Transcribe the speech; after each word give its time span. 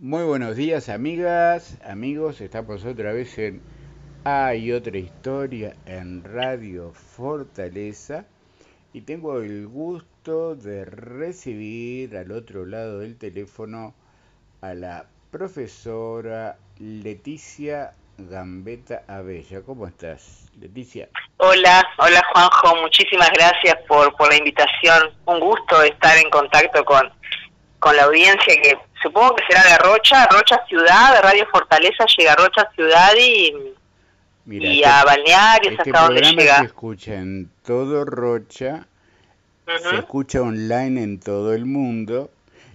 Muy 0.00 0.22
buenos 0.22 0.54
días 0.54 0.88
amigas, 0.90 1.76
amigos, 1.84 2.40
estamos 2.40 2.84
otra 2.84 3.12
vez 3.12 3.36
en 3.36 3.60
Hay 4.22 4.70
otra 4.70 4.96
historia 4.96 5.74
en 5.86 6.22
Radio 6.22 6.92
Fortaleza 6.92 8.24
y 8.92 9.00
tengo 9.00 9.40
el 9.40 9.66
gusto 9.66 10.54
de 10.54 10.84
recibir 10.84 12.16
al 12.16 12.30
otro 12.30 12.64
lado 12.64 13.00
del 13.00 13.18
teléfono 13.18 13.92
a 14.60 14.72
la 14.74 15.06
profesora 15.32 16.58
Leticia 16.78 17.94
Gambetta 18.18 19.02
Abella. 19.08 19.62
¿Cómo 19.62 19.88
estás, 19.88 20.46
Leticia? 20.60 21.08
Hola, 21.38 21.84
hola 21.98 22.22
Juanjo, 22.32 22.82
muchísimas 22.82 23.30
gracias 23.30 23.74
por, 23.88 24.14
la 24.28 24.36
invitación. 24.36 25.12
Un 25.24 25.40
gusto 25.40 25.82
estar 25.82 26.16
en 26.18 26.30
contacto 26.30 26.84
con, 26.84 27.10
con 27.80 27.96
la 27.96 28.04
audiencia 28.04 28.54
que 28.62 28.78
supongo 29.02 29.36
que 29.36 29.44
será 29.48 29.62
de 29.64 29.78
Rocha, 29.78 30.26
Rocha 30.26 30.64
Ciudad, 30.68 31.14
de 31.14 31.22
Radio 31.22 31.46
Fortaleza 31.50 32.04
llega 32.16 32.32
a 32.32 32.36
Rocha 32.36 32.68
Ciudad 32.74 33.12
y, 33.18 33.54
y 34.46 34.84
a 34.84 35.04
Balnearios 35.04 35.72
este 35.78 35.90
hasta 35.90 36.04
donde 36.06 36.22
llega. 36.22 36.58
Se 36.58 36.64
escucha 36.64 37.14
en 37.14 37.50
todo 37.64 38.04
Rocha, 38.04 38.86
se 39.66 39.96
escucha 39.96 40.42
online 40.42 41.02
en 41.02 41.20
todo 41.20 41.54
el 41.54 41.66
mundo 41.66 42.30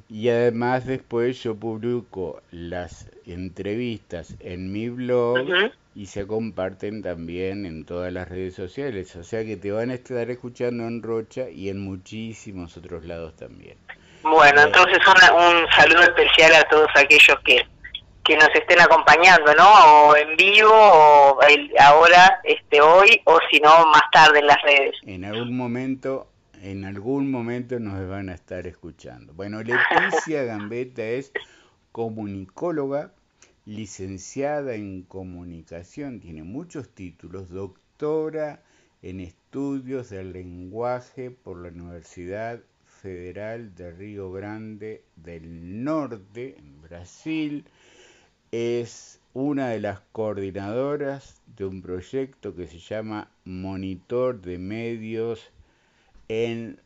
y 0.10 0.30
además 0.30 0.86
después 0.86 1.42
yo 1.42 1.56
publico 1.56 2.42
las 2.52 3.08
entrevistas 3.26 4.36
en 4.40 4.72
mi 4.72 4.90
blog 4.90 5.40
y 5.96 6.08
se 6.08 6.26
comparten 6.28 7.02
también 7.02 7.66
en 7.66 7.86
todas 7.86 8.12
las 8.12 8.30
redes 8.30 8.54
sociales. 8.56 9.16
O 9.16 9.24
sea 9.24 9.44
que 9.44 9.58
te 9.58 9.72
van 9.72 9.90
a 9.90 9.96
estar 9.96 10.30
escuchando 10.30 10.88
en 10.88 11.02
Rocha 11.02 11.50
y 11.50 11.70
en 11.70 11.80
muchísimos 11.80 12.78
otros 12.78 13.06
lados 13.06 13.36
también. 13.36 13.78
Bueno, 14.24 14.62
entonces 14.62 15.00
un 15.06 15.70
saludo 15.72 16.02
especial 16.04 16.56
a 16.56 16.64
todos 16.70 16.88
aquellos 16.96 17.38
que, 17.44 17.66
que 18.24 18.38
nos 18.38 18.50
estén 18.56 18.80
acompañando, 18.80 19.54
¿no? 19.54 20.08
O 20.08 20.16
en 20.16 20.36
vivo, 20.38 20.72
o 20.72 21.40
ahora, 21.80 22.40
este, 22.44 22.82
hoy, 22.82 23.22
o 23.26 23.38
si 23.52 23.60
no, 23.60 23.86
más 23.88 24.04
tarde 24.12 24.40
en 24.40 24.48
las 24.48 24.62
redes. 24.62 24.96
En 25.06 25.26
algún 25.26 25.58
momento, 25.58 26.30
en 26.62 26.86
algún 26.86 27.30
momento 27.30 27.80
nos 27.80 28.08
van 28.08 28.30
a 28.30 28.34
estar 28.34 28.66
escuchando. 28.66 29.34
Bueno, 29.34 29.62
Leticia 29.62 30.44
Gambetta 30.46 31.04
es 31.04 31.34
comunicóloga, 31.92 33.12
licenciada 33.66 34.74
en 34.76 35.04
comunicación, 35.04 36.22
tiene 36.22 36.44
muchos 36.44 36.90
títulos, 36.90 37.50
doctora 37.50 38.62
en 39.02 39.20
estudios 39.20 40.10
del 40.10 40.32
lenguaje 40.32 41.30
por 41.30 41.58
la 41.58 41.68
Universidad 41.68 42.62
Federal 43.04 43.76
de 43.76 43.92
Río 43.92 44.32
Grande 44.32 45.04
del 45.18 45.84
Norte, 45.84 46.56
en 46.58 46.82
Brasil. 46.82 47.66
Es 48.50 49.20
una 49.34 49.68
de 49.72 49.82
las 49.82 50.00
coordinadoras 50.14 51.42
de 51.58 51.66
un 51.66 51.82
proyecto 51.82 52.56
que 52.56 52.66
se 52.66 52.80
llama 52.80 53.30
Monitor 53.44 54.40
de 54.40 54.58
Medios 54.58 55.52
en, 56.30 56.80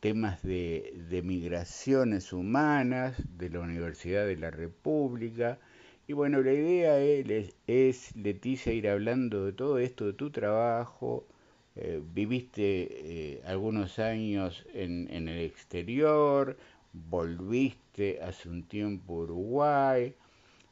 temas 0.00 0.42
de, 0.42 1.22
migraciones 1.24 2.32
humanas 2.32 3.22
de 3.38 3.50
la 3.50 3.60
Universidad 3.60 4.26
de 4.26 4.38
la 4.38 4.50
República. 4.50 5.60
Y 6.08 6.14
bueno, 6.14 6.42
la 6.42 6.52
idea 6.52 6.98
es, 6.98 7.54
es, 7.68 8.16
Leticia, 8.16 8.72
ir 8.72 8.88
hablando 8.88 9.46
de 9.46 9.52
todo 9.52 9.78
esto, 9.78 10.06
de 10.06 10.14
tu 10.14 10.30
trabajo, 10.30 11.28
eh, 11.76 12.02
viviste 12.14 12.88
eh, 13.34 13.42
algunos 13.46 14.00
años 14.00 14.66
en, 14.74 15.08
en, 15.10 15.28
el 15.28 15.40
exterior, 15.40 16.56
volviste 16.92 18.20
hace 18.22 18.48
un 18.48 18.64
tiempo 18.64 19.14
a 19.14 19.22
Uruguay, 19.24 20.14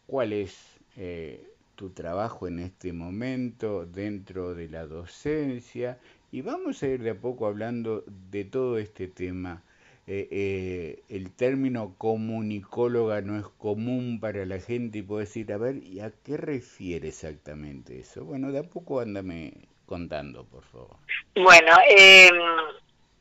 cuál 0.06 0.32
es 0.32 0.56
eh, 0.96 1.52
tu 1.76 1.90
trabajo 1.90 2.48
en 2.48 2.58
este 2.58 2.92
momento 2.92 3.86
dentro 3.86 4.54
de 4.54 4.68
la 4.68 4.86
docencia 4.86 5.98
y 6.32 6.42
vamos 6.42 6.82
a 6.82 6.88
ir 6.88 7.02
de 7.02 7.10
a 7.10 7.20
poco 7.20 7.46
hablando 7.46 8.04
de 8.30 8.44
todo 8.44 8.78
este 8.78 9.06
tema. 9.06 9.62
el 10.06 11.30
término 11.36 11.94
comunicóloga 11.98 13.20
no 13.20 13.38
es 13.38 13.46
común 13.58 14.18
para 14.20 14.44
la 14.46 14.58
gente 14.58 14.98
y 14.98 15.02
puedo 15.02 15.20
decir, 15.20 15.52
a 15.52 15.58
ver, 15.58 15.82
¿y 15.84 16.00
a 16.00 16.10
qué 16.10 16.36
refiere 16.36 17.08
exactamente 17.08 18.00
eso? 18.00 18.24
Bueno, 18.24 18.50
de 18.52 18.58
a 18.60 18.62
poco 18.64 19.00
ándame 19.00 19.68
contando, 19.88 20.44
por 20.44 20.62
favor. 20.70 20.96
Bueno, 21.34 21.76
eh, 21.88 22.30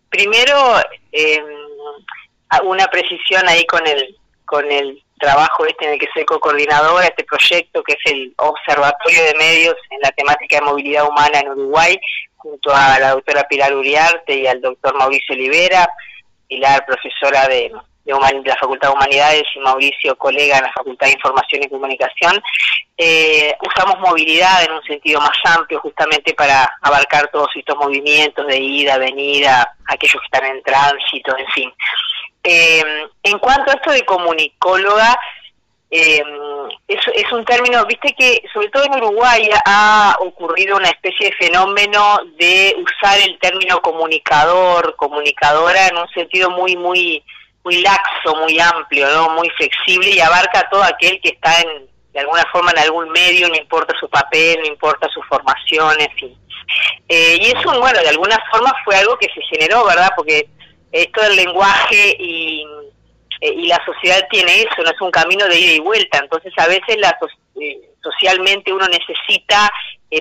primero 0.10 0.76
eh, 1.12 1.44
una 2.64 2.86
precisión 2.88 3.48
ahí 3.48 3.66
con 3.66 3.86
el 3.88 4.18
con 4.46 4.72
el 4.72 5.04
trabajo 5.20 5.66
este 5.66 5.86
en 5.86 5.94
el 5.94 6.00
que 6.00 6.08
soy 6.14 6.24
co-coordinadora, 6.24 7.06
este 7.06 7.26
proyecto 7.26 7.84
que 7.84 7.94
es 7.94 8.12
el 8.12 8.34
Observatorio 8.38 9.24
de 9.26 9.36
Medios 9.36 9.76
en 9.90 10.00
la 10.02 10.12
temática 10.12 10.58
de 10.58 10.66
movilidad 10.66 11.08
humana 11.08 11.40
en 11.40 11.50
Uruguay, 11.50 12.00
junto 12.38 12.74
a 12.74 12.98
la 13.00 13.12
doctora 13.12 13.44
Pilar 13.50 13.76
Uriarte 13.76 14.36
y 14.36 14.48
al 14.48 14.62
doctor 14.62 14.96
Mauricio 14.98 15.36
Olivera, 15.36 15.90
Pilar 16.48 16.86
profesora 16.86 17.46
de 17.48 17.74
de, 18.16 18.50
la 18.50 18.56
Facultad 18.56 18.90
de 18.90 18.94
Humanidades 18.94 19.44
y 19.56 19.60
Mauricio, 19.60 20.16
colega 20.18 20.58
en 20.58 20.64
la 20.64 20.72
Facultad 20.72 21.08
de 21.08 21.14
Información 21.14 21.64
y 21.64 21.70
Comunicación, 21.70 22.42
eh, 22.98 23.54
usamos 23.62 24.00
movilidad 24.00 24.64
en 24.64 24.72
un 24.72 24.84
sentido 24.84 25.20
más 25.20 25.38
amplio 25.44 25.80
justamente 25.80 26.34
para 26.34 26.70
abarcar 26.82 27.30
todos 27.32 27.50
estos 27.56 27.76
movimientos 27.78 28.48
de 28.48 28.58
ida, 28.58 28.98
venida, 28.98 29.76
aquellos 29.88 30.22
que 30.22 30.38
están 30.38 30.50
en 30.50 30.64
tránsito, 30.64 31.38
en 31.38 31.48
fin. 31.48 31.72
Eh, 32.44 32.84
en 33.24 33.40
cuanto 33.40 33.72
a 33.72 33.76
esto 33.76 33.92
de 33.92 34.06
comunicóloga, 34.06 35.20
eh, 35.90 36.22
es, 36.88 37.00
es, 37.14 37.32
un 37.32 37.46
término, 37.46 37.86
viste 37.86 38.14
que 38.18 38.42
sobre 38.54 38.70
todo 38.70 38.84
en 38.86 38.96
Uruguay 38.96 39.50
ha 39.66 40.18
ocurrido 40.20 40.76
una 40.76 40.90
especie 40.90 41.30
de 41.30 41.36
fenómeno 41.36 42.20
de 42.38 42.76
usar 42.78 43.20
el 43.20 43.38
término 43.40 43.82
comunicador, 43.82 44.96
comunicadora 44.98 45.88
en 45.88 45.98
un 45.98 46.10
sentido 46.10 46.50
muy, 46.50 46.76
muy 46.76 47.24
muy 47.68 47.82
laxo, 47.82 48.34
muy 48.38 48.58
amplio, 48.62 49.10
¿no? 49.10 49.30
muy 49.32 49.50
flexible 49.58 50.10
y 50.10 50.22
abarca 50.22 50.60
a 50.60 50.70
todo 50.70 50.84
aquel 50.84 51.20
que 51.20 51.30
está 51.30 51.60
en, 51.60 51.86
de 52.14 52.20
alguna 52.22 52.46
forma 52.50 52.72
en 52.72 52.80
algún 52.80 53.10
medio, 53.10 53.50
no 53.50 53.56
importa 53.56 53.94
su 54.00 54.10
papel, 54.10 54.60
no 54.62 54.68
importa 54.68 55.10
su 55.10 55.22
formación, 55.24 56.00
en 56.00 56.12
fin. 56.12 56.38
Eh, 57.10 57.38
y 57.42 57.48
eso, 57.48 57.78
bueno, 57.78 58.00
de 58.00 58.08
alguna 58.08 58.42
forma 58.50 58.74
fue 58.86 58.96
algo 58.96 59.18
que 59.18 59.28
se 59.28 59.42
generó, 59.50 59.86
¿verdad? 59.86 60.12
Porque 60.16 60.48
esto 60.94 61.22
del 61.24 61.36
lenguaje 61.36 62.16
y, 62.18 62.66
eh, 63.42 63.54
y 63.54 63.68
la 63.68 63.84
sociedad 63.86 64.26
tiene 64.30 64.62
eso, 64.62 64.82
no 64.82 64.92
es 64.92 65.02
un 65.02 65.12
camino 65.12 65.46
de 65.46 65.60
ida 65.60 65.74
y 65.74 65.80
vuelta. 65.80 66.20
Entonces, 66.20 66.54
a 66.56 66.68
veces 66.68 66.98
la, 67.00 67.18
eh, 67.62 67.82
socialmente 68.02 68.72
uno 68.72 68.88
necesita 68.88 69.70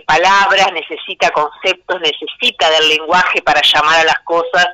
palabras, 0.04 0.72
necesita 0.72 1.30
conceptos, 1.30 2.00
necesita 2.00 2.68
del 2.70 2.88
lenguaje 2.88 3.40
para 3.42 3.62
llamar 3.62 4.00
a 4.00 4.04
las 4.04 4.18
cosas 4.24 4.66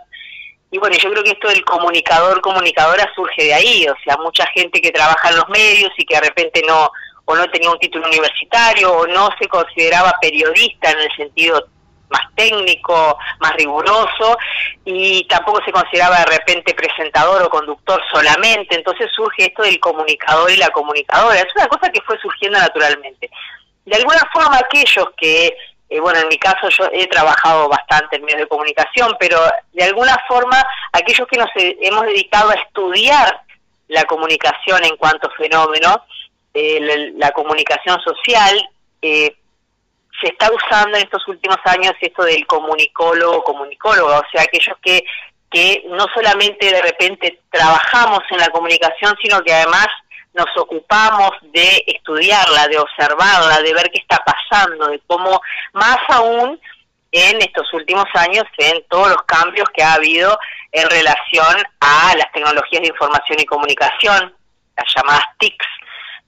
y 0.72 0.78
bueno, 0.78 0.96
yo 0.96 1.10
creo 1.10 1.22
que 1.22 1.32
esto 1.32 1.48
del 1.48 1.62
comunicador, 1.66 2.40
comunicadora 2.40 3.06
surge 3.14 3.44
de 3.44 3.52
ahí, 3.52 3.86
o 3.86 3.94
sea, 4.02 4.16
mucha 4.16 4.46
gente 4.54 4.80
que 4.80 4.90
trabaja 4.90 5.28
en 5.28 5.36
los 5.36 5.48
medios 5.50 5.90
y 5.98 6.04
que 6.06 6.14
de 6.14 6.22
repente 6.22 6.62
no, 6.66 6.90
o 7.26 7.36
no 7.36 7.50
tenía 7.50 7.70
un 7.70 7.78
título 7.78 8.06
universitario, 8.06 8.90
o 8.90 9.06
no 9.06 9.28
se 9.38 9.46
consideraba 9.48 10.14
periodista 10.18 10.90
en 10.90 11.00
el 11.00 11.14
sentido 11.14 11.68
más 12.08 12.22
técnico, 12.34 13.18
más 13.40 13.52
riguroso, 13.52 14.38
y 14.86 15.26
tampoco 15.28 15.62
se 15.62 15.72
consideraba 15.72 16.20
de 16.20 16.38
repente 16.38 16.72
presentador 16.72 17.42
o 17.42 17.50
conductor 17.50 18.02
solamente, 18.10 18.74
entonces 18.74 19.10
surge 19.14 19.44
esto 19.48 19.64
del 19.64 19.78
comunicador 19.78 20.50
y 20.50 20.56
la 20.56 20.70
comunicadora, 20.70 21.38
es 21.38 21.54
una 21.54 21.66
cosa 21.66 21.92
que 21.92 22.00
fue 22.00 22.18
surgiendo 22.18 22.58
naturalmente. 22.58 23.28
De 23.84 23.96
alguna 23.96 24.22
forma 24.32 24.56
aquellos 24.56 25.06
que 25.18 25.54
eh, 25.92 26.00
bueno, 26.00 26.20
en 26.20 26.28
mi 26.28 26.38
caso 26.38 26.70
yo 26.70 26.88
he 26.90 27.06
trabajado 27.06 27.68
bastante 27.68 28.16
en 28.16 28.24
medios 28.24 28.40
de 28.40 28.48
comunicación, 28.48 29.14
pero 29.20 29.38
de 29.74 29.84
alguna 29.84 30.16
forma 30.26 30.56
aquellos 30.90 31.28
que 31.28 31.36
nos 31.36 31.50
hemos 31.54 32.06
dedicado 32.06 32.48
a 32.48 32.54
estudiar 32.54 33.42
la 33.88 34.04
comunicación 34.04 34.82
en 34.84 34.96
cuanto 34.96 35.28
fenómeno, 35.36 36.02
eh, 36.54 37.12
la, 37.16 37.30
comunicación 37.32 38.00
social, 38.00 38.70
eh, 39.02 39.36
se 40.18 40.28
está 40.28 40.50
usando 40.50 40.96
en 40.96 41.04
estos 41.04 41.28
últimos 41.28 41.58
años 41.64 41.92
esto 42.00 42.24
del 42.24 42.46
comunicólogo, 42.46 43.44
comunicóloga, 43.44 44.20
o 44.20 44.24
sea, 44.32 44.44
aquellos 44.44 44.78
que, 44.82 45.04
que 45.50 45.84
no 45.88 46.06
solamente 46.14 46.72
de 46.72 46.80
repente 46.80 47.40
trabajamos 47.50 48.20
en 48.30 48.38
la 48.38 48.48
comunicación, 48.48 49.14
sino 49.22 49.42
que 49.42 49.52
además 49.52 49.88
nos 50.34 50.46
ocupamos 50.56 51.30
de 51.42 51.84
estudiarla, 51.86 52.68
de 52.68 52.78
observarla, 52.78 53.60
de 53.60 53.74
ver 53.74 53.90
qué 53.90 54.00
está 54.00 54.22
pasando, 54.24 54.88
de 54.88 55.00
cómo 55.06 55.40
más 55.72 55.98
aún 56.08 56.60
en 57.10 57.36
estos 57.42 57.70
últimos 57.74 58.06
años 58.14 58.44
en 58.56 58.82
todos 58.88 59.10
los 59.10 59.22
cambios 59.24 59.68
que 59.74 59.82
ha 59.82 59.94
habido 59.94 60.38
en 60.72 60.88
relación 60.88 61.56
a 61.80 62.14
las 62.16 62.32
tecnologías 62.32 62.82
de 62.82 62.88
información 62.88 63.38
y 63.38 63.44
comunicación, 63.44 64.34
las 64.76 64.94
llamadas 64.94 65.24
TICs, 65.38 65.66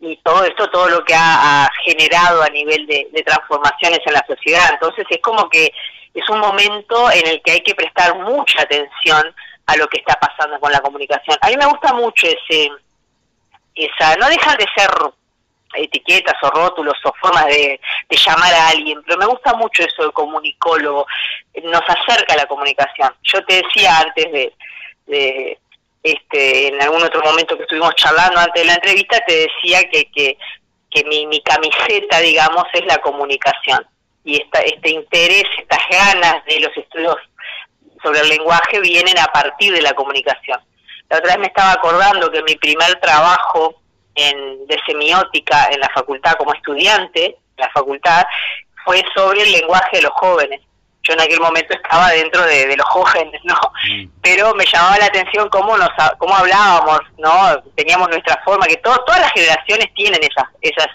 y 0.00 0.16
todo 0.18 0.44
esto, 0.44 0.68
todo 0.68 0.88
lo 0.90 1.02
que 1.04 1.14
ha, 1.14 1.70
generado 1.82 2.42
a 2.42 2.48
nivel 2.50 2.86
de, 2.86 3.08
de, 3.10 3.22
transformaciones 3.22 4.00
en 4.04 4.12
la 4.12 4.24
sociedad. 4.26 4.70
Entonces 4.72 5.06
es 5.08 5.20
como 5.22 5.48
que 5.48 5.72
es 6.12 6.28
un 6.28 6.40
momento 6.40 7.10
en 7.10 7.26
el 7.26 7.42
que 7.42 7.52
hay 7.52 7.60
que 7.62 7.74
prestar 7.74 8.14
mucha 8.18 8.62
atención 8.62 9.34
a 9.66 9.76
lo 9.76 9.86
que 9.88 9.98
está 9.98 10.14
pasando 10.20 10.60
con 10.60 10.70
la 10.72 10.80
comunicación. 10.80 11.38
A 11.40 11.48
mí 11.48 11.56
me 11.56 11.66
gusta 11.66 11.94
mucho 11.94 12.26
ese 12.26 12.70
esa, 13.74 14.16
no 14.16 14.28
dejan 14.28 14.56
de 14.56 14.66
ser 14.76 14.90
etiquetas 15.76 16.34
o 16.42 16.50
rótulos 16.50 16.94
o 17.04 17.12
formas 17.20 17.46
de, 17.46 17.80
llamar 18.10 18.54
a 18.54 18.68
alguien, 18.68 19.02
pero 19.04 19.18
me 19.18 19.26
gusta 19.26 19.54
mucho 19.54 19.82
eso 19.82 20.04
de 20.04 20.12
comunicólogo, 20.12 21.06
nos 21.64 21.82
acerca 21.86 22.34
a 22.34 22.36
la 22.36 22.46
comunicación. 22.46 23.12
Yo 23.22 23.44
te 23.44 23.62
decía 23.62 23.98
antes 23.98 24.54
de, 25.06 25.58
este, 26.02 26.68
en 26.68 26.80
algún 26.80 27.02
otro 27.02 27.22
momento 27.22 27.56
que 27.56 27.64
estuvimos 27.64 27.94
charlando 27.96 28.38
antes 28.38 28.62
de 28.62 28.66
la 28.66 28.74
entrevista, 28.74 29.18
te 29.26 29.48
decía 29.48 29.82
que, 29.90 30.04
que, 30.12 30.38
que 30.90 31.04
mi, 31.04 31.26
mi 31.26 31.40
camiseta, 31.42 32.20
digamos, 32.20 32.64
es 32.72 32.84
la 32.86 32.98
comunicación. 32.98 33.86
Y 34.24 34.40
esta, 34.40 34.60
este 34.60 34.90
interés, 34.90 35.44
estas 35.58 35.80
ganas 35.90 36.44
de 36.46 36.60
los 36.60 36.74
estudios 36.76 37.16
sobre 38.02 38.20
el 38.20 38.28
lenguaje 38.28 38.80
vienen 38.80 39.18
a 39.18 39.26
partir 39.26 39.72
de 39.72 39.82
la 39.82 39.92
comunicación. 39.92 40.60
La 41.10 41.18
otra 41.18 41.32
vez 41.32 41.38
me 41.38 41.46
estaba 41.46 41.72
acordando 41.72 42.30
que 42.30 42.42
mi 42.42 42.56
primer 42.56 42.98
trabajo 43.00 43.74
en, 44.14 44.66
de 44.66 44.78
semiótica 44.86 45.68
en 45.70 45.80
la 45.80 45.88
facultad 45.90 46.34
como 46.34 46.54
estudiante, 46.54 47.26
en 47.26 47.36
la 47.56 47.70
facultad, 47.70 48.24
fue 48.84 49.02
sobre 49.14 49.42
el 49.42 49.52
lenguaje 49.52 49.96
de 49.96 50.02
los 50.02 50.12
jóvenes. 50.12 50.60
Yo 51.02 51.12
en 51.12 51.20
aquel 51.20 51.40
momento 51.40 51.74
estaba 51.74 52.10
dentro 52.10 52.42
de, 52.42 52.76
los 52.76 52.86
jóvenes, 52.90 53.40
¿no? 53.44 53.54
Mm. 53.88 54.08
Pero 54.22 54.54
me 54.54 54.64
llamaba 54.64 54.98
la 54.98 55.06
atención 55.06 55.48
cómo 55.50 55.76
nos 55.76 55.90
cómo 56.18 56.34
hablábamos, 56.34 57.00
¿no? 57.18 57.62
Teníamos 57.74 58.08
nuestra 58.08 58.40
forma, 58.44 58.66
que 58.66 58.76
todas 58.78 59.20
las 59.20 59.32
generaciones 59.32 59.92
tienen 59.94 60.20
esas, 60.22 60.48
esas, 60.62 60.88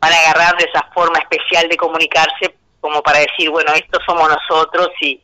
van 0.00 0.12
a 0.12 0.16
agarrar 0.16 0.56
de 0.56 0.64
esa 0.64 0.82
forma 0.92 1.18
especial 1.18 1.68
de 1.68 1.76
comunicarse 1.76 2.56
como 2.80 3.00
para 3.02 3.20
decir, 3.20 3.48
bueno, 3.48 3.72
estos 3.74 4.02
somos 4.04 4.28
nosotros 4.28 4.90
y, 5.00 5.22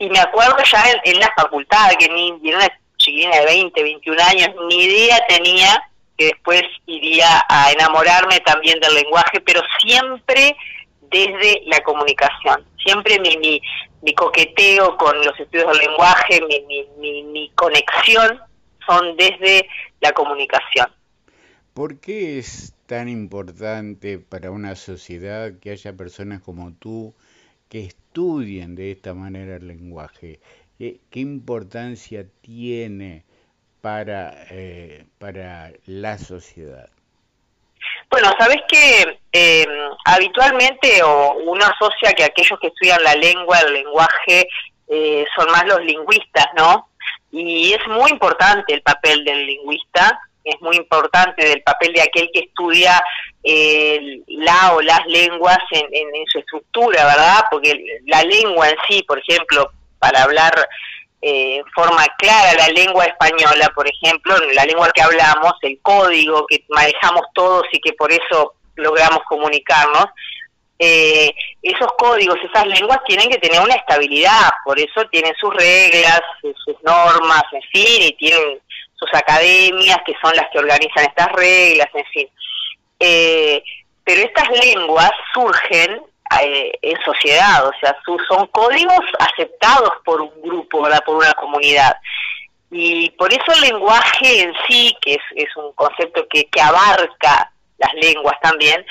y 0.00 0.10
me 0.10 0.18
acuerdo 0.18 0.56
ya 0.64 0.82
en, 1.04 1.20
la 1.20 1.32
facultad, 1.36 1.90
que 1.96 2.08
ni, 2.08 2.32
ni 2.32 2.52
una 2.52 2.68
de 3.16 3.44
20, 3.44 3.82
21 3.82 4.22
años, 4.22 4.48
ni 4.68 4.84
idea 4.84 5.18
tenía 5.28 5.82
que 6.16 6.26
después 6.26 6.62
iría 6.86 7.42
a 7.48 7.72
enamorarme 7.72 8.40
también 8.40 8.78
del 8.80 8.94
lenguaje, 8.94 9.40
pero 9.40 9.62
siempre 9.78 10.54
desde 11.10 11.62
la 11.66 11.80
comunicación. 11.80 12.64
Siempre 12.84 13.18
mi, 13.18 13.60
mi, 14.02 14.14
coqueteo 14.14 14.96
con 14.96 15.16
los 15.24 15.38
estudios 15.40 15.68
del 15.68 15.88
lenguaje, 15.88 16.40
mi, 16.46 16.86
mi, 16.98 17.22
mi 17.24 17.50
conexión 17.54 18.38
son 18.86 19.16
desde 19.16 19.66
la 20.00 20.12
comunicación. 20.12 20.88
¿Por 21.74 22.00
qué 22.00 22.38
es 22.38 22.74
tan 22.86 23.08
importante 23.08 24.18
para 24.18 24.50
una 24.50 24.76
sociedad 24.76 25.52
que 25.60 25.70
haya 25.70 25.96
personas 25.96 26.42
como 26.42 26.72
tú 26.74 27.14
que 27.68 27.84
estudien 27.84 28.74
de 28.74 28.90
esta 28.90 29.14
manera 29.14 29.56
el 29.56 29.68
lenguaje? 29.68 30.40
¿Qué 30.80 31.20
importancia 31.20 32.24
tiene 32.40 33.26
para, 33.82 34.46
eh, 34.48 35.04
para 35.18 35.72
la 35.84 36.16
sociedad? 36.16 36.88
Bueno, 38.08 38.32
sabes 38.38 38.62
que 38.66 39.18
eh, 39.30 39.66
habitualmente 40.06 41.02
o 41.02 41.34
uno 41.34 41.66
asocia 41.66 42.14
que 42.14 42.24
aquellos 42.24 42.58
que 42.60 42.68
estudian 42.68 43.04
la 43.04 43.14
lengua, 43.14 43.58
el 43.60 43.74
lenguaje, 43.74 44.48
eh, 44.88 45.26
son 45.36 45.52
más 45.52 45.66
los 45.66 45.84
lingüistas, 45.84 46.46
¿no? 46.56 46.88
Y 47.30 47.74
es 47.74 47.86
muy 47.86 48.10
importante 48.10 48.72
el 48.72 48.80
papel 48.80 49.22
del 49.22 49.46
lingüista, 49.46 50.18
es 50.44 50.58
muy 50.62 50.76
importante 50.76 51.52
el 51.52 51.62
papel 51.62 51.92
de 51.92 52.00
aquel 52.00 52.30
que 52.32 52.40
estudia 52.40 53.02
la 53.42 54.72
o 54.72 54.80
las 54.80 55.06
lenguas 55.06 55.58
en, 55.72 55.84
en, 55.92 56.26
su 56.26 56.38
estructura, 56.38 57.04
¿verdad? 57.04 57.44
Porque 57.50 58.00
la 58.06 58.22
lengua 58.22 58.70
en 58.70 58.76
sí, 58.88 59.02
por 59.02 59.18
ejemplo, 59.18 59.70
para 60.00 60.24
hablar 60.24 60.52
eh, 61.22 61.62
forma 61.74 62.04
clara 62.18 62.54
la 62.54 62.68
lengua 62.68 63.04
española, 63.04 63.70
por 63.74 63.86
ejemplo, 63.86 64.34
la 64.54 64.64
lengua 64.64 64.90
que 64.92 65.02
hablamos, 65.02 65.52
el 65.62 65.78
código 65.82 66.46
que 66.46 66.64
manejamos 66.70 67.22
todos 67.34 67.64
y 67.72 67.80
que 67.80 67.92
por 67.92 68.10
eso 68.10 68.54
logramos 68.76 69.20
comunicarnos, 69.28 70.06
eh, 70.78 71.34
esos 71.62 71.88
códigos, 71.98 72.38
esas 72.42 72.66
lenguas 72.66 73.00
tienen 73.06 73.28
que 73.28 73.36
tener 73.36 73.60
una 73.60 73.74
estabilidad, 73.74 74.48
por 74.64 74.80
eso 74.80 75.04
tienen 75.10 75.34
sus 75.38 75.52
reglas, 75.54 76.22
sus 76.40 76.82
normas, 76.82 77.42
en 77.52 77.62
fin, 77.70 78.02
y 78.02 78.16
tienen 78.16 78.58
sus 78.94 79.12
academias 79.12 79.98
que 80.06 80.14
son 80.22 80.34
las 80.34 80.46
que 80.50 80.58
organizan 80.58 81.04
estas 81.04 81.32
reglas, 81.32 81.88
en 81.92 82.04
fin. 82.06 82.28
Eh, 82.98 83.62
pero 84.04 84.22
estas 84.22 84.48
lenguas 84.50 85.10
surgen 85.34 86.00
eh, 86.42 86.72
en 86.82 86.96
sociedad, 87.04 87.66
o 87.66 87.72
sea, 87.80 87.96
son 88.28 88.46
códigos 88.48 89.04
aceptados 89.18 89.92
por 90.04 90.20
un 90.20 90.30
grupo, 90.42 90.86
por 91.04 91.16
una 91.16 91.32
comunidad. 91.32 91.96
Y 92.70 93.10
por 93.10 93.32
eso 93.32 93.52
el 93.52 93.72
lenguaje 93.72 94.42
en 94.42 94.54
sí, 94.68 94.96
que 95.00 95.14
es, 95.14 95.22
es 95.34 95.56
un 95.56 95.72
concepto 95.72 96.26
que, 96.30 96.44
que 96.44 96.60
abarca 96.60 97.52
las 97.78 97.94
lenguas 97.94 98.36
también, 98.40 98.84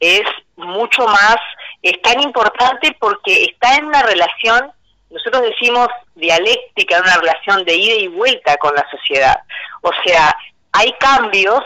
es 0.00 0.22
mucho 0.56 1.06
más, 1.06 1.36
es 1.82 2.00
tan 2.02 2.20
importante 2.20 2.96
porque 2.98 3.44
está 3.44 3.76
en 3.76 3.86
una 3.86 4.02
relación, 4.02 4.72
nosotros 5.10 5.42
decimos 5.42 5.88
dialéctica, 6.14 6.96
en 6.96 7.04
una 7.04 7.18
relación 7.18 7.64
de 7.64 7.76
ida 7.76 7.94
y 7.94 8.08
vuelta 8.08 8.56
con 8.56 8.74
la 8.74 8.86
sociedad. 8.90 9.38
O 9.82 9.90
sea, 10.04 10.34
hay 10.72 10.92
cambios 10.94 11.62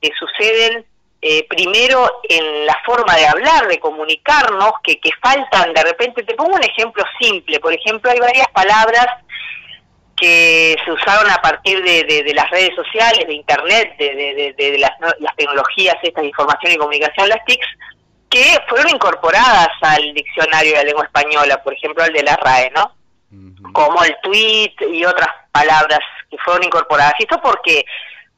que 0.00 0.10
suceden 0.18 0.84
eh, 1.20 1.46
primero 1.48 2.20
en 2.28 2.66
la 2.66 2.76
forma 2.86 3.16
de 3.16 3.26
hablar, 3.26 3.66
de 3.66 3.80
comunicarnos, 3.80 4.72
que, 4.82 5.00
que 5.00 5.10
faltan 5.20 5.74
de 5.74 5.82
repente. 5.82 6.22
Te 6.22 6.34
pongo 6.34 6.54
un 6.54 6.62
ejemplo 6.62 7.04
simple. 7.20 7.58
Por 7.60 7.72
ejemplo, 7.72 8.10
hay 8.10 8.20
varias 8.20 8.48
palabras 8.48 9.06
que 10.16 10.76
se 10.84 10.92
usaron 10.92 11.30
a 11.30 11.36
partir 11.36 11.82
de, 11.82 12.04
de, 12.04 12.34
las 12.34 12.50
redes 12.50 12.74
sociales, 12.74 13.26
de 13.26 13.34
Internet, 13.34 13.96
de, 13.98 14.54
de 14.56 14.78
las, 14.78 14.90
las, 15.20 15.36
tecnologías 15.36 15.96
estas 16.02 16.22
de 16.22 16.28
información 16.28 16.72
y 16.72 16.76
comunicación, 16.76 17.28
las 17.28 17.44
TICs, 17.44 17.66
que 18.28 18.58
fueron 18.68 18.90
incorporadas 18.90 19.68
al 19.80 20.12
diccionario 20.14 20.72
de 20.72 20.78
la 20.78 20.84
lengua 20.84 21.04
española, 21.04 21.62
por 21.62 21.72
ejemplo, 21.72 22.02
al 22.02 22.12
de 22.12 22.22
la 22.22 22.36
RAE, 22.36 22.70
¿no? 22.70 22.94
Como 23.72 24.02
el 24.04 24.16
tweet 24.22 24.74
y 24.92 25.04
otras 25.04 25.28
palabras 25.52 26.00
que 26.30 26.38
fueron 26.38 26.64
incorporadas. 26.64 27.14
¿Y 27.18 27.22
esto 27.24 27.40
porque 27.40 27.84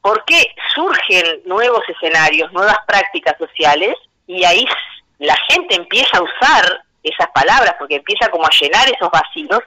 porque 0.02 0.54
surgen 0.74 1.42
nuevos 1.44 1.82
escenarios, 1.88 2.52
nuevas 2.52 2.78
prácticas 2.86 3.36
sociales 3.38 3.94
y 4.26 4.44
ahí 4.44 4.66
la 5.18 5.36
gente 5.48 5.74
empieza 5.74 6.18
a 6.18 6.22
usar 6.22 6.84
esas 7.02 7.28
palabras 7.30 7.74
porque 7.78 7.96
empieza 7.96 8.28
como 8.30 8.46
a 8.46 8.50
llenar 8.60 8.88
esos 8.90 9.10
vacíos. 9.10 9.60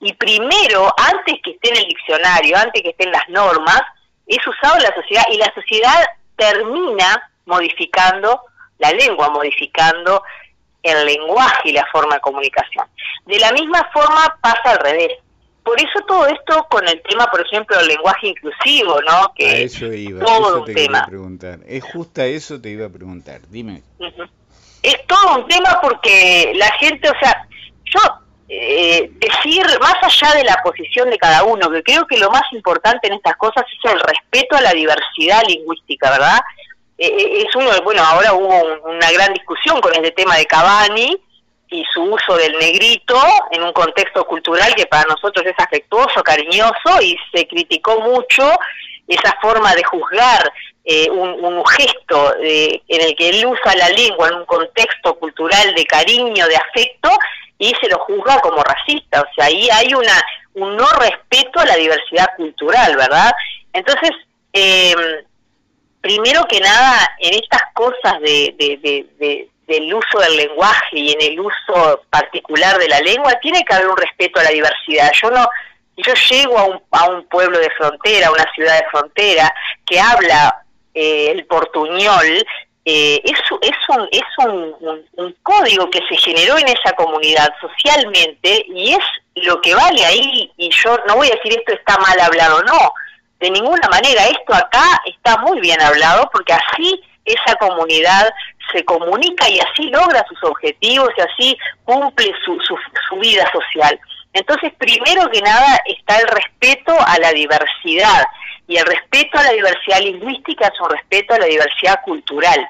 Y 0.00 0.12
primero, 0.14 0.92
antes 0.96 1.36
que 1.42 1.52
esté 1.52 1.70
en 1.70 1.78
el 1.78 1.88
diccionario, 1.88 2.56
antes 2.56 2.82
que 2.82 2.90
estén 2.90 3.10
las 3.10 3.28
normas, 3.28 3.82
es 4.26 4.38
usado 4.46 4.76
en 4.76 4.82
la 4.82 4.94
sociedad. 4.94 5.24
Y 5.30 5.38
la 5.38 5.52
sociedad 5.54 6.06
termina 6.36 7.30
modificando 7.46 8.42
la 8.78 8.90
lengua, 8.90 9.30
modificando 9.30 10.22
el 10.82 11.06
lenguaje 11.06 11.70
y 11.70 11.72
la 11.72 11.86
forma 11.86 12.16
de 12.16 12.20
comunicación. 12.20 12.86
De 13.26 13.38
la 13.38 13.52
misma 13.52 13.88
forma 13.92 14.38
pasa 14.40 14.72
al 14.72 14.78
revés 14.78 15.12
por 15.62 15.78
eso 15.80 16.00
todo 16.06 16.26
esto 16.26 16.66
con 16.70 16.86
el 16.88 17.02
tema, 17.02 17.26
por 17.26 17.40
ejemplo, 17.40 17.76
del 17.78 17.88
lenguaje 17.88 18.28
inclusivo, 18.28 19.00
¿no? 19.02 19.32
Que 19.34 19.46
a 19.46 19.58
eso 19.58 19.92
iba, 19.92 20.24
todo 20.24 20.62
un 20.62 20.74
tema. 20.74 21.04
preguntar. 21.06 21.58
Es 21.66 21.84
justo 21.84 22.22
a 22.22 22.26
eso 22.26 22.60
te 22.60 22.70
iba 22.70 22.86
a 22.86 22.90
preguntar, 22.90 23.40
dime. 23.48 23.82
Es 24.82 25.06
todo 25.06 25.38
un 25.38 25.48
tema 25.48 25.78
porque 25.82 26.52
la 26.56 26.70
gente, 26.78 27.10
o 27.10 27.18
sea, 27.20 27.46
yo 27.84 28.00
eh, 28.50 29.10
decir, 29.12 29.66
más 29.80 29.96
allá 30.02 30.34
de 30.34 30.44
la 30.44 30.56
posición 30.64 31.10
de 31.10 31.18
cada 31.18 31.44
uno, 31.44 31.70
que 31.70 31.82
creo 31.82 32.06
que 32.06 32.16
lo 32.16 32.30
más 32.30 32.44
importante 32.52 33.06
en 33.06 33.14
estas 33.14 33.36
cosas 33.36 33.64
es 33.66 33.92
el 33.92 34.00
respeto 34.00 34.56
a 34.56 34.62
la 34.62 34.72
diversidad 34.72 35.42
lingüística, 35.46 36.10
¿verdad? 36.10 36.40
Eh, 36.96 37.06
eh, 37.06 37.44
es 37.46 37.54
uno, 37.54 37.70
bueno, 37.84 38.02
ahora 38.02 38.32
hubo 38.32 38.88
una 38.88 39.10
gran 39.12 39.34
discusión 39.34 39.80
con 39.82 39.94
este 39.94 40.12
tema 40.12 40.36
de 40.36 40.46
Cavani, 40.46 41.16
y 41.70 41.84
su 41.92 42.02
uso 42.02 42.36
del 42.36 42.52
negrito 42.58 43.20
en 43.50 43.62
un 43.62 43.72
contexto 43.72 44.24
cultural 44.24 44.74
que 44.74 44.86
para 44.86 45.04
nosotros 45.04 45.44
es 45.46 45.54
afectuoso, 45.58 46.22
cariñoso 46.22 47.00
y 47.02 47.16
se 47.32 47.46
criticó 47.46 48.00
mucho 48.00 48.50
esa 49.06 49.36
forma 49.40 49.74
de 49.74 49.84
juzgar 49.84 50.52
eh, 50.84 51.10
un, 51.10 51.64
gesto 51.66 52.34
eh, 52.40 52.80
en 52.88 53.00
el 53.02 53.14
que 53.14 53.28
él 53.30 53.46
usa 53.46 53.74
la 53.76 53.88
lengua 53.90 54.28
en 54.28 54.34
un 54.36 54.46
contexto 54.46 55.18
cultural 55.18 55.74
de 55.74 55.84
cariño, 55.84 56.46
de 56.46 56.56
afecto, 56.56 57.10
y 57.58 57.74
se 57.80 57.88
lo 57.88 57.98
juzga 57.98 58.38
como 58.40 58.62
racista. 58.62 59.20
O 59.20 59.34
sea, 59.34 59.46
ahí 59.46 59.68
hay 59.70 59.92
una 59.94 60.22
un 60.54 60.76
no 60.76 60.86
respeto 60.98 61.60
a 61.60 61.66
la 61.66 61.76
diversidad 61.76 62.26
cultural, 62.36 62.96
¿verdad? 62.96 63.30
Entonces, 63.72 64.10
eh, 64.52 64.94
primero 66.00 66.44
que 66.48 66.60
nada, 66.60 67.08
en 67.18 67.34
estas 67.34 67.62
cosas 67.74 68.20
de, 68.20 68.54
de 68.58 69.48
del 69.68 69.92
uso 69.92 70.18
del 70.18 70.36
lenguaje 70.36 70.98
y 70.98 71.12
en 71.12 71.20
el 71.20 71.40
uso 71.40 72.02
particular 72.10 72.78
de 72.78 72.88
la 72.88 73.00
lengua, 73.00 73.38
tiene 73.40 73.62
que 73.64 73.74
haber 73.74 73.88
un 73.88 73.96
respeto 73.96 74.40
a 74.40 74.44
la 74.44 74.50
diversidad. 74.50 75.12
Yo 75.22 75.30
no, 75.30 75.46
yo 75.98 76.14
llego 76.30 76.58
a 76.58 76.64
un, 76.64 76.82
a 76.90 77.10
un 77.10 77.24
pueblo 77.28 77.58
de 77.58 77.70
frontera, 77.70 78.28
a 78.28 78.32
una 78.32 78.46
ciudad 78.54 78.78
de 78.78 78.88
frontera, 78.90 79.52
que 79.86 80.00
habla 80.00 80.64
eh, 80.94 81.32
el 81.32 81.44
portuñol, 81.44 82.26
eh, 82.84 83.20
es, 83.22 83.38
es, 83.60 83.76
un, 83.90 84.08
es 84.10 84.46
un, 84.46 85.04
un, 85.12 85.36
código 85.42 85.90
que 85.90 86.00
se 86.08 86.16
generó 86.16 86.56
en 86.56 86.68
esa 86.68 86.94
comunidad 86.96 87.52
socialmente 87.60 88.64
y 88.66 88.94
es 88.94 89.44
lo 89.44 89.60
que 89.60 89.74
vale 89.74 90.06
ahí, 90.06 90.50
y 90.56 90.70
yo 90.70 90.98
no 91.06 91.16
voy 91.16 91.28
a 91.28 91.34
decir 91.34 91.52
esto 91.58 91.74
está 91.74 91.98
mal 91.98 92.18
hablado, 92.18 92.62
no, 92.62 92.92
de 93.40 93.50
ninguna 93.50 93.86
manera. 93.88 94.26
Esto 94.28 94.54
acá 94.54 95.02
está 95.04 95.36
muy 95.38 95.60
bien 95.60 95.80
hablado 95.82 96.30
porque 96.32 96.54
así 96.54 97.02
esa 97.28 97.54
comunidad 97.56 98.30
se 98.72 98.84
comunica 98.84 99.48
y 99.48 99.58
así 99.58 99.90
logra 99.90 100.24
sus 100.28 100.42
objetivos 100.44 101.10
y 101.16 101.20
así 101.20 101.58
cumple 101.84 102.32
su, 102.44 102.58
su, 102.60 102.76
su 103.08 103.16
vida 103.16 103.48
social. 103.52 103.98
Entonces, 104.32 104.72
primero 104.78 105.28
que 105.30 105.40
nada 105.40 105.80
está 105.86 106.18
el 106.18 106.28
respeto 106.28 106.94
a 107.06 107.18
la 107.18 107.32
diversidad 107.32 108.24
y 108.66 108.76
el 108.76 108.84
respeto 108.84 109.38
a 109.38 109.42
la 109.42 109.52
diversidad 109.52 110.00
lingüística 110.00 110.66
es 110.66 110.80
un 110.80 110.90
respeto 110.90 111.34
a 111.34 111.38
la 111.38 111.46
diversidad 111.46 112.00
cultural. 112.04 112.68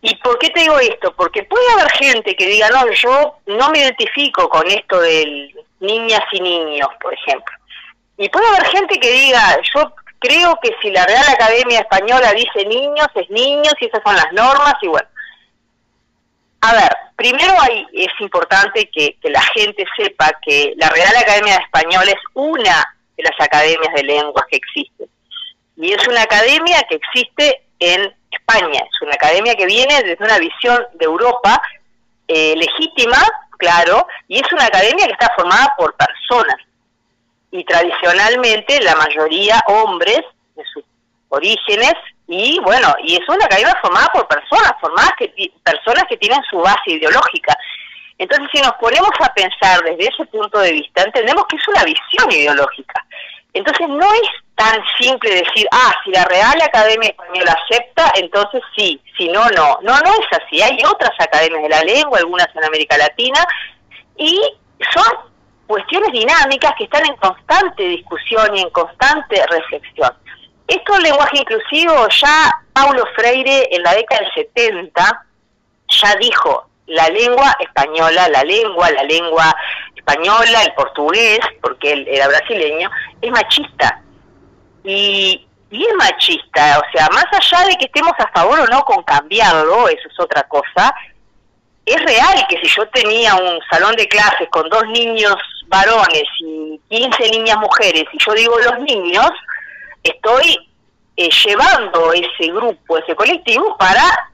¿Y 0.00 0.14
por 0.16 0.38
qué 0.38 0.50
te 0.50 0.60
digo 0.60 0.78
esto? 0.78 1.14
Porque 1.14 1.44
puede 1.44 1.64
haber 1.74 1.90
gente 1.92 2.34
que 2.34 2.46
diga, 2.46 2.68
no, 2.70 2.90
yo 2.92 3.36
no 3.46 3.70
me 3.70 3.80
identifico 3.80 4.48
con 4.48 4.66
esto 4.68 5.00
de 5.00 5.54
niñas 5.80 6.22
y 6.32 6.40
niños, 6.40 6.88
por 7.00 7.12
ejemplo. 7.14 7.54
Y 8.16 8.28
puede 8.28 8.46
haber 8.48 8.66
gente 8.66 8.98
que 8.98 9.10
diga, 9.10 9.58
yo 9.74 9.92
creo 10.18 10.58
que 10.62 10.74
si 10.80 10.90
la 10.90 11.04
Real 11.04 11.24
Academia 11.28 11.80
Española 11.80 12.32
dice 12.32 12.64
niños, 12.66 13.06
es 13.14 13.28
niños 13.30 13.74
y 13.80 13.86
esas 13.86 14.02
son 14.04 14.14
las 14.16 14.32
normas 14.32 14.74
y 14.82 14.88
bueno. 14.88 15.08
A 16.64 16.74
ver, 16.74 16.96
primero 17.16 17.54
hay, 17.60 17.84
es 17.92 18.12
importante 18.20 18.88
que, 18.88 19.16
la 19.24 19.42
gente 19.54 19.84
sepa 19.96 20.30
que 20.46 20.74
la 20.76 20.88
Real 20.90 21.16
Academia 21.16 21.56
Española 21.56 22.08
es 22.12 22.22
una 22.34 22.96
de 23.16 23.24
las 23.24 23.40
academias 23.40 23.92
de 23.92 24.04
lenguas 24.04 24.44
que 24.48 24.58
existen. 24.58 25.08
Y 25.76 25.92
es 25.92 26.06
una 26.06 26.22
academia 26.22 26.80
que 26.88 26.94
existe 26.94 27.62
en 27.80 28.14
España, 28.30 28.80
es 28.80 29.02
una 29.02 29.14
academia 29.14 29.56
que 29.56 29.66
viene 29.66 30.02
desde 30.04 30.24
una 30.24 30.38
visión 30.38 30.86
de 30.94 31.04
Europa 31.04 31.60
eh, 32.28 32.54
legítima, 32.56 33.18
claro, 33.58 34.06
y 34.28 34.36
es 34.36 34.52
una 34.52 34.66
academia 34.66 35.06
que 35.06 35.12
está 35.12 35.32
formada 35.34 35.74
por 35.76 35.96
personas. 35.96 36.56
Y 37.50 37.64
tradicionalmente 37.64 38.80
la 38.82 38.94
mayoría 38.94 39.60
hombres 39.66 40.20
de 40.54 40.62
sus 40.72 40.84
orígenes 41.28 41.94
y 42.32 42.58
bueno, 42.60 42.94
y 43.04 43.16
es 43.16 43.28
una 43.28 43.44
academia 43.44 43.76
formada 43.82 44.08
por 44.08 44.26
personas, 44.26 44.72
formadas 44.80 45.12
que 45.18 45.52
personas 45.62 46.04
que 46.08 46.16
tienen 46.16 46.40
su 46.50 46.58
base 46.58 46.92
ideológica. 46.92 47.54
Entonces, 48.16 48.48
si 48.54 48.62
nos 48.62 48.72
ponemos 48.74 49.10
a 49.20 49.34
pensar 49.34 49.82
desde 49.84 50.08
ese 50.08 50.24
punto 50.26 50.58
de 50.60 50.72
vista, 50.72 51.02
entendemos 51.02 51.44
que 51.46 51.56
es 51.56 51.68
una 51.68 51.84
visión 51.84 52.32
ideológica. 52.32 53.04
Entonces, 53.52 53.86
no 53.86 54.10
es 54.14 54.30
tan 54.54 54.82
simple 54.98 55.28
decir, 55.28 55.68
ah, 55.72 55.92
si 56.04 56.10
la 56.10 56.24
Real 56.24 56.58
Academia 56.62 57.10
Española 57.10 57.54
acepta, 57.64 58.12
entonces 58.14 58.62
sí, 58.76 58.98
si 59.18 59.28
no, 59.28 59.44
no. 59.50 59.78
No, 59.82 59.98
no 59.98 60.10
es 60.14 60.40
así. 60.40 60.62
Hay 60.62 60.78
otras 60.86 61.12
academias 61.18 61.62
de 61.62 61.68
la 61.68 61.82
lengua, 61.82 62.18
algunas 62.18 62.48
en 62.54 62.64
América 62.64 62.96
Latina, 62.96 63.46
y 64.16 64.40
son 64.90 65.32
cuestiones 65.66 66.12
dinámicas 66.12 66.72
que 66.78 66.84
están 66.84 67.04
en 67.04 67.16
constante 67.16 67.82
discusión 67.82 68.56
y 68.56 68.62
en 68.62 68.70
constante 68.70 69.44
reflexión. 69.48 70.12
Esto 70.72 70.94
del 70.94 71.02
lenguaje 71.02 71.36
inclusivo, 71.36 72.08
ya 72.08 72.50
Paulo 72.72 73.04
Freire 73.14 73.68
en 73.72 73.82
la 73.82 73.92
década 73.92 74.22
del 74.22 74.46
70 74.54 75.26
ya 75.88 76.14
dijo, 76.16 76.66
la 76.86 77.08
lengua 77.10 77.54
española, 77.60 78.26
la 78.30 78.42
lengua, 78.42 78.90
la 78.90 79.02
lengua 79.02 79.54
española, 79.94 80.62
el 80.64 80.72
portugués, 80.72 81.40
porque 81.60 81.92
él 81.92 82.08
era 82.08 82.26
brasileño, 82.26 82.90
es 83.20 83.30
machista. 83.30 84.00
Y, 84.82 85.46
y 85.70 85.84
es 85.84 85.94
machista, 85.94 86.78
o 86.78 86.96
sea, 86.96 87.06
más 87.12 87.26
allá 87.32 87.66
de 87.66 87.76
que 87.76 87.84
estemos 87.84 88.14
a 88.18 88.28
favor 88.28 88.60
o 88.60 88.66
no 88.68 88.82
con 88.84 89.02
cambiarlo, 89.02 89.88
eso 89.88 90.08
es 90.08 90.20
otra 90.20 90.42
cosa, 90.44 90.94
es 91.84 92.02
real 92.02 92.46
que 92.48 92.56
si 92.62 92.68
yo 92.74 92.88
tenía 92.88 93.34
un 93.34 93.60
salón 93.70 93.94
de 93.96 94.08
clases 94.08 94.48
con 94.48 94.70
dos 94.70 94.86
niños 94.88 95.36
varones 95.66 96.24
y 96.40 96.80
15 96.88 97.30
niñas 97.30 97.58
mujeres, 97.58 98.04
y 98.10 98.18
yo 98.24 98.32
digo 98.32 98.58
los 98.58 98.78
niños, 98.80 99.30
estoy 100.02 100.68
eh, 101.16 101.28
llevando 101.44 102.12
ese 102.12 102.52
grupo, 102.52 102.98
ese 102.98 103.14
colectivo 103.14 103.76
para 103.76 104.32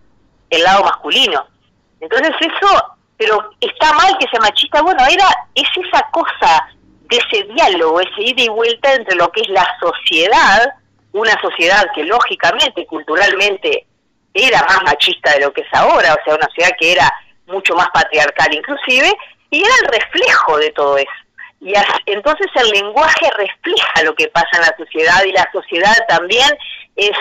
el 0.50 0.62
lado 0.62 0.84
masculino. 0.84 1.46
Entonces 2.00 2.30
eso, 2.40 2.96
pero 3.16 3.50
está 3.60 3.92
mal 3.92 4.16
que 4.18 4.28
sea 4.30 4.40
machista, 4.40 4.82
bueno, 4.82 5.04
era 5.06 5.26
es 5.54 5.68
esa 5.76 6.02
cosa 6.10 6.68
de 7.08 7.16
ese 7.16 7.44
diálogo, 7.52 8.00
ese 8.00 8.22
ida 8.22 8.42
y 8.42 8.48
vuelta 8.48 8.94
entre 8.94 9.16
lo 9.16 9.30
que 9.32 9.40
es 9.40 9.48
la 9.48 9.66
sociedad, 9.80 10.74
una 11.12 11.40
sociedad 11.40 11.84
que 11.94 12.04
lógicamente, 12.04 12.86
culturalmente, 12.86 13.86
era 14.34 14.62
más 14.64 14.82
machista 14.84 15.32
de 15.32 15.40
lo 15.40 15.52
que 15.52 15.62
es 15.62 15.68
ahora, 15.72 16.14
o 16.14 16.24
sea, 16.24 16.34
una 16.34 16.46
sociedad 16.46 16.70
que 16.78 16.92
era 16.92 17.12
mucho 17.46 17.74
más 17.74 17.88
patriarcal 17.90 18.54
inclusive, 18.54 19.12
y 19.50 19.60
era 19.60 19.74
el 19.82 19.88
reflejo 19.88 20.58
de 20.58 20.70
todo 20.70 20.98
eso. 20.98 21.10
Y 21.60 21.72
entonces 22.06 22.46
el 22.54 22.68
lenguaje 22.70 23.30
refleja 23.36 24.02
lo 24.04 24.14
que 24.14 24.28
pasa 24.28 24.48
en 24.54 24.60
la 24.60 24.76
sociedad 24.76 25.24
y 25.24 25.32
la 25.32 25.48
sociedad 25.52 25.94
también 26.08 26.48
es, 26.94 27.16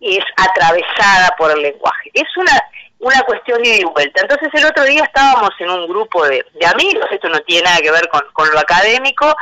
es 0.00 0.24
atravesada 0.36 1.34
por 1.38 1.52
el 1.52 1.62
lenguaje. 1.62 2.10
Es 2.14 2.36
una, 2.36 2.52
una 2.98 3.20
cuestión 3.22 3.62
de 3.62 3.68
ida 3.68 3.78
y 3.80 3.84
vuelta. 3.84 4.22
Entonces 4.22 4.48
el 4.52 4.66
otro 4.66 4.84
día 4.84 5.04
estábamos 5.04 5.50
en 5.60 5.70
un 5.70 5.86
grupo 5.86 6.26
de, 6.26 6.44
amigos, 6.66 7.06
esto 7.10 7.28
no 7.28 7.38
tiene 7.40 7.62
nada 7.62 7.78
que 7.78 7.92
ver 7.92 8.08
con, 8.08 8.22
con 8.32 8.50
lo 8.50 8.58
académico, 8.58 9.34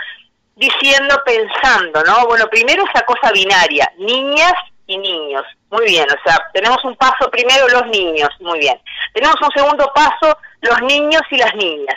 diciendo, 0.57 1.23
pensando, 1.25 2.03
¿no? 2.05 2.26
Bueno, 2.26 2.47
primero 2.49 2.85
esa 2.93 3.05
cosa 3.05 3.31
binaria, 3.33 3.91
niñas 3.99 4.55
y 4.87 4.99
niños, 4.99 5.45
muy 5.71 5.85
bien, 5.85 6.07
o 6.09 6.29
sea, 6.29 6.38
tenemos 6.53 6.83
un 6.85 6.97
paso 6.97 7.31
primero 7.31 7.69
los 7.69 7.87
niños, 7.88 8.29
muy 8.41 8.59
bien. 8.59 8.81
Tenemos 9.12 9.37
un 9.43 9.50
segundo 9.55 9.91
paso 9.95 10.38
los 10.61 10.81
niños 10.83 11.23
y 11.31 11.37
las 11.38 11.55
niñas. 11.55 11.97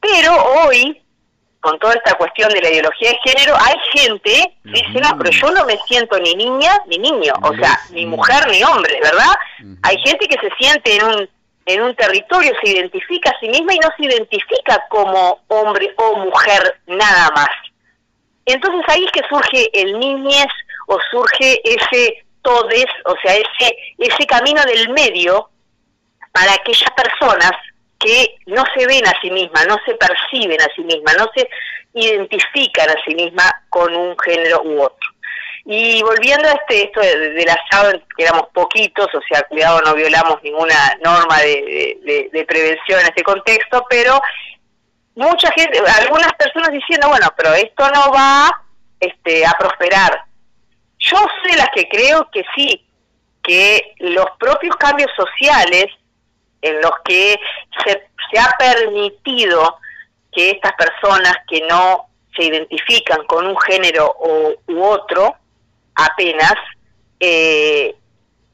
Pero 0.00 0.34
hoy 0.34 1.02
con 1.62 1.78
toda 1.78 1.94
esta 1.94 2.14
cuestión 2.14 2.48
de 2.50 2.60
la 2.60 2.70
ideología 2.70 3.10
de 3.10 3.30
género, 3.30 3.54
hay 3.56 3.76
gente 3.92 4.56
que 4.64 4.82
dice, 4.82 5.00
no, 5.00 5.16
pero 5.16 5.30
yo 5.30 5.50
no 5.52 5.64
me 5.64 5.78
siento 5.86 6.18
ni 6.18 6.34
niña 6.34 6.76
ni 6.88 6.98
niño, 6.98 7.32
o 7.40 7.54
sea, 7.54 7.78
ni 7.92 8.04
mujer 8.04 8.48
ni 8.48 8.64
hombre, 8.64 8.98
¿verdad? 9.00 9.32
Hay 9.84 9.96
gente 9.98 10.26
que 10.26 10.36
se 10.40 10.52
siente 10.58 10.96
en 10.96 11.04
un, 11.04 11.30
en 11.66 11.82
un 11.82 11.94
territorio, 11.94 12.52
se 12.60 12.70
identifica 12.70 13.30
a 13.30 13.38
sí 13.38 13.48
misma 13.48 13.74
y 13.74 13.78
no 13.78 13.88
se 13.96 14.06
identifica 14.06 14.84
como 14.88 15.38
hombre 15.46 15.94
o 15.98 16.16
mujer 16.16 16.80
nada 16.88 17.30
más. 17.30 17.50
Entonces 18.44 18.82
ahí 18.88 19.04
es 19.04 19.12
que 19.12 19.28
surge 19.28 19.70
el 19.72 20.00
niñez 20.00 20.48
o 20.88 20.98
surge 21.12 21.60
ese 21.64 22.24
todes, 22.42 22.86
o 23.04 23.14
sea, 23.22 23.34
ese, 23.34 23.76
ese 23.98 24.26
camino 24.26 24.60
del 24.64 24.88
medio 24.88 25.48
para 26.32 26.54
aquellas 26.54 26.90
personas 26.90 27.52
que 28.02 28.36
no 28.46 28.64
se 28.76 28.86
ven 28.86 29.06
a 29.06 29.14
sí 29.20 29.30
mismas, 29.30 29.66
no 29.66 29.76
se 29.86 29.94
perciben 29.94 30.60
a 30.60 30.68
sí 30.74 30.82
mismas, 30.82 31.16
no 31.16 31.30
se 31.34 31.48
identifican 31.94 32.90
a 32.90 33.04
sí 33.04 33.14
mismas 33.14 33.52
con 33.68 33.94
un 33.94 34.16
género 34.18 34.62
u 34.64 34.82
otro. 34.82 35.10
Y 35.64 36.02
volviendo 36.02 36.48
a 36.48 36.52
este, 36.52 36.84
esto 36.84 37.00
del 37.00 37.36
de 37.36 37.46
asado, 37.50 37.92
que 38.16 38.24
éramos 38.24 38.48
poquitos, 38.52 39.06
o 39.14 39.20
sea, 39.28 39.42
cuidado, 39.42 39.80
no 39.82 39.94
violamos 39.94 40.42
ninguna 40.42 40.74
norma 41.04 41.38
de, 41.38 42.28
de, 42.32 42.44
prevención 42.44 42.98
en 42.98 43.06
este 43.06 43.22
contexto, 43.22 43.86
pero 43.88 44.20
mucha 45.14 45.52
gente, 45.52 45.78
algunas 46.00 46.32
personas 46.32 46.72
diciendo, 46.72 47.08
bueno, 47.08 47.28
pero 47.36 47.54
esto 47.54 47.88
no 47.90 48.10
va 48.10 48.50
este, 48.98 49.46
a 49.46 49.52
prosperar. 49.52 50.24
Yo 50.98 51.18
soy 51.42 51.56
las 51.56 51.68
que 51.72 51.88
creo 51.88 52.28
que 52.32 52.42
sí, 52.56 52.84
que 53.42 53.94
los 53.98 54.26
propios 54.40 54.74
cambios 54.76 55.10
sociales 55.16 55.86
en 56.62 56.80
los 56.80 56.92
que 57.04 57.38
se, 57.84 58.08
se 58.30 58.40
ha 58.40 58.50
permitido 58.58 59.76
que 60.32 60.50
estas 60.50 60.72
personas 60.72 61.34
que 61.48 61.60
no 61.68 62.06
se 62.34 62.44
identifican 62.44 63.24
con 63.26 63.46
un 63.46 63.58
género 63.60 64.06
o, 64.18 64.54
u 64.66 64.82
otro 64.82 65.36
apenas, 65.94 66.54
eh, 67.20 67.94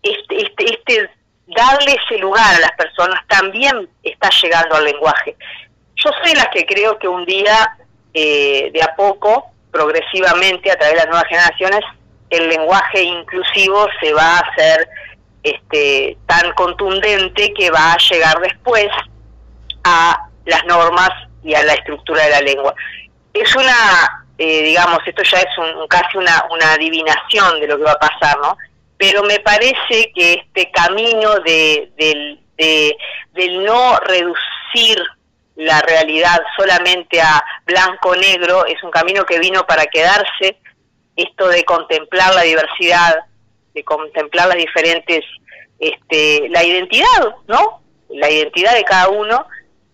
este, 0.03 0.43
este, 0.43 0.65
este, 0.65 1.11
darle 1.47 1.97
ese 2.05 2.19
lugar 2.19 2.55
a 2.57 2.61
las 2.61 2.73
personas 2.73 3.21
también 3.29 3.89
está 4.03 4.29
llegando 4.43 4.77
al 4.77 4.85
lenguaje. 4.85 5.37
Yo 5.97 6.11
soy 6.23 6.35
la 6.35 6.51
que 6.51 6.67
creo 6.67 6.99
que 6.99 7.09
un 7.09 7.25
día, 7.25 7.77
eh, 8.15 8.71
de 8.73 8.83
a 8.83 8.95
poco, 8.97 9.53
progresivamente, 9.71 10.71
a 10.71 10.77
través 10.77 10.95
de 10.95 11.01
las 11.01 11.09
nuevas 11.09 11.29
generaciones, 11.29 11.81
el 12.31 12.49
lenguaje 12.49 13.03
inclusivo 13.03 13.87
se 14.01 14.13
va 14.13 14.37
a 14.37 14.41
hacer 14.41 14.89
este, 15.43 16.17
tan 16.27 16.53
contundente 16.53 17.53
que 17.55 17.71
va 17.71 17.93
a 17.93 17.99
llegar 17.99 18.41
después 18.41 18.89
a 19.85 20.29
las 20.45 20.65
normas 20.67 21.11
y 21.43 21.55
a 21.55 21.63
la 21.63 21.75
estructura 21.75 22.25
de 22.25 22.31
la 22.31 22.41
lengua. 22.41 22.75
Es 23.33 23.55
una, 23.55 24.27
eh, 24.39 24.63
digamos, 24.63 25.01
esto 25.07 25.23
ya 25.23 25.39
es 25.39 25.59
un, 25.59 25.87
casi 25.89 26.17
una, 26.17 26.45
una 26.51 26.73
adivinación 26.73 27.61
de 27.61 27.67
lo 27.69 27.77
que 27.77 27.85
va 27.85 27.93
a 27.93 27.99
pasar, 27.99 28.39
¿no? 28.41 28.57
Pero 28.97 29.23
me 29.23 29.39
parece 29.41 30.11
que 30.15 30.35
este 30.35 30.71
camino 30.73 31.39
de, 31.41 31.93
del, 31.97 32.41
de, 32.57 32.97
del 33.33 33.65
no 33.65 33.99
reducir 34.01 34.99
la 35.55 35.81
realidad 35.83 36.41
solamente 36.57 37.21
a 37.21 37.45
blanco-negro 37.65 38.65
es 38.67 38.83
un 38.83 38.91
camino 38.91 39.25
que 39.25 39.39
vino 39.39 39.67
para 39.67 39.87
quedarse, 39.87 40.59
esto 41.17 41.49
de 41.49 41.65
contemplar 41.65 42.35
la 42.35 42.43
diversidad, 42.43 43.17
de 43.79 43.85
contemplar 43.85 44.49
las 44.49 44.57
diferentes, 44.57 45.25
este, 45.79 46.49
la 46.51 46.65
identidad, 46.65 47.37
¿no? 47.47 47.81
La 48.09 48.29
identidad 48.29 48.75
de 48.75 48.85
cada 48.85 49.09
uno, 49.09 49.47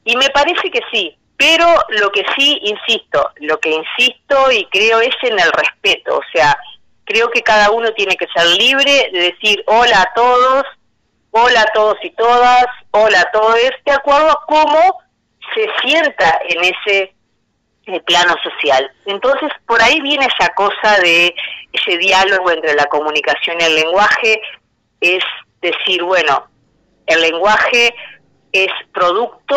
y 0.05 0.17
me 0.17 0.31
parece 0.31 0.71
que 0.71 0.81
sí, 0.91 1.17
pero 1.37 1.67
lo 2.01 2.11
que 2.11 2.25
sí, 2.37 2.61
insisto, 2.63 3.31
lo 3.37 3.59
que 3.59 3.71
insisto 3.71 4.51
y 4.53 4.65
creo 4.67 5.01
es 5.01 5.15
en 5.23 5.39
el 5.39 5.53
respeto, 5.53 6.17
o 6.17 6.23
sea, 6.33 6.57
creo 7.05 7.29
que 7.31 7.43
cada 7.43 7.71
uno 7.71 7.93
tiene 7.93 8.17
que 8.17 8.27
ser 8.35 8.47
libre 8.59 9.11
de 9.13 9.33
decir 9.33 9.63
hola 9.67 10.01
a 10.01 10.15
todos, 10.15 10.65
hola 11.31 11.61
a 11.61 11.73
todos 11.75 11.97
y 12.03 12.11
todas, 12.11 12.67
hola 12.93 13.21
a 13.21 13.31
todos, 13.31 13.57
de 13.85 13.93
acuerdo 13.93 14.31
a 14.31 14.45
cómo 14.47 15.01
se 15.55 15.69
sienta 15.83 16.41
en 16.49 16.65
ese 16.65 17.15
eh, 17.87 18.01
plano 18.01 18.35
social. 18.43 18.91
Entonces, 19.07 19.51
por 19.67 19.83
ahí 19.83 20.01
viene 20.01 20.27
esa 20.27 20.53
cosa 20.55 20.99
de 21.01 21.35
ese 21.73 21.99
diálogo 21.99 22.51
entre 22.51 22.75
la 22.75 22.87
comunicación 22.87 23.61
y 23.61 23.65
el 23.65 23.75
lenguaje, 23.75 24.41
es 25.01 25.25
decir, 25.61 26.03
bueno, 26.03 26.47
el 27.07 27.21
lenguaje 27.21 27.95
es 28.53 28.71
producto 28.93 29.57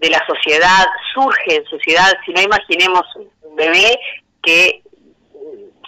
de 0.00 0.10
la 0.10 0.24
sociedad, 0.26 0.86
surge 1.12 1.56
en 1.56 1.64
sociedad, 1.66 2.12
si 2.24 2.32
no 2.32 2.40
imaginemos 2.40 3.02
un 3.16 3.56
bebé 3.56 3.98
que 4.42 4.82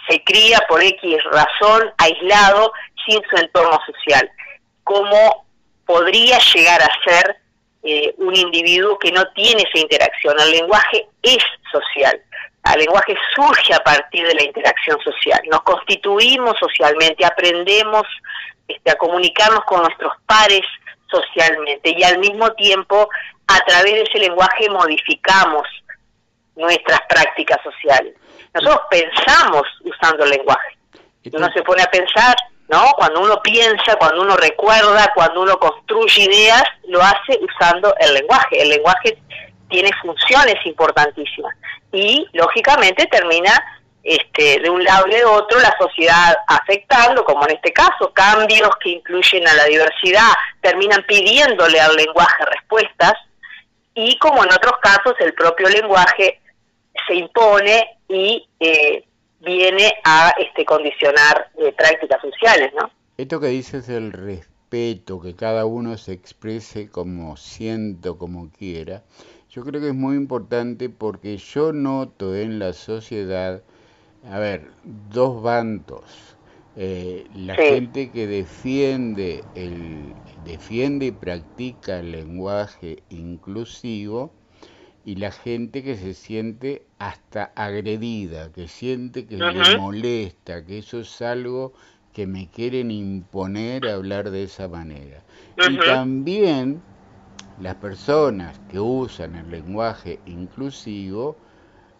se 0.09 0.23
cría 0.23 0.59
por 0.67 0.83
X 0.83 1.17
razón 1.31 1.93
aislado 1.97 2.73
sin 3.05 3.21
su 3.29 3.37
entorno 3.37 3.79
social, 3.85 4.29
cómo 4.83 5.45
podría 5.85 6.37
llegar 6.53 6.81
a 6.81 7.09
ser 7.09 7.40
eh, 7.83 8.13
un 8.17 8.35
individuo 8.35 8.97
que 8.99 9.11
no 9.11 9.25
tiene 9.33 9.63
esa 9.63 9.79
interacción. 9.79 10.39
El 10.39 10.51
lenguaje 10.51 11.07
es 11.23 11.43
social. 11.71 12.21
El 12.73 12.79
lenguaje 12.79 13.15
surge 13.35 13.73
a 13.73 13.79
partir 13.79 14.25
de 14.27 14.35
la 14.35 14.43
interacción 14.43 14.99
social. 15.01 15.39
Nos 15.49 15.61
constituimos 15.63 16.55
socialmente, 16.59 17.25
aprendemos 17.25 18.03
este, 18.67 18.91
a 18.91 18.95
comunicarnos 18.95 19.65
con 19.65 19.81
nuestros 19.81 20.13
pares 20.25 20.61
socialmente 21.09 21.93
y 21.97 22.03
al 22.03 22.19
mismo 22.19 22.51
tiempo 22.53 23.09
a 23.47 23.59
través 23.65 23.93
de 23.93 24.03
ese 24.03 24.19
lenguaje 24.19 24.69
modificamos 24.69 25.67
nuestras 26.55 27.01
prácticas 27.09 27.57
sociales. 27.63 28.13
Nosotros 28.53 28.81
pensamos 28.89 29.63
usando 29.83 30.23
el 30.23 30.31
lenguaje. 30.31 30.77
Uno 31.33 31.51
se 31.53 31.61
pone 31.63 31.81
a 31.81 31.91
pensar, 31.91 32.35
¿no? 32.71 32.93
Cuando 32.95 33.21
uno 33.21 33.41
piensa, 33.41 33.97
cuando 33.99 34.21
uno 34.21 34.37
recuerda, 34.37 35.11
cuando 35.13 35.41
uno 35.41 35.59
construye 35.59 36.23
ideas, 36.23 36.63
lo 36.87 37.01
hace 37.01 37.37
usando 37.41 37.93
el 37.99 38.13
lenguaje. 38.13 38.61
El 38.61 38.69
lenguaje 38.69 39.17
tiene 39.69 39.89
funciones 40.01 40.55
importantísimas 40.65 41.53
y, 41.91 42.25
lógicamente, 42.31 43.05
termina 43.07 43.51
este, 44.03 44.61
de 44.61 44.69
un 44.69 44.83
lado 44.83 45.05
y 45.07 45.11
de 45.11 45.25
otro 45.25 45.59
la 45.59 45.75
sociedad 45.77 46.37
afectando, 46.47 47.25
como 47.25 47.45
en 47.45 47.55
este 47.55 47.73
caso, 47.73 48.11
cambios 48.13 48.69
que 48.81 48.91
incluyen 48.91 49.45
a 49.47 49.53
la 49.53 49.65
diversidad, 49.65 50.31
terminan 50.61 51.03
pidiéndole 51.05 51.79
al 51.79 51.95
lenguaje 51.95 52.45
respuestas 52.45 53.13
y 53.93 54.17
como 54.19 54.45
en 54.45 54.53
otros 54.53 54.75
casos 54.81 55.13
el 55.19 55.33
propio 55.33 55.67
lenguaje 55.67 56.39
se 57.05 57.15
impone 57.15 57.97
y 58.07 58.47
eh, 58.61 59.03
viene 59.41 59.93
a 60.03 60.33
este, 60.37 60.65
condicionar 60.65 61.51
eh, 61.57 61.73
prácticas 61.73 62.21
sociales, 62.21 62.71
¿no? 62.79 62.89
Esto 63.17 63.39
que 63.39 63.47
dices 63.47 63.87
del 63.87 64.11
respeto, 64.11 65.19
que 65.19 65.35
cada 65.35 65.65
uno 65.65 65.97
se 65.97 66.13
exprese 66.13 66.89
como 66.89 67.37
siento, 67.37 68.17
como 68.17 68.49
quiera, 68.51 69.03
yo 69.49 69.63
creo 69.63 69.81
que 69.81 69.89
es 69.89 69.93
muy 69.93 70.15
importante 70.15 70.89
porque 70.89 71.37
yo 71.37 71.73
noto 71.73 72.35
en 72.35 72.57
la 72.57 72.71
sociedad, 72.71 73.61
a 74.29 74.39
ver, 74.39 74.71
dos 74.83 75.41
bandos. 75.43 76.37
Eh, 76.77 77.27
la 77.35 77.55
gente 77.55 78.11
que 78.11 78.27
defiende 78.27 79.43
el 79.55 80.13
defiende 80.45 81.07
y 81.07 81.11
practica 81.11 81.99
el 81.99 82.11
lenguaje 82.11 83.03
inclusivo 83.09 84.31
y 85.05 85.15
la 85.15 85.31
gente 85.31 85.83
que 85.83 85.95
se 85.95 86.13
siente 86.13 86.83
hasta 86.99 87.51
agredida, 87.55 88.51
que 88.51 88.67
siente 88.67 89.25
que 89.25 89.37
le 89.37 89.77
molesta, 89.77 90.63
que 90.63 90.79
eso 90.79 90.99
es 90.99 91.21
algo 91.21 91.73
que 92.13 92.27
me 92.27 92.49
quieren 92.49 92.91
imponer 92.91 93.87
hablar 93.87 94.29
de 94.29 94.43
esa 94.43 94.67
manera. 94.67 95.23
Y 95.57 95.77
también 95.79 96.81
las 97.59 97.75
personas 97.75 98.59
que 98.69 98.79
usan 98.79 99.35
el 99.35 99.49
lenguaje 99.49 100.19
inclusivo, 100.25 101.35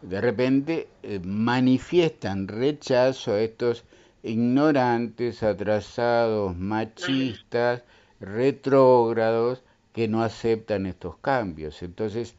de 0.02 0.22
repente 0.22 0.88
eh, 1.04 1.20
manifiestan 1.24 2.48
rechazo 2.48 3.34
a 3.34 3.42
estos 3.42 3.84
ignorantes, 4.24 5.42
atrasados, 5.44 6.56
machistas, 6.56 7.84
retrógrados, 8.20 9.64
que 9.94 10.08
no 10.08 10.24
aceptan 10.24 10.86
estos 10.86 11.18
cambios. 11.18 11.82
Entonces, 11.84 12.36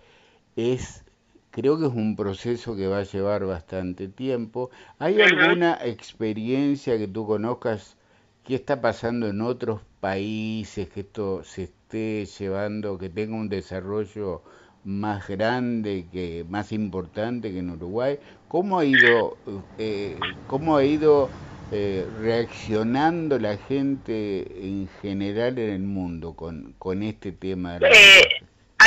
es 0.56 1.04
creo 1.52 1.78
que 1.78 1.86
es 1.86 1.92
un 1.92 2.16
proceso 2.16 2.74
que 2.74 2.88
va 2.88 2.98
a 2.98 3.04
llevar 3.04 3.44
bastante 3.44 4.08
tiempo. 4.08 4.70
¿Hay 4.98 5.20
alguna 5.20 5.78
experiencia 5.84 6.98
que 6.98 7.06
tú 7.06 7.26
conozcas 7.26 7.96
que 8.42 8.56
está 8.56 8.80
pasando 8.80 9.28
en 9.28 9.40
otros 9.40 9.82
países, 10.00 10.88
que 10.88 11.00
esto 11.00 11.44
se 11.44 11.64
esté 11.64 12.26
llevando, 12.26 12.98
que 12.98 13.08
tenga 13.10 13.36
un 13.36 13.48
desarrollo 13.48 14.42
más 14.84 15.28
grande, 15.28 16.06
que 16.10 16.44
más 16.48 16.72
importante 16.72 17.52
que 17.52 17.58
en 17.58 17.70
Uruguay? 17.70 18.18
¿Cómo 18.48 18.78
ha 18.78 18.84
ido, 18.84 19.36
eh, 19.78 20.18
cómo 20.48 20.76
ha 20.76 20.84
ido 20.84 21.28
eh, 21.70 22.06
reaccionando 22.20 23.38
la 23.38 23.58
gente 23.58 24.66
en 24.66 24.88
general 25.02 25.58
en 25.58 25.70
el 25.70 25.82
mundo 25.82 26.32
con, 26.32 26.74
con 26.78 27.02
este 27.02 27.30
tema? 27.30 27.74
De 27.74 27.80
la 27.80 27.88
eh, 27.90 28.22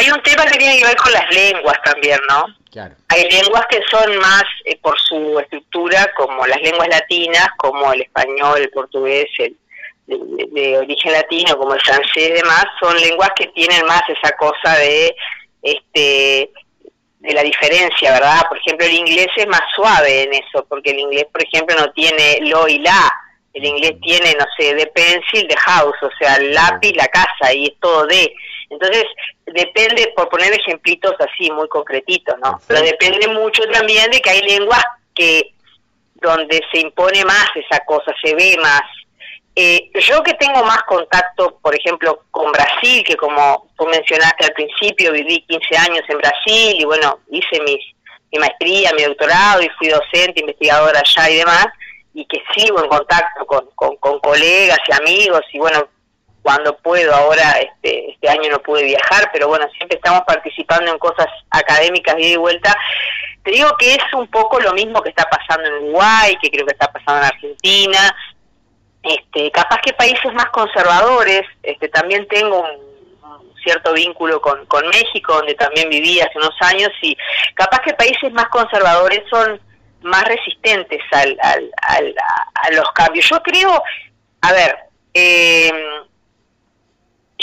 hay 0.05 0.11
un 0.11 0.21
tema 0.21 0.45
que 0.45 0.57
tiene 0.57 0.77
que 0.77 0.85
ver 0.85 0.95
con 0.95 1.11
las 1.11 1.29
lenguas 1.33 1.77
también, 1.83 2.19
¿no? 2.29 2.45
Hay 3.09 3.29
lenguas 3.29 3.65
que 3.69 3.79
son 3.89 4.17
más 4.17 4.43
eh, 4.65 4.77
por 4.81 4.99
su 4.99 5.39
estructura, 5.39 6.11
como 6.15 6.45
las 6.45 6.61
lenguas 6.61 6.89
latinas, 6.89 7.47
como 7.57 7.91
el 7.93 8.01
español, 8.01 8.61
el 8.61 8.69
portugués, 8.69 9.25
el 9.39 9.55
de, 10.07 10.77
origen 10.77 11.13
latino, 11.13 11.57
como 11.57 11.73
el 11.73 11.81
francés 11.81 12.29
y 12.29 12.33
demás, 12.33 12.65
son 12.79 12.95
lenguas 12.99 13.31
que 13.35 13.47
tienen 13.47 13.85
más 13.85 14.01
esa 14.07 14.35
cosa 14.35 14.77
de 14.77 15.15
este 15.63 16.51
de 17.19 17.33
la 17.33 17.41
diferencia, 17.41 18.11
¿verdad? 18.11 18.43
Por 18.47 18.59
ejemplo, 18.59 18.85
el 18.85 18.93
inglés 18.93 19.29
es 19.35 19.47
más 19.47 19.63
suave 19.75 20.23
en 20.23 20.33
eso, 20.33 20.63
porque 20.69 20.91
el 20.91 20.99
inglés, 20.99 21.25
por 21.31 21.43
ejemplo, 21.43 21.75
no 21.75 21.91
tiene 21.91 22.37
lo 22.41 22.67
y 22.67 22.77
la. 22.79 23.11
El 23.51 23.65
inglés 23.65 23.93
tiene, 24.01 24.35
no 24.37 24.45
sé, 24.59 24.75
de 24.75 24.85
pencil, 24.87 25.47
de 25.47 25.55
house, 25.57 25.95
o 26.03 26.09
sea, 26.19 26.35
el 26.35 26.53
lápiz, 26.53 26.93
la 26.95 27.07
casa, 27.07 27.51
y 27.51 27.65
es 27.65 27.79
todo 27.79 28.05
de. 28.05 28.31
Entonces, 28.69 29.05
depende, 29.45 30.11
por 30.15 30.29
poner 30.29 30.53
ejemplitos 30.53 31.13
así 31.19 31.51
muy 31.51 31.67
concretitos, 31.67 32.35
¿no? 32.43 32.59
Pero 32.67 32.81
depende 32.81 33.27
mucho 33.27 33.63
también 33.71 34.09
de 34.11 34.19
que 34.19 34.29
hay 34.29 34.41
lenguas 34.41 34.83
que 35.13 35.53
donde 36.15 36.61
se 36.71 36.79
impone 36.79 37.23
más 37.25 37.47
esa 37.55 37.83
cosa, 37.85 38.13
se 38.23 38.33
ve 38.33 38.57
más. 38.61 38.81
Eh, 39.55 39.89
yo 39.95 40.21
que 40.23 40.33
tengo 40.33 40.63
más 40.63 40.81
contacto, 40.83 41.59
por 41.61 41.73
ejemplo, 41.75 42.23
con 42.31 42.51
Brasil, 42.51 43.03
que 43.05 43.15
como 43.15 43.69
tú 43.77 43.85
mencionaste 43.85 44.45
al 44.45 44.53
principio, 44.53 45.13
viví 45.13 45.45
15 45.47 45.77
años 45.77 46.03
en 46.09 46.17
Brasil 46.17 46.75
y 46.77 46.83
bueno, 46.83 47.19
hice 47.29 47.61
mis, 47.61 47.79
mi 48.31 48.39
maestría, 48.39 48.91
mi 48.93 49.03
doctorado 49.03 49.61
y 49.61 49.69
fui 49.77 49.87
docente, 49.87 50.41
investigadora 50.41 50.99
allá 50.99 51.29
y 51.29 51.37
demás, 51.37 51.67
y 52.13 52.25
que 52.25 52.41
sigo 52.53 52.83
en 52.83 52.89
contacto 52.89 53.45
con, 53.45 53.69
con, 53.75 53.95
con 53.97 54.19
colegas 54.19 54.79
y 54.87 54.93
amigos 54.93 55.41
y 55.53 55.59
bueno, 55.59 55.87
cuando 56.45 56.77
puedo. 56.77 57.13
Ahora, 57.15 57.53
este, 57.59 58.11
este 58.11 58.29
año 58.29 58.51
no 58.51 58.59
pude 58.59 58.83
viajar, 58.83 59.31
pero 59.33 59.47
bueno, 59.47 59.67
siempre 59.75 59.97
estamos 59.97 60.21
participando 60.27 60.91
en 60.91 60.99
cosas 60.99 61.25
académicas 61.49 62.15
de 62.15 62.21
y 62.21 62.35
vuelta. 62.35 62.77
Te 63.43 63.49
digo 63.49 63.75
que 63.79 63.95
es 63.95 64.13
un 64.13 64.27
poco 64.27 64.59
lo 64.59 64.71
mismo 64.73 65.01
que 65.01 65.09
está 65.09 65.23
pasando 65.23 65.67
en 65.67 65.85
Uruguay, 65.85 66.37
que 66.39 66.51
creo 66.51 66.67
que 66.67 66.73
está 66.73 66.91
pasando 66.91 67.21
en 67.21 67.33
Argentina. 67.33 68.15
Este, 69.01 69.49
capaz 69.49 69.79
que 69.81 69.93
países 69.93 70.31
más 70.33 70.45
conservadores, 70.51 71.41
este, 71.63 71.87
también 71.87 72.27
tengo 72.27 72.61
un, 72.61 72.85
cierto 73.63 73.93
vínculo 73.93 74.39
con, 74.39 74.63
con 74.67 74.87
México, 74.89 75.33
donde 75.33 75.55
también 75.55 75.89
viví 75.89 76.21
hace 76.21 76.37
unos 76.37 76.55
años, 76.61 76.91
y 77.01 77.17
capaz 77.55 77.79
que 77.79 77.93
países 77.95 78.31
más 78.33 78.49
conservadores 78.49 79.23
son 79.31 79.59
más 80.03 80.23
resistentes 80.25 81.01
al, 81.11 81.35
al, 81.41 81.71
al 81.81 82.15
a, 82.53 82.71
los 82.71 82.91
cambios. 82.91 83.27
Yo 83.27 83.41
creo, 83.41 83.81
a 84.41 84.53
ver, 84.53 84.75
eh, 85.15 85.71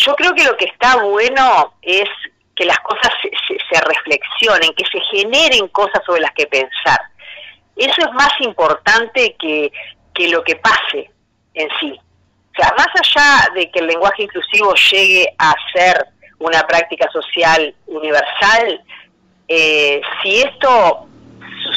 yo 0.04 0.14
creo 0.16 0.34
que 0.34 0.44
lo 0.44 0.56
que 0.56 0.66
está 0.66 1.02
bueno 1.02 1.74
es 1.82 2.08
que 2.54 2.64
las 2.64 2.78
cosas 2.80 3.10
se, 3.22 3.80
reflexionen, 3.80 4.74
que 4.74 4.84
se 4.90 5.00
generen 5.10 5.68
cosas 5.68 6.02
sobre 6.04 6.20
las 6.20 6.32
que 6.32 6.46
pensar. 6.46 7.00
Eso 7.76 8.02
es 8.02 8.12
más 8.12 8.32
importante 8.40 9.34
que, 9.38 9.72
que 10.14 10.28
lo 10.28 10.44
que 10.44 10.56
pase 10.56 11.10
en 11.54 11.68
sí. 11.80 11.98
O 12.52 12.54
sea, 12.54 12.74
más 12.76 12.88
allá 12.94 13.48
de 13.54 13.70
que 13.70 13.80
el 13.80 13.86
lenguaje 13.86 14.24
inclusivo 14.24 14.74
llegue 14.74 15.26
a 15.38 15.54
ser 15.74 16.06
una 16.38 16.66
práctica 16.66 17.10
social 17.10 17.74
universal, 17.86 18.84
eh, 19.48 20.00
si 20.22 20.42
esto 20.42 21.08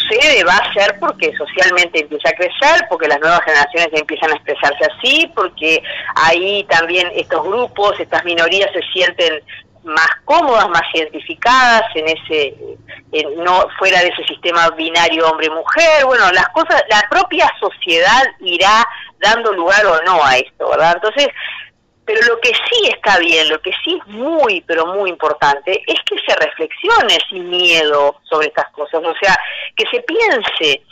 sucede 0.07 0.43
va 0.43 0.57
a 0.57 0.73
ser 0.73 0.99
porque 0.99 1.31
socialmente 1.37 2.01
empieza 2.01 2.29
a 2.29 2.33
crecer, 2.33 2.85
porque 2.89 3.07
las 3.07 3.19
nuevas 3.19 3.41
generaciones 3.43 3.89
empiezan 3.93 4.31
a 4.31 4.35
expresarse 4.35 4.85
así, 4.97 5.31
porque 5.35 5.81
ahí 6.15 6.63
también 6.69 7.11
estos 7.15 7.43
grupos, 7.43 7.99
estas 7.99 8.23
minorías 8.25 8.69
se 8.73 8.81
sienten 8.93 9.41
más 9.83 10.09
cómodas, 10.25 10.67
más 10.69 10.81
identificadas 10.93 11.83
en 11.93 12.07
ese, 12.07 12.55
no 13.37 13.67
fuera 13.77 13.99
de 14.01 14.07
ese 14.07 14.23
sistema 14.23 14.69
binario 14.71 15.29
hombre-mujer. 15.29 16.05
Bueno, 16.05 16.31
las 16.31 16.49
cosas, 16.49 16.83
la 16.89 17.03
propia 17.09 17.49
sociedad 17.59 18.23
irá 18.39 18.83
dando 19.19 19.53
lugar 19.53 19.85
o 19.85 20.01
no 20.03 20.23
a 20.23 20.37
esto, 20.37 20.69
¿verdad? 20.69 20.93
Entonces, 20.95 21.27
pero 22.05 22.21
lo 22.27 22.39
que 22.39 22.49
sí 22.49 22.87
está 22.87 23.17
bien, 23.17 23.49
lo 23.49 23.59
que 23.61 23.71
sí 23.83 23.99
es 23.99 24.07
muy, 24.07 24.61
pero 24.61 24.85
muy 24.85 25.09
importante, 25.09 25.81
es 25.87 25.99
que 26.05 26.15
se 26.25 26.35
reflexione 26.35 27.17
sin 27.29 27.49
miedo 27.49 28.19
sobre 28.29 28.47
estas 28.47 28.69
cosas, 28.71 29.03
o 29.03 29.13
sea, 29.19 29.35
que 29.75 29.85
se 29.89 30.01
piense. 30.03 30.83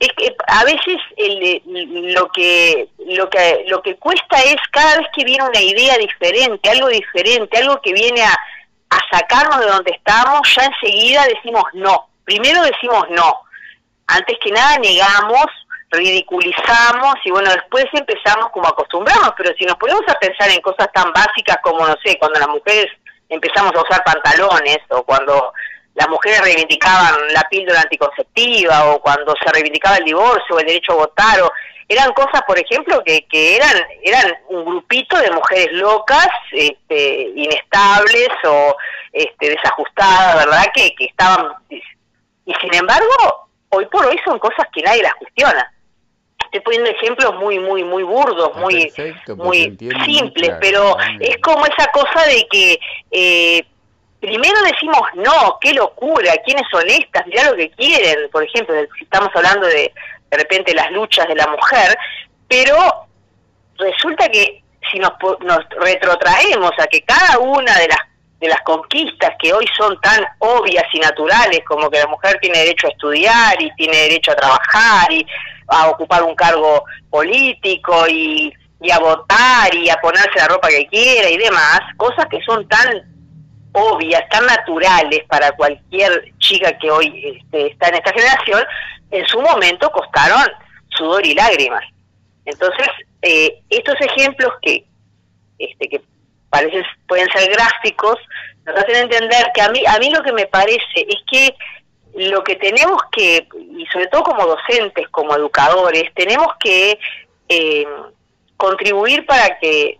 Es 0.00 0.08
que 0.16 0.34
a 0.48 0.64
veces 0.64 0.96
lo 1.16 2.28
que 2.28 2.88
lo 3.06 3.30
que 3.30 3.64
lo 3.68 3.80
que 3.82 3.96
cuesta 3.96 4.38
es 4.42 4.56
cada 4.72 4.98
vez 4.98 5.06
que 5.14 5.24
viene 5.24 5.44
una 5.44 5.60
idea 5.60 5.96
diferente, 5.98 6.68
algo 6.68 6.88
diferente, 6.88 7.58
algo 7.58 7.80
que 7.80 7.92
viene 7.92 8.22
a, 8.22 8.32
a 8.90 8.98
sacarnos 9.16 9.60
de 9.60 9.66
donde 9.66 9.92
estamos, 9.92 10.40
ya 10.56 10.64
enseguida 10.64 11.26
decimos 11.26 11.64
no. 11.74 12.08
Primero 12.24 12.62
decimos 12.62 13.04
no. 13.10 13.40
Antes 14.06 14.36
que 14.42 14.50
nada 14.50 14.78
negamos 14.78 15.46
ridiculizamos 15.94 17.14
y 17.24 17.30
bueno, 17.30 17.50
después 17.50 17.86
empezamos 17.92 18.50
como 18.50 18.68
acostumbramos, 18.68 19.32
pero 19.36 19.54
si 19.56 19.64
nos 19.64 19.76
ponemos 19.76 20.02
a 20.08 20.18
pensar 20.18 20.50
en 20.50 20.60
cosas 20.60 20.90
tan 20.92 21.12
básicas 21.12 21.58
como, 21.62 21.86
no 21.86 21.96
sé, 22.04 22.18
cuando 22.18 22.38
las 22.38 22.48
mujeres 22.48 22.86
empezamos 23.28 23.72
a 23.74 23.82
usar 23.82 24.04
pantalones 24.04 24.78
o 24.90 25.02
cuando 25.02 25.52
las 25.94 26.08
mujeres 26.08 26.40
reivindicaban 26.40 27.14
la 27.32 27.42
píldora 27.48 27.80
anticonceptiva 27.80 28.92
o 28.92 29.00
cuando 29.00 29.34
se 29.42 29.50
reivindicaba 29.52 29.96
el 29.96 30.04
divorcio 30.04 30.56
o 30.56 30.58
el 30.58 30.66
derecho 30.66 30.92
a 30.92 30.96
votar 30.96 31.40
o 31.42 31.52
eran 31.88 32.12
cosas 32.12 32.42
por 32.46 32.58
ejemplo 32.58 33.02
que, 33.04 33.26
que 33.26 33.56
eran 33.56 33.76
eran 34.02 34.32
un 34.48 34.64
grupito 34.64 35.16
de 35.18 35.30
mujeres 35.30 35.72
locas 35.72 36.28
este, 36.52 37.30
inestables 37.34 38.30
o 38.44 38.76
este, 39.12 39.50
desajustadas 39.50 40.46
verdad 40.46 40.64
que, 40.74 40.94
que 40.94 41.04
estaban 41.06 41.52
y 41.68 42.54
sin 42.60 42.74
embargo 42.74 43.48
hoy 43.70 43.86
por 43.86 44.04
hoy 44.06 44.18
son 44.24 44.38
cosas 44.38 44.66
que 44.72 44.82
nadie 44.82 45.02
las 45.02 45.14
cuestiona 45.14 45.70
estoy 46.54 46.60
poniendo 46.60 46.90
ejemplos 46.90 47.34
muy, 47.36 47.58
muy, 47.58 47.84
muy 47.84 48.02
burdos, 48.04 48.50
ah, 48.54 48.58
muy, 48.58 48.92
muy 49.36 49.76
simples, 50.04 50.52
pero 50.60 50.96
es 51.20 51.36
como 51.38 51.66
esa 51.66 51.90
cosa 51.90 52.24
de 52.26 52.46
que 52.50 52.78
eh, 53.10 53.64
primero 54.20 54.54
decimos 54.62 55.00
no, 55.14 55.58
qué 55.60 55.74
locura, 55.74 56.32
quiénes 56.44 56.64
son 56.70 56.88
estas, 56.88 57.26
mirá 57.26 57.50
lo 57.50 57.56
que 57.56 57.70
quieren, 57.70 58.30
por 58.30 58.44
ejemplo, 58.44 58.74
si 58.96 59.04
estamos 59.04 59.30
hablando 59.34 59.66
de 59.66 59.92
de 60.30 60.36
repente 60.38 60.74
las 60.74 60.90
luchas 60.90 61.28
de 61.28 61.34
la 61.36 61.46
mujer, 61.46 61.96
pero 62.48 62.76
resulta 63.78 64.28
que 64.28 64.62
si 64.90 64.98
nos, 64.98 65.12
nos 65.40 65.58
retrotraemos 65.80 66.72
a 66.78 66.86
que 66.86 67.02
cada 67.02 67.38
una 67.38 67.76
de 67.78 67.88
las 67.88 67.98
de 68.40 68.48
las 68.48 68.60
conquistas 68.62 69.30
que 69.38 69.54
hoy 69.54 69.64
son 69.76 69.98
tan 70.00 70.22
obvias 70.38 70.84
y 70.92 70.98
naturales 70.98 71.60
como 71.66 71.88
que 71.88 72.00
la 72.00 72.08
mujer 72.08 72.36
tiene 72.40 72.58
derecho 72.58 72.88
a 72.88 72.90
estudiar 72.90 73.62
y 73.62 73.72
tiene 73.76 73.96
derecho 73.96 74.32
a 74.32 74.36
trabajar 74.36 75.10
y 75.12 75.24
a 75.68 75.88
ocupar 75.88 76.22
un 76.22 76.34
cargo 76.34 76.84
político 77.10 78.06
y, 78.08 78.52
a 78.92 78.98
votar 78.98 79.74
y 79.74 79.88
a 79.88 79.96
ponerse 79.96 80.36
la 80.36 80.48
ropa 80.48 80.68
que 80.68 80.86
quiera 80.88 81.30
y 81.30 81.38
demás, 81.38 81.80
cosas 81.96 82.26
que 82.26 82.38
son 82.42 82.68
tan 82.68 83.14
obvias, 83.72 84.22
tan 84.28 84.44
naturales 84.46 85.24
para 85.26 85.50
cualquier 85.52 86.32
chica 86.38 86.76
que 86.78 86.90
hoy 86.90 87.40
este, 87.42 87.68
está 87.68 87.88
en 87.88 87.94
esta 87.94 88.12
generación, 88.12 88.62
en 89.10 89.26
su 89.26 89.40
momento 89.40 89.90
costaron 89.90 90.46
sudor 90.90 91.24
y 91.26 91.34
lágrimas. 91.34 91.82
Entonces, 92.44 92.88
eh, 93.22 93.62
estos 93.70 93.94
ejemplos 94.00 94.52
que, 94.60 94.84
este, 95.58 95.88
que 95.88 96.02
parecen, 96.50 96.84
pueden 97.08 97.28
ser 97.30 97.50
gráficos, 97.50 98.18
nos 98.66 98.76
hacen 98.76 98.96
entender 98.96 99.50
que 99.54 99.62
a 99.62 99.70
mí, 99.70 99.82
a 99.86 99.98
mí 99.98 100.10
lo 100.10 100.22
que 100.22 100.32
me 100.32 100.46
parece 100.46 100.80
es 100.94 101.16
que 101.30 101.54
lo 102.14 102.44
que 102.44 102.56
tenemos 102.56 103.02
que, 103.10 103.48
y 103.54 103.86
sobre 103.86 104.06
todo 104.06 104.22
como 104.22 104.46
docentes, 104.46 105.08
como 105.08 105.34
educadores, 105.34 106.12
tenemos 106.14 106.48
que 106.60 106.98
eh, 107.48 107.86
contribuir 108.56 109.26
para 109.26 109.58
que 109.58 109.98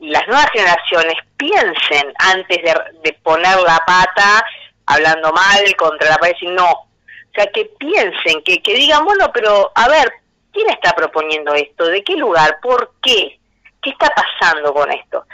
las 0.00 0.26
nuevas 0.26 0.50
generaciones 0.52 1.14
piensen 1.36 2.12
antes 2.18 2.58
de, 3.02 3.12
poner 3.22 3.56
la 3.60 3.80
pata 3.86 4.44
hablando 4.86 5.32
mal 5.32 5.76
contra 5.76 6.10
la 6.10 6.18
pared, 6.18 6.34
no. 6.42 6.70
O 6.70 7.34
sea, 7.34 7.46
que 7.46 7.66
piensen, 7.78 8.42
que, 8.44 8.62
que 8.62 8.74
digan, 8.74 9.04
bueno, 9.04 9.30
pero 9.32 9.70
a 9.74 9.88
ver, 9.88 10.12
¿quién 10.52 10.68
está 10.70 10.92
proponiendo 10.94 11.54
esto? 11.54 11.86
¿De 11.86 12.02
qué 12.02 12.16
lugar? 12.16 12.58
¿Por 12.60 12.92
qué? 13.02 13.38
¿Qué 13.82 13.90
está 13.90 14.10
pasando 14.10 14.72
con 14.74 14.90
esto? 14.92 15.24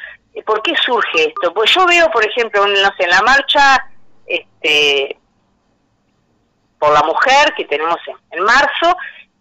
¿Por 0.44 0.62
qué 0.62 0.75
surge 0.77 1.29
esto? 1.29 1.53
Pues 1.55 1.72
yo 1.75 1.87
veo, 1.87 2.11
por 2.11 2.25
ejemplo, 2.25 2.66
no 2.66 2.88
sé, 2.96 3.05
en 3.05 3.11
la 3.11 3.22
marcha 3.22 3.87
este, 4.27 5.16
por 6.83 6.92
la 6.92 7.03
mujer 7.05 7.55
que 7.57 7.64
tenemos 7.66 7.97
en, 8.33 8.42
marzo, 8.42 8.97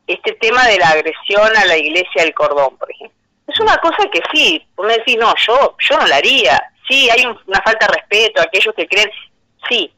este 0.06 0.34
tema 0.34 0.64
de 0.68 0.78
la 0.78 0.90
agresión 0.90 1.50
a 1.58 1.66
la 1.66 1.76
iglesia 1.76 2.22
del 2.22 2.36
cordón, 2.36 2.78
por 2.78 2.92
ejemplo. 2.92 3.18
Es 3.48 3.60
una 3.60 3.78
cosa 3.78 4.08
que 4.12 4.22
sí, 4.32 4.64
vos 4.76 4.86
me 4.86 4.98
decís, 4.98 5.18
no, 5.18 5.34
yo, 5.48 5.76
yo 5.80 5.98
no 5.98 6.06
la 6.06 6.18
haría. 6.18 6.62
Sí, 6.88 7.10
hay 7.10 7.26
una 7.26 7.60
falta 7.64 7.88
de 7.88 7.94
respeto 7.94 8.42
a 8.42 8.44
aquellos 8.44 8.76
que 8.76 8.88
creen, 8.88 9.10
sí, 9.68 9.92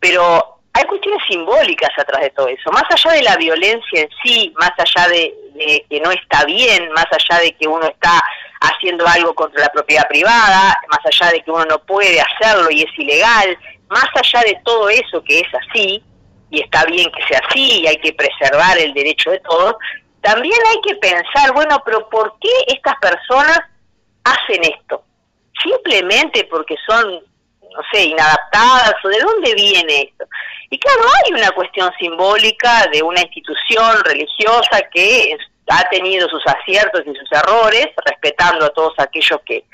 pero 0.00 0.60
hay 0.74 0.84
cuestiones 0.84 1.22
simbólicas 1.26 1.88
atrás 1.96 2.20
de 2.20 2.30
todo 2.30 2.48
eso, 2.48 2.70
más 2.72 2.84
allá 2.90 3.12
de 3.12 3.22
la 3.22 3.36
violencia 3.36 4.02
en 4.02 4.10
sí, 4.22 4.52
más 4.58 4.72
allá 4.76 5.08
de, 5.08 5.86
que 5.88 6.00
no 6.00 6.10
está 6.10 6.44
bien, 6.44 6.92
más 6.92 7.06
allá 7.10 7.40
de 7.40 7.52
que 7.52 7.66
uno 7.66 7.86
está 7.86 8.22
haciendo 8.60 9.06
algo 9.06 9.34
contra 9.34 9.62
la 9.62 9.72
propiedad 9.72 10.06
privada, 10.08 10.76
más 10.90 11.00
allá 11.06 11.32
de 11.32 11.40
que 11.42 11.50
uno 11.50 11.64
no 11.64 11.78
puede 11.78 12.20
hacerlo 12.20 12.70
y 12.70 12.82
es 12.82 12.98
ilegal, 12.98 13.56
más 13.88 14.08
allá 14.14 14.44
de 14.44 14.60
todo 14.62 14.90
eso 14.90 15.24
que 15.24 15.40
es 15.40 15.48
así, 15.54 16.04
y 16.52 16.60
está 16.60 16.84
bien 16.84 17.10
que 17.10 17.22
sea 17.26 17.40
así 17.48 17.80
y 17.80 17.86
hay 17.86 17.96
que 17.96 18.12
preservar 18.12 18.78
el 18.78 18.92
derecho 18.92 19.30
de 19.30 19.40
todos, 19.40 19.74
también 20.20 20.58
hay 20.70 20.80
que 20.82 20.94
pensar, 20.96 21.52
bueno, 21.54 21.82
pero 21.84 22.08
¿por 22.10 22.34
qué 22.38 22.50
estas 22.68 22.94
personas 23.00 23.58
hacen 24.22 24.62
esto? 24.62 25.02
Simplemente 25.62 26.44
porque 26.50 26.76
son, 26.86 27.10
no 27.10 27.80
sé, 27.90 28.04
inadaptadas 28.04 28.94
o 29.02 29.08
de 29.08 29.18
dónde 29.18 29.54
viene 29.54 30.10
esto. 30.10 30.26
Y 30.68 30.78
claro, 30.78 31.00
hay 31.24 31.32
una 31.32 31.50
cuestión 31.52 31.90
simbólica 31.98 32.86
de 32.92 33.02
una 33.02 33.22
institución 33.22 34.04
religiosa 34.04 34.82
que 34.92 35.34
ha 35.68 35.88
tenido 35.88 36.28
sus 36.28 36.42
aciertos 36.46 37.00
y 37.06 37.14
sus 37.16 37.32
errores, 37.32 37.86
respetando 38.04 38.66
a 38.66 38.70
todos 38.70 38.92
aquellos 38.98 39.40
que 39.46 39.64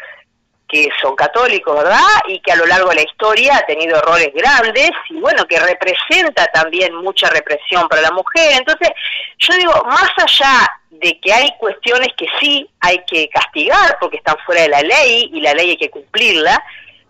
que 0.68 0.88
son 1.00 1.16
católicos, 1.16 1.74
¿verdad? 1.74 2.06
Y 2.28 2.40
que 2.40 2.52
a 2.52 2.56
lo 2.56 2.66
largo 2.66 2.90
de 2.90 2.96
la 2.96 3.02
historia 3.02 3.56
ha 3.56 3.66
tenido 3.66 3.96
errores 3.96 4.30
grandes 4.34 4.90
y 5.08 5.18
bueno, 5.18 5.46
que 5.46 5.58
representa 5.58 6.46
también 6.48 6.94
mucha 6.96 7.30
represión 7.30 7.88
para 7.88 8.02
la 8.02 8.10
mujer. 8.10 8.52
Entonces, 8.58 8.90
yo 9.38 9.56
digo, 9.56 9.72
más 9.84 10.10
allá 10.18 10.68
de 10.90 11.18
que 11.20 11.32
hay 11.32 11.50
cuestiones 11.58 12.08
que 12.16 12.26
sí 12.38 12.68
hay 12.80 13.02
que 13.06 13.28
castigar 13.30 13.96
porque 13.98 14.18
están 14.18 14.36
fuera 14.44 14.62
de 14.62 14.68
la 14.68 14.82
ley 14.82 15.30
y 15.32 15.40
la 15.40 15.54
ley 15.54 15.70
hay 15.70 15.76
que 15.78 15.90
cumplirla, 15.90 16.62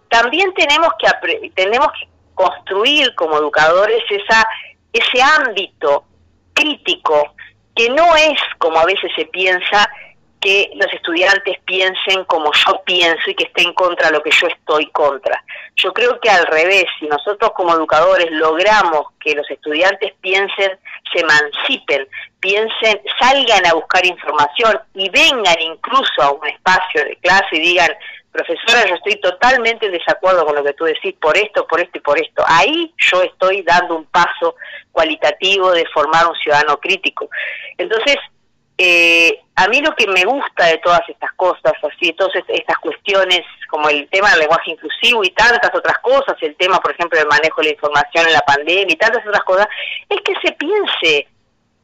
también 0.08 0.54
tenemos 0.54 0.90
que 0.98 1.50
tenemos 1.54 1.88
que 1.98 2.08
construir 2.34 3.14
como 3.16 3.38
educadores 3.38 4.02
esa 4.08 4.46
ese 4.92 5.20
ámbito 5.20 6.04
crítico 6.54 7.34
que 7.74 7.90
no 7.90 8.16
es 8.16 8.40
como 8.58 8.78
a 8.78 8.84
veces 8.84 9.10
se 9.16 9.24
piensa 9.26 9.88
que 10.40 10.70
los 10.74 10.92
estudiantes 10.92 11.58
piensen 11.64 12.24
como 12.24 12.50
yo 12.52 12.80
pienso 12.84 13.30
y 13.30 13.34
que 13.34 13.44
estén 13.44 13.72
contra 13.74 14.10
lo 14.10 14.22
que 14.22 14.30
yo 14.30 14.46
estoy 14.46 14.86
contra. 14.90 15.42
Yo 15.76 15.92
creo 15.92 16.20
que 16.20 16.30
al 16.30 16.46
revés, 16.46 16.84
si 16.98 17.06
nosotros 17.06 17.52
como 17.54 17.74
educadores 17.74 18.30
logramos 18.30 19.06
que 19.20 19.34
los 19.34 19.48
estudiantes 19.50 20.12
piensen, 20.20 20.78
se 21.12 21.20
emancipen, 21.20 22.08
piensen, 22.40 23.00
salgan 23.20 23.66
a 23.66 23.74
buscar 23.74 24.04
información 24.06 24.78
y 24.94 25.08
vengan 25.10 25.60
incluso 25.60 26.22
a 26.22 26.30
un 26.32 26.46
espacio 26.46 27.04
de 27.04 27.16
clase 27.16 27.56
y 27.56 27.60
digan, 27.60 27.90
profesora, 28.30 28.86
yo 28.88 28.94
estoy 28.94 29.16
totalmente 29.20 29.86
en 29.86 29.92
desacuerdo 29.92 30.44
con 30.46 30.54
lo 30.54 30.62
que 30.62 30.74
tú 30.74 30.84
decís 30.84 31.14
por 31.20 31.36
esto, 31.36 31.66
por 31.66 31.80
esto 31.80 31.98
y 31.98 32.00
por 32.00 32.20
esto. 32.20 32.44
Ahí 32.46 32.94
yo 32.98 33.22
estoy 33.22 33.62
dando 33.62 33.96
un 33.96 34.04
paso 34.06 34.54
cualitativo 34.92 35.72
de 35.72 35.84
formar 35.92 36.26
un 36.28 36.36
ciudadano 36.36 36.78
crítico. 36.78 37.28
Entonces, 37.76 38.16
eh, 38.80 39.40
a 39.56 39.66
mí 39.66 39.80
lo 39.80 39.92
que 39.96 40.06
me 40.06 40.22
gusta 40.22 40.66
de 40.66 40.78
todas 40.78 41.00
estas 41.08 41.32
cosas, 41.32 41.72
así, 41.82 42.06
de 42.06 42.12
todas 42.12 42.32
estas 42.46 42.78
cuestiones, 42.78 43.40
como 43.68 43.88
el 43.88 44.08
tema 44.08 44.30
del 44.30 44.40
lenguaje 44.40 44.70
inclusivo 44.70 45.24
y 45.24 45.30
tantas 45.30 45.74
otras 45.74 45.98
cosas, 45.98 46.36
el 46.42 46.54
tema, 46.54 46.78
por 46.78 46.92
ejemplo, 46.92 47.18
del 47.18 47.26
manejo 47.26 47.60
de 47.60 47.68
la 47.68 47.74
información 47.74 48.26
en 48.28 48.32
la 48.34 48.40
pandemia 48.42 48.86
y 48.88 48.96
tantas 48.96 49.26
otras 49.26 49.42
cosas, 49.42 49.66
es 50.08 50.20
que 50.20 50.32
se 50.40 50.52
piense, 50.52 51.26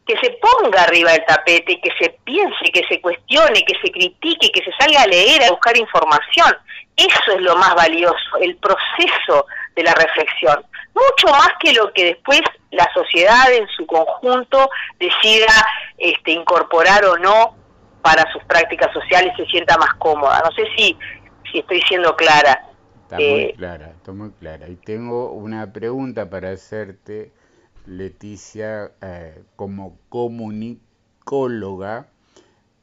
que 0.06 0.16
se 0.22 0.38
ponga 0.40 0.84
arriba 0.84 1.10
del 1.10 1.24
tapete, 1.24 1.80
que 1.80 1.90
se 1.98 2.10
piense, 2.22 2.70
que 2.72 2.84
se 2.88 3.00
cuestione, 3.00 3.64
que 3.64 3.74
se 3.82 3.90
critique, 3.90 4.52
que 4.52 4.62
se 4.62 4.70
salga 4.78 5.02
a 5.02 5.06
leer, 5.08 5.42
a 5.42 5.50
buscar 5.50 5.76
información. 5.76 6.56
Eso 6.96 7.32
es 7.32 7.40
lo 7.40 7.56
más 7.56 7.74
valioso, 7.74 8.36
el 8.40 8.56
proceso 8.58 9.46
de 9.74 9.82
la 9.82 9.94
reflexión. 9.94 10.64
Mucho 10.94 11.28
más 11.32 11.50
que 11.60 11.72
lo 11.72 11.92
que 11.92 12.04
después 12.04 12.40
la 12.70 12.88
sociedad 12.94 13.52
en 13.52 13.66
su 13.68 13.84
conjunto 13.86 14.70
decida 14.98 15.52
este, 15.98 16.32
incorporar 16.32 17.04
o 17.04 17.18
no 17.18 17.56
para 18.02 18.30
sus 18.32 18.44
prácticas 18.44 18.92
sociales 18.92 19.32
se 19.36 19.44
sienta 19.46 19.76
más 19.78 19.94
cómoda. 19.94 20.42
No 20.44 20.52
sé 20.52 20.64
si, 20.76 20.96
si 21.50 21.58
estoy 21.60 21.80
siendo 21.88 22.14
clara. 22.14 22.68
Está 23.02 23.16
muy 23.16 23.24
eh, 23.24 23.54
clara, 23.56 23.90
está 23.96 24.12
muy 24.12 24.30
clara. 24.32 24.68
Y 24.68 24.76
tengo 24.76 25.32
una 25.32 25.72
pregunta 25.72 26.30
para 26.30 26.50
hacerte, 26.50 27.32
Leticia, 27.86 28.92
eh, 29.00 29.42
como 29.56 29.98
comunicóloga, 30.10 32.08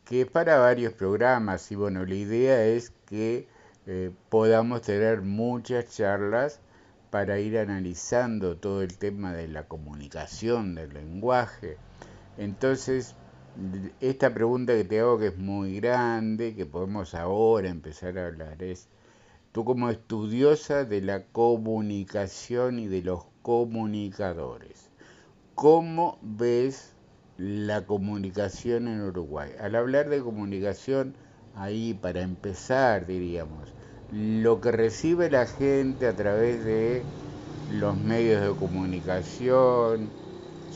que 0.05 0.21
es 0.21 0.27
para 0.27 0.57
varios 0.57 0.93
programas. 0.93 1.71
Y 1.71 1.75
bueno, 1.75 2.05
la 2.05 2.15
idea 2.15 2.63
es 2.65 2.91
que 3.07 3.47
eh, 3.87 4.11
podamos 4.29 4.81
tener 4.81 5.21
muchas 5.21 5.95
charlas 5.95 6.61
para 7.11 7.39
ir 7.39 7.59
analizando 7.59 8.55
todo 8.55 8.81
el 8.81 8.97
tema 8.97 9.33
de 9.33 9.49
la 9.49 9.67
comunicación, 9.67 10.75
del 10.75 10.93
lenguaje. 10.93 11.77
Entonces, 12.37 13.15
esta 13.99 14.33
pregunta 14.33 14.73
que 14.73 14.85
te 14.85 15.01
hago 15.01 15.19
que 15.19 15.27
es 15.27 15.37
muy 15.37 15.81
grande, 15.81 16.55
que 16.55 16.65
podemos 16.65 17.13
ahora 17.13 17.67
empezar 17.67 18.17
a 18.17 18.27
hablar, 18.27 18.63
es, 18.63 18.87
tú 19.51 19.65
como 19.65 19.89
estudiosa 19.89 20.85
de 20.85 21.01
la 21.01 21.25
comunicación 21.25 22.79
y 22.79 22.87
de 22.87 23.01
los 23.01 23.25
comunicadores, 23.41 24.89
¿cómo 25.53 26.17
ves 26.21 26.93
la 27.37 27.85
comunicación 27.85 28.87
en 28.87 29.01
Uruguay? 29.01 29.51
Al 29.59 29.75
hablar 29.75 30.07
de 30.07 30.21
comunicación, 30.21 31.13
ahí 31.55 31.93
para 31.93 32.21
empezar, 32.21 33.05
diríamos, 33.05 33.73
lo 34.11 34.59
que 34.61 34.71
recibe 34.71 35.29
la 35.29 35.45
gente 35.47 36.07
a 36.07 36.15
través 36.15 36.63
de 36.65 37.03
los 37.79 37.97
medios 37.97 38.41
de 38.41 38.55
comunicación, 38.55 40.09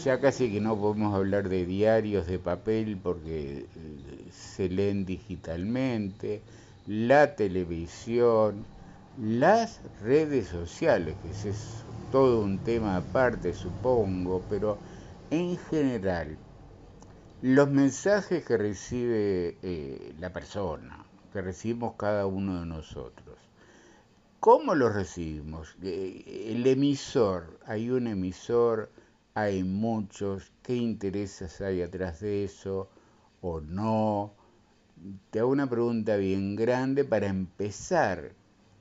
ya 0.03 0.19
casi 0.19 0.51
que 0.51 0.61
no 0.61 0.77
podemos 0.77 1.13
hablar 1.13 1.49
de 1.49 1.65
diarios 1.65 2.27
de 2.27 2.39
papel 2.39 2.97
porque 3.01 3.65
eh, 3.75 4.29
se 4.31 4.69
leen 4.69 5.05
digitalmente, 5.05 6.41
la 6.85 7.35
televisión, 7.35 8.65
las 9.17 9.81
redes 10.01 10.47
sociales, 10.47 11.15
que 11.21 11.31
ese 11.31 11.49
es 11.49 11.85
todo 12.11 12.41
un 12.41 12.59
tema 12.59 12.95
aparte 12.97 13.53
supongo, 13.53 14.41
pero 14.49 14.79
en 15.29 15.57
general, 15.57 16.37
los 17.41 17.69
mensajes 17.69 18.43
que 18.45 18.57
recibe 18.57 19.57
eh, 19.61 20.13
la 20.19 20.31
persona, 20.33 21.05
que 21.31 21.41
recibimos 21.41 21.95
cada 21.97 22.25
uno 22.27 22.59
de 22.59 22.65
nosotros, 22.65 23.24
¿cómo 24.39 24.75
los 24.75 24.93
recibimos? 24.93 25.75
Eh, 25.83 26.51
el 26.51 26.65
emisor, 26.67 27.59
hay 27.65 27.89
un 27.89 28.07
emisor, 28.07 28.89
hay 29.33 29.63
muchos, 29.63 30.51
qué 30.63 30.73
intereses 30.73 31.59
hay 31.61 31.81
atrás 31.81 32.21
de 32.21 32.45
eso 32.45 32.89
o 33.41 33.59
no. 33.59 34.33
Te 35.31 35.39
hago 35.39 35.49
una 35.49 35.69
pregunta 35.69 36.15
bien 36.15 36.55
grande 36.55 37.03
para 37.03 37.27
empezar, 37.27 38.31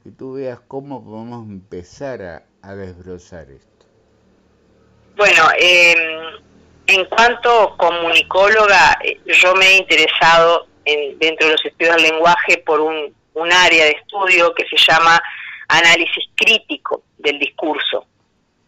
que 0.03 0.11
tú 0.11 0.35
veas 0.35 0.61
cómo 0.69 1.05
podemos 1.05 1.49
empezar 1.49 2.45
a, 2.62 2.75
desbrozar 2.75 3.51
esto. 3.51 3.87
Bueno, 5.17 5.43
em, 5.59 5.99
en 6.87 7.05
cuanto 7.07 7.77
comunicóloga, 7.77 8.99
eh, 9.03 9.21
yo 9.27 9.55
me 9.55 9.67
he 9.67 9.77
interesado 9.79 10.67
dentro 11.19 11.47
de 11.47 11.53
los 11.53 11.64
estudios 11.64 11.97
del 11.97 12.11
lenguaje 12.11 12.59
por 12.59 12.81
un, 12.81 13.14
un 13.35 13.53
área 13.53 13.85
de 13.87 13.93
estudio 13.93 14.55
que 14.55 14.64
se 14.67 14.77
llama 14.77 15.21
análisis 15.68 16.24
crítico 16.37 17.03
del 17.18 17.38
discurso 17.38 18.07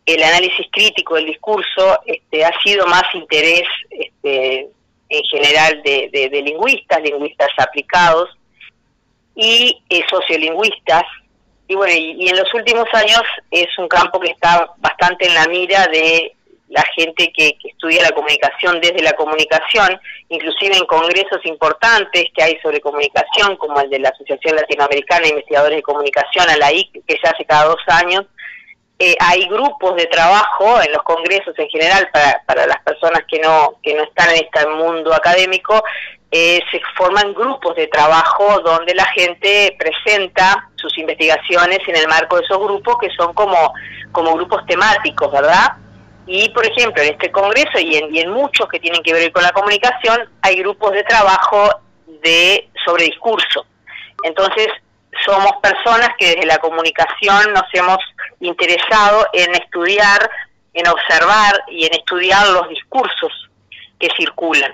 el 0.07 0.23
análisis 0.23 0.67
crítico 0.71 1.17
del 1.17 1.27
discurso 1.27 2.01
este, 2.07 2.45
ha 2.45 2.53
sido 2.63 2.87
más 2.87 3.03
interés 3.13 3.65
este, 3.91 4.71
en 5.09 5.25
general 5.25 5.83
de, 5.83 6.43
lingüistas, 6.45 7.03
lingüistas 7.03 7.51
aplicados 7.59 8.31
y 9.35 9.83
eh, 9.91 10.05
sociolingüistas. 10.09 11.03
Y 11.67 11.75
bueno, 11.75 11.93
y, 11.93 12.29
en 12.29 12.37
los 12.37 12.55
últimos 12.55 12.87
años 12.93 13.23
es 13.51 13.67
un 13.79 13.89
campo 13.89 14.21
que 14.21 14.31
está 14.31 14.71
bastante 14.79 15.27
en 15.27 15.35
la 15.35 15.47
mira 15.49 15.89
de 15.89 16.36
la 16.69 16.85
gente 16.97 17.33
que, 17.37 17.57
estudia 17.65 18.03
la 18.03 18.11
comunicación 18.11 18.81
desde 18.81 19.03
la 19.03 19.13
comunicación, 19.13 20.01
inclusive 20.29 20.77
en 20.77 20.87
congresos 20.87 21.45
importantes 21.45 22.25
que 22.35 22.43
hay 22.43 22.59
sobre 22.63 22.81
comunicación, 22.81 23.57
como 23.57 23.81
el 23.81 23.91
de 23.91 24.01
la 24.01 24.09
Asociación 24.09 24.57
Latinoamericana 24.57 25.23
de 25.23 25.29
Investigadores 25.29 25.77
de 25.77 25.83
Comunicación, 25.83 26.49
a 26.49 26.57
la 26.57 26.73
IC, 26.73 27.05
que 27.07 27.17
se 27.23 27.29
hace 27.29 27.45
cada 27.45 27.67
dos 27.67 27.83
años, 27.89 28.25
eh, 28.99 29.15
hay 29.21 29.47
grupos 29.47 29.95
de 29.97 30.07
trabajo 30.07 30.81
en 30.83 30.91
los 30.91 31.03
congresos 31.03 31.55
en 31.59 31.69
general 31.69 32.09
para, 32.13 32.43
para 32.47 32.67
las 32.67 32.83
personas 32.83 33.21
que 33.29 33.39
no, 33.39 33.75
que 33.83 33.95
no 33.95 34.03
están 34.03 34.31
en 34.31 34.37
este 34.37 34.67
mundo 34.69 35.13
académico, 35.15 35.83
eh, 36.31 36.61
se 36.73 36.81
forman 36.97 37.35
grupos 37.35 37.77
de 37.77 37.87
trabajo 37.89 38.61
donde 38.61 38.95
la 38.95 39.05
gente 39.07 39.77
presenta 39.79 40.69
sus 40.77 40.97
investigaciones 40.99 41.79
en 41.87 41.97
el 41.97 42.09
marco 42.09 42.37
de 42.37 42.45
esos 42.45 42.59
grupos 42.59 42.97
que 43.01 43.11
son 43.11 43.33
como, 43.35 43.73
como 44.13 44.35
grupos 44.35 44.65
temáticos, 44.67 45.31
¿verdad? 45.31 45.77
Y, 46.27 46.49
por 46.51 46.67
ejemplo, 46.67 47.03
en 47.03 47.13
este 47.13 47.31
congreso 47.31 47.79
y 47.79 47.97
en, 47.97 48.15
y 48.15 48.21
en 48.21 48.31
muchos 48.31 48.69
que 48.69 48.81
tienen 48.81 49.03
que 49.03 49.13
ver 49.13 49.31
con 49.33 49.43
la 49.43 49.53
comunicación, 49.53 50.29
hay 50.43 50.57
grupos 50.57 50.93
de 50.93 51.05
trabajo 51.05 51.71
de 52.07 52.69
sobre 52.85 53.05
discurso. 53.05 53.67
Entonces, 54.25 54.69
somos 55.25 55.53
personas 55.63 56.11
que 56.19 56.31
desde 56.31 56.47
la 56.47 56.59
comunicación 56.59 57.53
nos 57.53 57.65
hemos 57.73 57.99
interesado 58.41 59.27
en 59.33 59.55
estudiar, 59.55 60.29
en 60.75 60.87
observar 60.89 61.65
y 61.69 61.87
en 61.87 61.95
estudiar 61.95 62.49
los 62.49 62.69
discursos 62.69 63.49
que 63.99 64.09
circulan. 64.17 64.73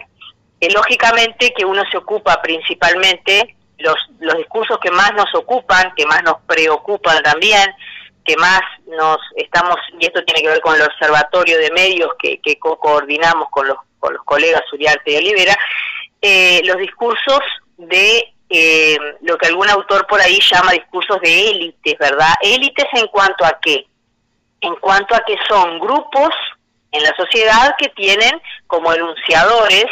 Es 0.61 0.73
lógicamente 0.75 1.53
que 1.57 1.65
uno 1.65 1.83
se 1.91 1.99
ocupa 1.99 2.41
principalmente 2.41 3.57
los, 3.79 3.97
los 4.21 4.37
discursos 4.37 4.79
que 4.79 4.91
más 4.91 5.12
nos 5.15 5.33
ocupan, 5.35 5.93
que 5.97 6.07
más 6.07 6.23
nos 6.23 6.37
preocupan 6.47 7.23
también, 7.23 7.75
que 8.24 8.37
más 8.37 8.61
nos 8.87 9.18
estamos, 9.37 9.76
y 9.98 10.06
esto 10.06 10.24
tiene 10.24 10.42
que 10.42 10.48
ver 10.48 10.61
con 10.61 10.74
el 10.74 10.82
observatorio 10.82 11.58
de 11.58 11.70
medios 11.70 12.11
que, 12.18 12.38
que 12.40 12.58
coordinamos 12.58 13.48
con 13.50 13.66
los, 13.66 13.76
con 13.98 14.14
los 14.14 14.24
colegas 14.24 14.62
Uriarte 14.72 15.12
y 15.12 15.16
Olivera, 15.16 15.56
eh, 16.20 16.61
los 16.64 16.76
discursos 16.76 17.40
de 17.76 18.32
eh, 18.48 18.98
lo 19.22 19.38
que 19.38 19.46
algún 19.46 19.68
autor 19.70 20.06
por 20.06 20.20
ahí 20.20 20.38
llama 20.40 20.72
discursos 20.72 21.18
de 21.22 21.50
élites, 21.50 21.98
¿verdad? 21.98 22.35
Élites 22.42 22.87
en 22.92 23.06
cuanto 23.08 23.44
a 23.44 23.58
qué? 23.61 23.87
En 24.61 24.76
cuanto 24.76 25.14
a 25.14 25.24
que 25.26 25.37
son 25.48 25.80
grupos 25.80 26.30
en 26.92 27.02
la 27.02 27.14
sociedad 27.16 27.74
que 27.78 27.88
tienen 27.88 28.30
como 28.66 28.92
enunciadores, 28.92 29.87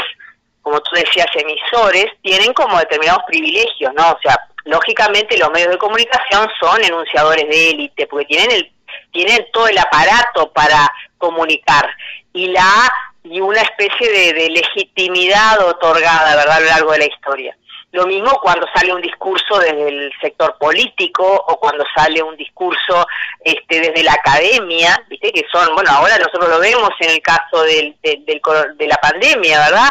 como 0.62 0.80
tú 0.80 0.94
decías, 0.94 1.26
emisores, 1.34 2.06
tienen 2.22 2.52
como 2.52 2.78
determinados 2.78 3.22
privilegios, 3.26 3.92
¿no? 3.94 4.12
O 4.12 4.18
sea, 4.22 4.38
lógicamente 4.64 5.38
los 5.38 5.51
medios 5.51 5.70
de 5.70 5.79
comunicación 5.79 6.49
son 6.61 6.83
enunciadores 6.83 7.49
de 7.49 7.70
élite, 7.70 8.07
porque 8.07 8.27
tienen 8.27 8.51
el 8.51 8.73
tienen 9.12 9.46
todo 9.53 9.68
el 9.68 9.79
aparato 9.79 10.53
para 10.53 10.88
comunicar 11.18 11.88
y 12.33 12.49
la 12.49 12.92
y 13.23 13.38
una 13.40 13.61
especie 13.61 14.33
de, 14.33 14.49
legitimidad 14.49 15.61
otorgada, 15.66 16.37
¿verdad?, 16.37 16.57
a 16.57 16.61
lo 16.61 16.66
largo 16.66 16.92
de 16.92 16.99
la 17.01 17.05
historia. 17.05 17.57
Lo 17.92 18.07
mismo 18.07 18.31
cuando 18.40 18.66
sale 18.75 18.94
un 18.94 19.03
discurso 19.03 19.59
desde 19.59 19.88
el 19.88 20.12
sector 20.23 20.57
político 20.59 21.25
o 21.25 21.61
cuando 21.61 21.85
sale 21.94 22.23
un 22.23 22.35
discurso 22.37 23.07
este, 23.44 23.81
desde 23.81 24.05
la 24.05 24.12
academia, 24.12 25.05
¿viste? 25.09 25.33
que 25.33 25.44
son, 25.53 25.75
bueno, 25.75 25.90
ahora 25.90 26.16
nosotros 26.16 26.49
lo 26.49 26.61
vemos 26.61 26.90
en 27.01 27.11
el 27.11 27.20
caso 27.20 27.62
del, 27.62 27.94
de 28.01 28.87
la 28.87 28.96
pandemia, 28.96 29.59
¿verdad? 29.59 29.90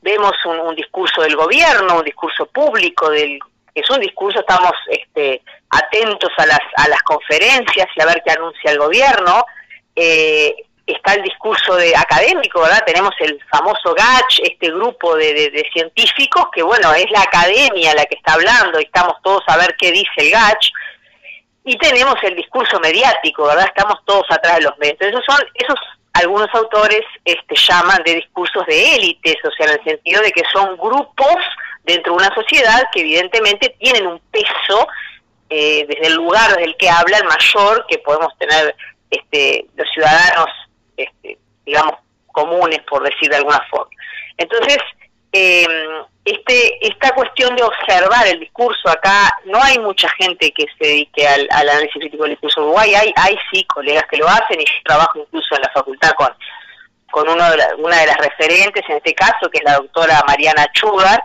Vemos 0.00 0.32
un, 0.46 0.74
discurso 0.74 1.20
del 1.22 1.36
gobierno, 1.36 1.98
un 1.98 2.04
discurso 2.04 2.46
público, 2.46 3.10
del 3.10 3.38
es 3.74 3.88
un 3.90 4.00
discurso, 4.00 4.40
estamos 4.40 4.72
este, 4.88 5.42
atentos 5.70 6.30
a 6.36 6.46
las, 6.46 6.60
a 6.76 6.88
las 6.88 7.02
conferencias 7.02 7.86
y 7.94 8.02
a 8.02 8.06
ver 8.06 8.22
qué 8.24 8.32
anuncia 8.32 8.70
el 8.70 8.78
gobierno. 8.78 9.44
Eh, 9.96 10.54
está 10.86 11.14
el 11.14 11.22
discurso 11.22 11.76
de 11.76 11.96
académico, 11.96 12.60
¿verdad? 12.60 12.84
Tenemos 12.84 13.14
el 13.20 13.38
famoso 13.50 13.94
GACH, 13.94 14.40
este 14.42 14.68
grupo 14.68 15.16
de, 15.16 15.64
científicos, 15.72 16.46
que 16.52 16.62
bueno, 16.62 16.92
es 16.92 17.10
la 17.10 17.22
academia 17.22 17.94
la 17.94 18.04
que 18.04 18.16
está 18.16 18.34
hablando 18.34 18.80
y 18.80 18.84
estamos 18.84 19.14
todos 19.22 19.42
a 19.46 19.56
ver 19.56 19.74
qué 19.78 19.90
dice 19.92 20.12
el 20.16 20.30
GACH. 20.30 20.70
Y 21.64 21.78
tenemos 21.78 22.16
el 22.22 22.34
discurso 22.34 22.80
mediático, 22.80 23.46
¿verdad? 23.46 23.66
Estamos 23.66 23.98
todos 24.04 24.26
atrás 24.30 24.56
de 24.56 24.64
los 24.64 24.76
medios. 24.78 25.00
Esos 25.00 25.24
son, 25.24 25.38
esos 25.54 25.78
algunos 26.14 26.48
autores 26.52 27.02
este, 27.24 27.54
llaman 27.54 28.02
de 28.04 28.16
discursos 28.16 28.66
de 28.66 28.96
élites, 28.96 29.36
o 29.44 29.50
sea, 29.52 29.66
en 29.66 29.78
el 29.78 29.84
sentido 29.84 30.20
de 30.22 30.32
que 30.32 30.42
son 30.52 30.76
grupos 30.76 31.36
dentro 31.84 32.12
de 32.12 32.24
una 32.24 32.34
sociedad 32.34 32.82
que 32.92 33.00
evidentemente 33.00 33.74
tienen 33.78 34.06
un 34.06 34.20
peso 34.30 34.86
eh, 35.50 35.84
desde 35.88 36.06
el 36.06 36.14
lugar 36.14 36.50
desde 36.50 36.64
el 36.64 36.76
que 36.76 36.88
hablan 36.88 37.26
mayor 37.26 37.84
que 37.88 37.98
podemos 37.98 38.36
tener 38.38 38.74
este, 39.10 39.66
los 39.76 39.88
ciudadanos 39.92 40.46
este, 40.96 41.38
digamos, 41.64 41.94
comunes, 42.28 42.80
por 42.88 43.02
decir 43.02 43.28
de 43.28 43.36
alguna 43.36 43.60
forma. 43.70 43.90
Entonces, 44.36 44.78
eh, 45.32 45.66
este, 46.24 46.86
esta 46.86 47.14
cuestión 47.14 47.54
de 47.56 47.62
observar 47.62 48.26
el 48.26 48.40
discurso 48.40 48.88
acá, 48.88 49.30
no 49.46 49.62
hay 49.62 49.78
mucha 49.78 50.08
gente 50.10 50.52
que 50.52 50.66
se 50.78 50.86
dedique 50.86 51.26
al, 51.26 51.48
análisis 51.50 51.94
crítico 51.94 52.24
del 52.24 52.32
discurso 52.32 52.62
Uruguay, 52.62 52.94
hay, 52.94 53.12
hay 53.16 53.36
sí 53.50 53.64
colegas 53.64 54.04
que 54.10 54.18
lo 54.18 54.28
hacen 54.28 54.60
y 54.60 54.64
trabajo 54.84 55.18
incluso 55.18 55.54
en 55.56 55.62
la 55.62 55.70
facultad 55.70 56.12
con, 56.12 56.30
con 57.10 57.28
uno 57.28 57.50
de 57.50 57.58
una 57.78 57.98
de 58.00 58.06
las 58.06 58.18
referentes, 58.18 58.84
en 58.88 58.96
este 58.96 59.14
caso, 59.14 59.50
que 59.50 59.58
es 59.58 59.64
la 59.64 59.76
doctora 59.76 60.22
Mariana 60.26 60.66
Chugar, 60.72 61.22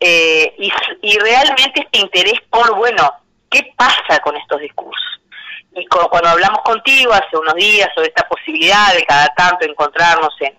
eh, 0.00 0.54
y, 0.58 0.72
y 1.02 1.18
realmente 1.18 1.80
este 1.80 1.98
interés 1.98 2.40
por, 2.50 2.74
bueno, 2.76 3.10
¿qué 3.50 3.72
pasa 3.76 4.20
con 4.22 4.36
estos 4.36 4.60
discursos? 4.60 5.20
Y 5.76 5.86
cuando 5.86 6.28
hablamos 6.28 6.60
contigo 6.62 7.12
hace 7.12 7.36
unos 7.36 7.54
días 7.54 7.88
sobre 7.94 8.08
esta 8.08 8.28
posibilidad 8.28 8.94
de 8.94 9.04
cada 9.04 9.26
tanto 9.34 9.66
encontrarnos 9.66 10.32
en, 10.40 10.56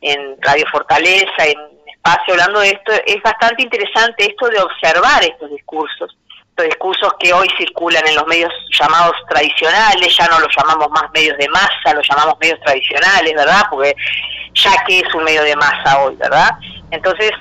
en 0.00 0.36
Radio 0.40 0.64
Fortaleza, 0.70 1.44
en 1.44 1.58
espacio 1.92 2.34
hablando 2.34 2.60
de 2.60 2.68
esto, 2.68 2.92
es 3.06 3.20
bastante 3.22 3.62
interesante 3.62 4.30
esto 4.30 4.48
de 4.48 4.60
observar 4.60 5.24
estos 5.24 5.50
discursos, 5.50 6.16
estos 6.50 6.66
discursos 6.66 7.14
que 7.18 7.32
hoy 7.32 7.48
circulan 7.58 8.06
en 8.06 8.14
los 8.14 8.26
medios 8.26 8.52
llamados 8.78 9.16
tradicionales, 9.28 10.16
ya 10.16 10.26
no 10.28 10.38
los 10.38 10.54
llamamos 10.56 10.88
más 10.90 11.10
medios 11.12 11.36
de 11.38 11.48
masa, 11.48 11.94
los 11.94 12.06
llamamos 12.08 12.36
medios 12.40 12.60
tradicionales, 12.60 13.34
¿verdad? 13.34 13.62
Porque 13.70 13.96
ya 14.52 14.84
que 14.86 15.00
es 15.00 15.14
un 15.14 15.24
medio 15.24 15.42
de 15.42 15.56
masa 15.56 16.00
hoy, 16.02 16.14
¿verdad? 16.14 16.50
Entonces, 16.92 17.32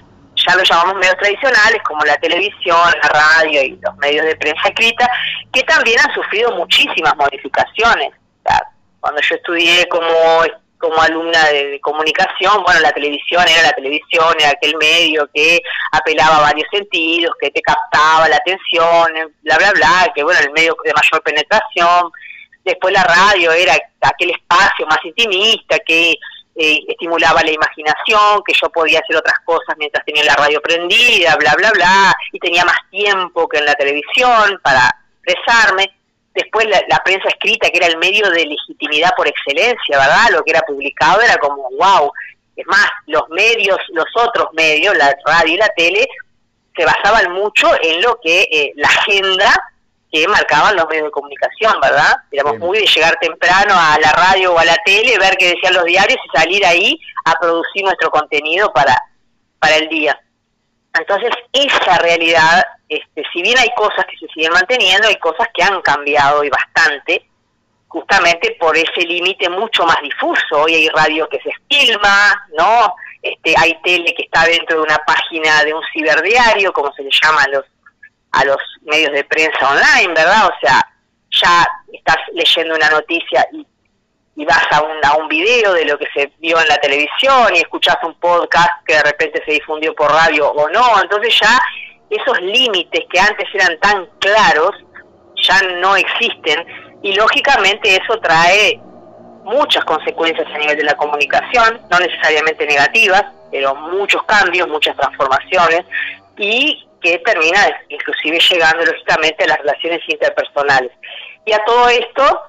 ya 0.46 0.56
lo 0.56 0.64
llamamos 0.64 0.96
medios 0.96 1.18
tradicionales 1.18 1.82
como 1.84 2.04
la 2.06 2.18
televisión, 2.18 2.78
la 3.02 3.10
radio 3.10 3.62
y 3.62 3.80
los 3.82 3.96
medios 3.98 4.26
de 4.26 4.36
prensa 4.36 4.68
escrita, 4.68 5.10
que 5.52 5.64
también 5.64 6.00
han 6.00 6.14
sufrido 6.14 6.52
muchísimas 6.56 7.16
modificaciones. 7.16 8.12
cuando 9.00 9.22
yo 9.22 9.36
estudié 9.36 9.88
como 9.90 10.44
como 10.84 11.02
alumna 11.02 11.42
de, 11.46 11.80
comunicación, 11.80 12.62
bueno, 12.62 12.82
la 12.82 12.92
televisión 12.92 13.42
era 13.48 13.62
la 13.62 13.72
televisión, 13.72 14.36
era 14.38 14.50
aquel 14.50 14.76
medio 14.76 15.30
que 15.34 15.62
apelaba 15.94 16.40
a 16.40 16.42
varios 16.42 16.68
sentidos, 16.70 17.34
que 17.40 17.52
te 17.52 17.62
captaba 17.62 18.28
la 18.28 18.36
atención, 18.36 19.32
bla, 19.44 19.58
bla, 19.60 19.72
bla, 19.72 20.12
que 20.14 20.24
bueno, 20.24 20.42
el 20.42 20.52
medio 20.52 20.76
de 20.84 20.92
mayor 20.92 21.24
penetración. 21.24 22.12
Después 22.66 22.94
la 22.94 23.04
radio 23.04 23.54
era 23.54 23.76
aquel 24.02 24.32
espacio 24.32 24.86
más 24.88 25.00
intimista 25.06 25.80
que 25.80 26.16
eh, 26.56 26.80
estimulaba 26.88 27.42
la 27.42 27.52
imaginación, 27.52 28.44
que 28.46 28.54
yo 28.54 28.70
podía 28.70 29.00
hacer 29.00 29.16
otras 29.18 29.40
cosas 29.44 29.76
mientras 29.78 30.06
tenía 30.06 30.24
la 30.24 30.36
radio 30.36 30.62
prendida, 30.62 31.36
bla, 31.38 31.54
bla, 31.58 31.72
bla, 31.72 32.14
y 32.32 32.40
tenía 32.40 32.64
más 32.64 32.78
tiempo 32.92 33.48
que 33.48 33.58
en 33.58 33.66
la 33.66 33.74
televisión 33.74 34.60
para 34.64 34.94
expresarme. 35.24 35.90
Después 36.34 36.68
la, 36.68 37.00
prensa 37.04 37.30
escrita, 37.30 37.70
que 37.70 37.78
era 37.78 37.88
el 37.88 37.98
medio 37.98 38.30
de 38.30 38.46
legitimidad 38.46 39.12
por 39.16 39.28
excelencia, 39.28 39.98
¿verdad? 39.98 40.30
Lo 40.32 40.44
que 40.44 40.52
era 40.52 40.62
publicado 40.62 41.22
era 41.22 41.38
como, 41.38 41.70
wow. 41.80 42.12
Es 42.56 42.66
más, 42.68 42.88
los 43.08 43.28
medios, 43.30 43.78
los 43.90 44.06
otros 44.16 44.48
medios, 44.54 44.96
la 44.96 45.16
radio 45.26 45.54
y 45.54 45.58
la 45.58 45.70
tele, 45.76 46.08
se 46.76 46.86
basaban 46.86 47.32
mucho 47.34 47.70
en 47.82 48.02
lo 48.02 48.20
que 48.22 48.48
eh, 48.52 48.74
la 48.76 48.88
agenda 48.88 49.54
que 50.14 50.28
marcaban 50.28 50.76
los 50.76 50.88
medios 50.88 51.06
de 51.06 51.12
comunicación, 51.12 51.74
¿verdad? 51.82 52.16
Éramos 52.32 52.60
muy 52.60 52.78
de 52.78 52.86
llegar 52.86 53.18
temprano 53.20 53.74
a 53.76 53.98
la 54.00 54.12
radio 54.12 54.54
o 54.54 54.60
a 54.60 54.64
la 54.64 54.78
tele, 54.86 55.18
ver 55.18 55.36
qué 55.38 55.56
decían 55.56 55.74
los 55.74 55.86
diarios 55.86 56.20
y 56.24 56.38
salir 56.38 56.64
ahí 56.64 57.00
a 57.26 57.34
producir 57.40 57.84
nuestro 57.84 58.12
contenido 58.12 58.72
para, 58.72 58.96
para 59.58 59.78
el 59.78 59.90
día. 59.90 60.20
Entonces, 60.94 61.32
esa 61.52 61.98
realidad, 61.98 62.64
este, 62.88 63.24
si 63.34 63.42
bien 63.42 63.58
hay 63.58 63.70
cosas 63.76 64.06
que 64.06 64.16
se 64.20 64.32
siguen 64.32 64.54
manteniendo, 64.54 65.08
hay 65.08 65.16
cosas 65.16 65.48
que 65.52 65.64
han 65.64 65.82
cambiado 65.82 66.44
y 66.44 66.50
bastante, 66.52 67.26
justamente 67.88 68.56
por 68.60 68.78
ese 68.78 69.02
límite 69.08 69.50
mucho 69.50 69.84
más 69.84 69.98
difuso. 70.04 70.62
Hoy 70.62 70.76
hay 70.76 70.90
radio 70.90 71.28
que 71.28 71.40
se 71.40 71.52
filma, 71.68 72.48
¿no? 72.56 72.94
Este, 73.20 73.56
hay 73.58 73.82
tele 73.82 74.14
que 74.14 74.26
está 74.26 74.46
dentro 74.46 74.78
de 74.78 74.84
una 74.84 75.00
página 75.08 75.64
de 75.64 75.74
un 75.74 75.82
ciberdiario, 75.92 76.72
como 76.72 76.94
se 76.94 77.02
le 77.02 77.10
llama 77.10 77.42
a 77.42 77.50
los 77.50 77.66
a 78.34 78.46
los 78.46 78.58
medios 78.82 79.12
de 79.14 79.24
prensa 79.24 79.70
online, 79.70 80.14
¿verdad? 80.14 80.48
O 80.48 80.60
sea, 80.62 80.82
ya 81.32 81.66
estás 81.92 82.18
leyendo 82.34 82.76
una 82.76 82.90
noticia 82.90 83.48
y, 83.52 83.66
vas 84.46 84.66
a 84.72 84.82
un, 84.82 84.98
a 85.06 85.16
un 85.16 85.28
video 85.28 85.74
de 85.74 85.86
lo 85.86 85.98
que 85.98 86.08
se 86.14 86.32
vio 86.40 86.60
en 86.60 86.68
la 86.68 86.78
televisión 86.78 87.56
y 87.56 87.60
escuchás 87.60 87.98
un 88.04 88.16
podcast 88.16 88.84
que 88.86 88.96
de 88.96 89.04
repente 89.04 89.42
se 89.46 89.54
difundió 89.54 89.94
por 89.94 90.12
radio 90.12 90.50
o 90.52 90.70
no. 90.70 91.02
Entonces 91.02 91.40
ya 91.40 91.62
esos 92.10 92.42
límites 92.42 93.06
que 93.12 93.20
antes 93.20 93.48
eran 93.54 93.80
tan 93.80 94.08
claros 94.20 94.72
ya 95.36 95.62
no 95.80 95.96
existen 95.96 96.66
y 97.04 97.14
lógicamente 97.14 97.96
eso 97.96 98.20
trae 98.20 98.80
muchas 99.44 99.84
consecuencias 99.86 100.48
a 100.48 100.58
nivel 100.58 100.78
de 100.78 100.84
la 100.84 100.96
comunicación, 100.96 101.82
no 101.92 102.00
necesariamente 102.00 102.66
negativas, 102.66 103.26
pero 103.52 103.76
muchos 103.76 104.24
cambios, 104.24 104.68
muchas 104.68 104.96
transformaciones 104.96 105.82
y 106.38 106.88
que 107.04 107.20
termina 107.20 107.60
inclusive 107.90 108.40
llegando 108.40 108.86
lógicamente 108.86 109.44
a 109.44 109.48
las 109.48 109.58
relaciones 109.60 110.02
interpersonales. 110.08 110.92
Y 111.46 111.52
a 111.52 111.64
todo 111.66 111.90
esto, 111.90 112.42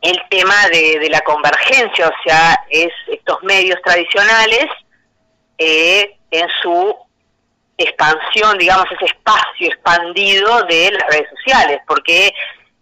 el 0.00 0.18
tema 0.30 0.56
de, 0.72 1.08
la 1.10 1.20
convergencia, 1.20 2.08
o 2.08 2.22
sea, 2.24 2.58
es 2.70 2.92
estos 3.08 3.42
medios 3.42 3.78
tradicionales 3.84 4.66
eh, 5.58 6.16
en 6.30 6.48
su 6.62 6.96
expansión, 7.76 8.56
digamos, 8.58 8.86
ese 8.92 9.06
espacio 9.06 9.68
expandido 9.68 10.62
de 10.64 10.90
las 10.92 11.06
redes 11.08 11.28
sociales, 11.30 11.80
porque 11.86 12.32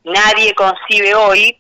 nadie 0.05 0.55
concibe 0.55 1.15
hoy 1.15 1.59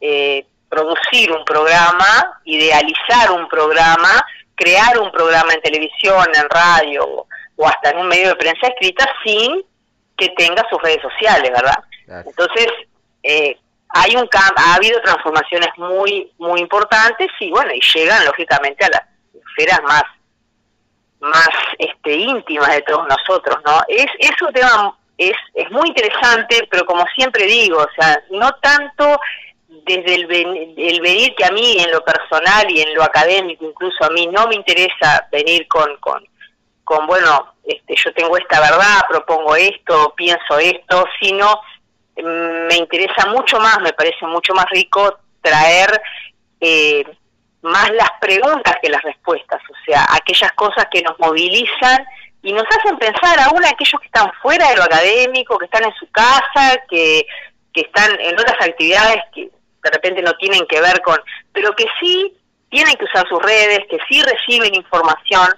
eh, 0.00 0.44
producir 0.68 1.32
un 1.32 1.44
programa, 1.44 2.40
idealizar 2.44 3.30
un 3.30 3.48
programa, 3.48 4.24
crear 4.56 4.98
un 4.98 5.10
programa 5.12 5.52
en 5.52 5.60
televisión, 5.60 6.26
en 6.34 6.48
radio 6.50 7.27
o 7.58 7.66
hasta 7.66 7.90
en 7.90 7.98
un 7.98 8.08
medio 8.08 8.28
de 8.28 8.36
prensa 8.36 8.68
escrita 8.68 9.04
sin 9.24 9.62
que 10.16 10.28
tenga 10.30 10.64
sus 10.70 10.80
redes 10.80 11.02
sociales, 11.02 11.50
¿verdad? 11.50 11.78
Entonces, 12.26 12.66
eh, 13.22 13.58
hay 13.90 14.16
un 14.16 14.28
ha 14.32 14.74
habido 14.74 15.00
transformaciones 15.02 15.70
muy 15.76 16.32
muy 16.38 16.60
importantes 16.60 17.28
y 17.40 17.50
bueno, 17.50 17.72
y 17.72 17.80
llegan 17.80 18.24
lógicamente 18.24 18.84
a 18.84 18.90
las 18.90 19.02
esferas 19.34 19.82
más 19.82 20.02
más 21.20 21.48
este 21.78 22.14
íntimas 22.14 22.70
de 22.70 22.82
todos 22.82 23.06
nosotros, 23.08 23.58
¿no? 23.64 23.80
Es 23.88 24.06
es 24.18 24.42
un 24.42 24.52
tema 24.52 24.96
es 25.16 25.34
es 25.54 25.70
muy 25.70 25.88
interesante, 25.88 26.68
pero 26.70 26.86
como 26.86 27.04
siempre 27.16 27.44
digo, 27.44 27.78
o 27.78 27.90
sea, 28.00 28.22
no 28.30 28.52
tanto 28.62 29.18
desde 29.68 30.14
el, 30.14 30.74
el 30.76 31.00
venir 31.00 31.34
que 31.34 31.44
a 31.44 31.50
mí 31.50 31.78
en 31.78 31.90
lo 31.90 32.04
personal 32.04 32.70
y 32.70 32.80
en 32.80 32.94
lo 32.94 33.02
académico 33.02 33.64
incluso 33.64 34.04
a 34.04 34.10
mí 34.10 34.26
no 34.26 34.46
me 34.46 34.54
interesa 34.54 35.26
venir 35.32 35.66
con, 35.68 35.96
con 35.98 36.24
con, 36.88 37.06
bueno, 37.06 37.54
este, 37.64 37.94
yo 37.96 38.12
tengo 38.14 38.34
esta 38.38 38.60
verdad, 38.60 39.02
propongo 39.06 39.54
esto, 39.56 40.14
pienso 40.16 40.58
esto, 40.58 41.04
sino 41.20 41.60
mm, 42.16 42.66
me 42.66 42.76
interesa 42.76 43.26
mucho 43.26 43.60
más, 43.60 43.78
me 43.82 43.92
parece 43.92 44.24
mucho 44.26 44.54
más 44.54 44.64
rico 44.70 45.18
traer 45.42 46.00
eh, 46.62 47.04
más 47.60 47.90
las 47.90 48.10
preguntas 48.22 48.76
que 48.80 48.88
las 48.88 49.02
respuestas, 49.02 49.60
o 49.70 49.74
sea, 49.84 50.06
aquellas 50.14 50.50
cosas 50.52 50.86
que 50.90 51.02
nos 51.02 51.18
movilizan 51.20 52.06
y 52.42 52.54
nos 52.54 52.64
hacen 52.64 52.96
pensar, 52.96 53.38
aún 53.40 53.62
aquellos 53.66 54.00
que 54.00 54.06
están 54.06 54.32
fuera 54.40 54.70
de 54.70 54.76
lo 54.76 54.84
académico, 54.84 55.58
que 55.58 55.66
están 55.66 55.84
en 55.84 55.94
su 55.94 56.10
casa, 56.10 56.78
que, 56.88 57.26
que 57.74 57.82
están 57.82 58.18
en 58.18 58.32
otras 58.32 58.66
actividades 58.66 59.22
que 59.34 59.50
de 59.84 59.90
repente 59.90 60.22
no 60.22 60.32
tienen 60.34 60.66
que 60.66 60.80
ver 60.80 61.02
con, 61.02 61.18
pero 61.52 61.76
que 61.76 61.84
sí 62.00 62.34
tienen 62.70 62.94
que 62.96 63.04
usar 63.04 63.28
sus 63.28 63.42
redes, 63.42 63.80
que 63.90 63.98
sí 64.08 64.22
reciben 64.22 64.74
información, 64.74 65.48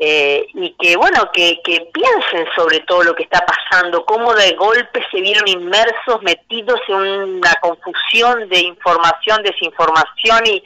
eh, 0.00 0.46
y 0.54 0.76
que 0.78 0.96
bueno 0.96 1.28
que, 1.32 1.60
que 1.64 1.90
piensen 1.92 2.46
sobre 2.54 2.78
todo 2.80 3.02
lo 3.02 3.14
que 3.16 3.24
está 3.24 3.44
pasando 3.44 4.04
cómo 4.04 4.32
de 4.32 4.52
golpe 4.52 5.04
se 5.10 5.20
vieron 5.20 5.48
inmersos 5.48 6.22
metidos 6.22 6.80
en 6.86 6.94
una 6.94 7.52
confusión 7.60 8.48
de 8.48 8.60
información 8.60 9.42
desinformación 9.42 10.46
y, 10.46 10.62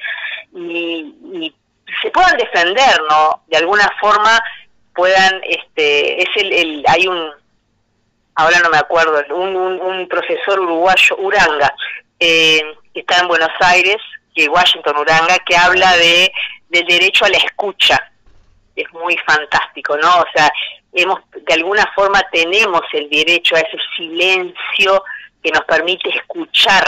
y, 0.55 1.55
se 2.03 2.11
puedan 2.11 2.37
defender 2.37 3.01
no 3.09 3.43
de 3.49 3.57
alguna 3.57 3.89
forma 4.01 4.39
puedan 4.95 5.41
este 5.45 6.23
es 6.23 6.29
el, 6.37 6.53
el 6.53 6.85
hay 6.87 7.07
un 7.07 7.31
ahora 8.35 8.59
no 8.61 8.69
me 8.69 8.79
acuerdo 8.79 9.23
un, 9.35 9.57
un, 9.57 10.09
profesor 10.09 10.61
uruguayo 10.61 11.17
Uranga 11.17 11.75
eh, 12.21 12.63
que 12.93 13.01
está 13.01 13.21
en 13.21 13.29
Buenos 13.29 13.53
Aires 13.61 13.97
que 14.35 14.47
Washington 14.49 14.99
Uranga 14.99 15.39
que 15.47 15.57
habla 15.57 15.97
de 15.97 16.31
del 16.69 16.87
derecho 16.87 17.25
a 17.25 17.31
la 17.31 17.39
escucha 17.39 18.12
es 18.77 18.93
muy 18.93 19.17
fantástico, 19.19 19.97
¿no? 19.97 20.09
O 20.09 20.25
sea, 20.35 20.51
hemos, 20.93 21.21
de 21.33 21.55
alguna 21.55 21.91
forma 21.95 22.21
tenemos 22.33 22.83
el 22.93 23.09
derecho 23.11 23.57
a 23.57 23.61
ese 23.61 23.79
silencio 23.97 25.05
que 25.43 25.51
nos 25.51 25.65
permite 25.65 26.11
escuchar 26.11 26.85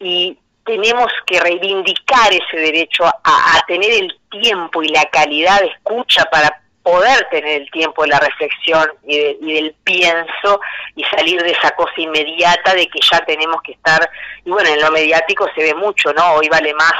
y 0.00 0.38
tenemos 0.64 1.10
que 1.26 1.40
reivindicar 1.40 2.32
ese 2.32 2.56
derecho 2.56 3.04
a, 3.04 3.64
tener 3.66 3.90
el 3.90 4.14
tiempo 4.30 4.82
y 4.82 4.88
la 4.88 5.04
calidad 5.06 5.60
de 5.60 5.66
escucha 5.66 6.24
para 6.26 6.62
poder 6.82 7.26
tener 7.30 7.62
el 7.62 7.70
tiempo 7.70 8.02
de 8.02 8.08
la 8.08 8.20
reflexión 8.20 8.86
y, 9.06 9.16
y, 9.16 9.54
del 9.54 9.74
pienso 9.84 10.60
y 10.94 11.04
salir 11.04 11.42
de 11.42 11.50
esa 11.50 11.70
cosa 11.72 11.92
inmediata 11.96 12.74
de 12.74 12.86
que 12.86 12.98
ya 13.10 13.18
tenemos 13.20 13.60
que 13.62 13.72
estar, 13.72 14.10
y 14.44 14.50
bueno, 14.50 14.70
en 14.70 14.80
lo 14.80 14.90
mediático 14.90 15.48
se 15.54 15.62
ve 15.62 15.74
mucho, 15.74 16.12
¿no? 16.12 16.34
Hoy 16.34 16.48
vale 16.48 16.72
más 16.74 16.94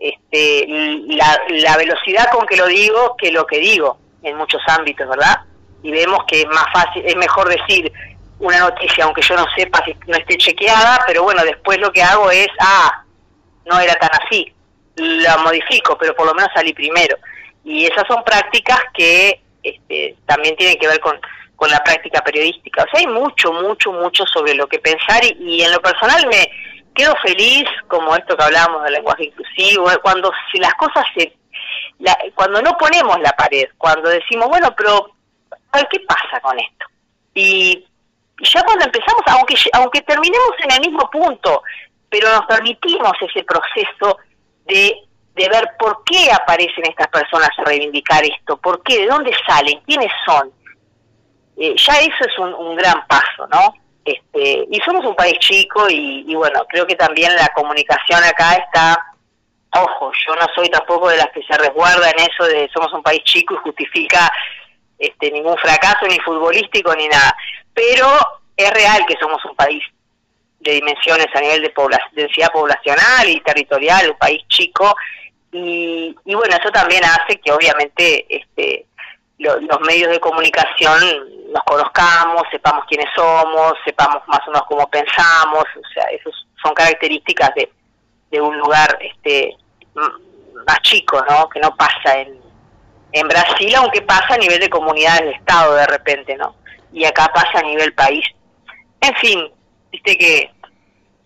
este, 0.00 0.66
la, 1.08 1.76
velocidad 1.76 2.30
con 2.32 2.46
que 2.46 2.56
lo 2.56 2.66
digo 2.66 3.16
que 3.18 3.30
lo 3.30 3.46
que 3.46 3.58
digo 3.58 3.98
en 4.22 4.36
muchos 4.36 4.62
ámbitos, 4.66 5.08
¿verdad? 5.08 5.40
Y 5.82 5.92
vemos 5.92 6.24
que 6.26 6.40
es 6.40 6.46
más 6.48 6.64
fácil, 6.72 7.04
es 7.06 7.16
mejor 7.16 7.48
decir 7.48 7.92
una 8.38 8.58
noticia, 8.58 9.04
aunque 9.04 9.22
yo 9.22 9.36
no 9.36 9.44
sepa 9.54 9.84
si 9.84 9.94
no 10.06 10.16
esté 10.16 10.38
chequeada, 10.38 11.04
pero 11.06 11.22
bueno, 11.22 11.44
después 11.44 11.78
lo 11.78 11.92
que 11.92 12.02
hago 12.02 12.30
es, 12.30 12.48
ah, 12.60 13.04
no 13.66 13.78
era 13.78 13.94
tan 13.94 14.10
así, 14.24 14.52
la 14.96 15.36
modifico, 15.38 15.96
pero 15.98 16.14
por 16.16 16.26
lo 16.26 16.34
menos 16.34 16.50
salí 16.54 16.72
primero. 16.72 17.16
Y 17.62 17.84
esas 17.84 18.04
son 18.08 18.24
prácticas 18.24 18.80
que 18.94 19.42
este, 19.62 20.16
también 20.26 20.56
tienen 20.56 20.78
que 20.78 20.88
ver 20.88 21.00
con, 21.00 21.18
con 21.56 21.70
la 21.70 21.84
práctica 21.84 22.22
periodística. 22.22 22.84
O 22.84 22.86
sea, 22.90 23.00
hay 23.00 23.06
mucho, 23.06 23.52
mucho, 23.52 23.92
mucho 23.92 24.24
sobre 24.24 24.54
lo 24.54 24.66
que 24.66 24.78
pensar 24.78 25.22
y, 25.24 25.62
en 25.62 25.70
lo 25.70 25.80
personal 25.80 26.26
me 26.26 26.50
quedo 27.00 27.14
feliz, 27.22 27.64
como 27.88 28.14
esto 28.14 28.36
que 28.36 28.44
hablábamos 28.44 28.84
del 28.84 28.92
lenguaje 28.92 29.24
inclusivo, 29.24 29.88
cuando 30.02 30.30
si 30.52 30.58
las 30.58 30.74
cosas 30.74 31.04
se... 31.16 31.32
cuando 32.34 32.60
no 32.60 32.76
ponemos 32.76 33.18
la 33.20 33.32
pared, 33.32 33.68
cuando 33.78 34.10
decimos, 34.10 34.48
bueno, 34.48 34.74
pero 34.76 35.10
¿qué 35.90 36.00
pasa 36.00 36.40
con 36.42 36.58
esto? 36.58 36.86
Y 37.34 37.86
ya 38.42 38.62
cuando 38.64 38.84
empezamos, 38.84 39.22
aunque, 39.26 39.54
aunque 39.72 40.02
terminemos 40.02 40.52
en 40.62 40.72
el 40.72 40.80
mismo 40.80 41.08
punto, 41.10 41.62
pero 42.10 42.30
nos 42.32 42.44
permitimos 42.46 43.12
ese 43.22 43.44
proceso 43.44 44.18
de, 44.66 44.94
de 45.34 45.48
ver 45.48 45.70
por 45.78 46.02
qué 46.04 46.30
aparecen 46.32 46.84
estas 46.86 47.08
personas 47.08 47.50
a 47.56 47.64
reivindicar 47.64 48.22
esto, 48.24 48.58
por 48.58 48.82
qué, 48.82 49.00
de 49.00 49.06
dónde 49.06 49.32
salen, 49.46 49.80
quiénes 49.86 50.12
son. 50.26 50.52
Eh, 51.56 51.74
ya 51.76 51.94
eso 51.94 52.24
es 52.26 52.38
un, 52.38 52.76
gran 52.76 53.06
paso, 53.06 53.46
¿no? 53.50 53.74
Este, 54.04 54.66
y 54.70 54.80
somos 54.84 55.04
un 55.04 55.14
país 55.14 55.38
chico 55.40 55.88
y, 55.88 56.24
y 56.26 56.34
bueno, 56.34 56.64
creo 56.68 56.86
que 56.86 56.96
también 56.96 57.34
la 57.34 57.48
comunicación 57.48 58.22
acá 58.24 58.54
está 58.54 59.10
ojo, 59.72 60.10
yo 60.26 60.34
no 60.34 60.46
soy 60.54 60.68
tampoco 60.68 61.08
de 61.08 61.18
las 61.18 61.30
que 61.30 61.42
se 61.42 61.56
resguarda 61.56 62.10
en 62.10 62.18
eso 62.18 62.44
de 62.44 62.68
somos 62.72 62.92
un 62.92 63.02
país 63.02 63.22
chico 63.24 63.54
y 63.54 63.58
justifica 63.58 64.30
este, 64.98 65.30
ningún 65.30 65.56
fracaso 65.58 66.06
ni 66.08 66.18
futbolístico 66.20 66.94
ni 66.94 67.08
nada, 67.08 67.34
pero 67.72 68.06
es 68.56 68.70
real 68.72 69.04
que 69.06 69.16
somos 69.20 69.44
un 69.44 69.54
país 69.54 69.82
de 70.60 70.72
dimensiones 70.72 71.28
a 71.34 71.40
nivel 71.40 71.62
de 71.62 71.72
densidad 72.12 72.52
poblacional 72.52 73.28
y 73.28 73.40
territorial, 73.40 74.10
un 74.10 74.18
país 74.18 74.42
chico, 74.48 74.94
y, 75.52 76.14
bueno, 76.26 76.56
eso 76.56 76.70
también 76.70 77.02
hace 77.04 77.40
que 77.40 77.50
obviamente 77.50 78.24
este, 78.28 78.86
los 79.40 79.80
medios 79.80 80.10
de 80.10 80.20
comunicación 80.20 81.00
nos 81.50 81.62
conozcamos, 81.64 82.42
sepamos 82.50 82.84
quiénes 82.86 83.08
somos, 83.14 83.72
sepamos 83.84 84.22
más 84.28 84.40
o 84.46 84.50
menos 84.50 84.66
cómo 84.68 84.88
pensamos, 84.90 85.64
o 85.64 85.92
sea, 85.94 86.04
esas 86.10 86.34
son 86.62 86.74
características 86.74 87.54
de, 87.54 87.72
de 88.30 88.40
un 88.40 88.58
lugar 88.58 88.98
este 89.00 89.56
más 89.94 90.82
chico, 90.82 91.24
¿no? 91.28 91.48
Que 91.48 91.58
no 91.58 91.74
pasa 91.74 92.18
en, 92.18 92.38
en 93.12 93.28
Brasil, 93.28 93.74
aunque 93.76 94.02
pasa 94.02 94.34
a 94.34 94.38
nivel 94.38 94.60
de 94.60 94.68
comunidades 94.68 95.22
de 95.22 95.30
Estado 95.30 95.74
de 95.74 95.86
repente, 95.86 96.36
¿no? 96.36 96.56
Y 96.92 97.04
acá 97.04 97.30
pasa 97.34 97.60
a 97.60 97.62
nivel 97.62 97.94
país. 97.94 98.24
En 99.00 99.14
fin, 99.16 99.50
viste 99.90 100.18
que, 100.18 100.50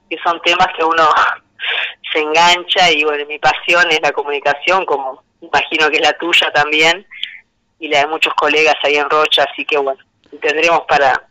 que 0.09 0.17
son 0.23 0.41
temas 0.43 0.69
que 0.77 0.85
uno 0.85 1.09
se 2.13 2.21
engancha 2.21 2.93
y 2.93 3.03
bueno, 3.03 3.27
mi 3.27 3.41
pasión 3.41 3.91
es 3.91 4.01
la 4.01 4.13
comunicación, 4.13 4.87
como 4.87 5.25
imagino 5.41 5.91
que 5.91 5.97
es 5.97 6.03
la 6.03 6.13
tuya 6.15 6.51
también, 6.53 7.07
y 7.79 7.89
la 7.89 8.01
de 8.01 8.07
muchos 8.07 8.33
colegas 8.35 8.75
ahí 8.83 8.97
en 8.97 9.09
Rocha, 9.11 9.45
así 9.51 9.65
que 9.65 9.79
bueno, 9.79 10.01
tendremos 10.41 10.83
para, 10.89 11.29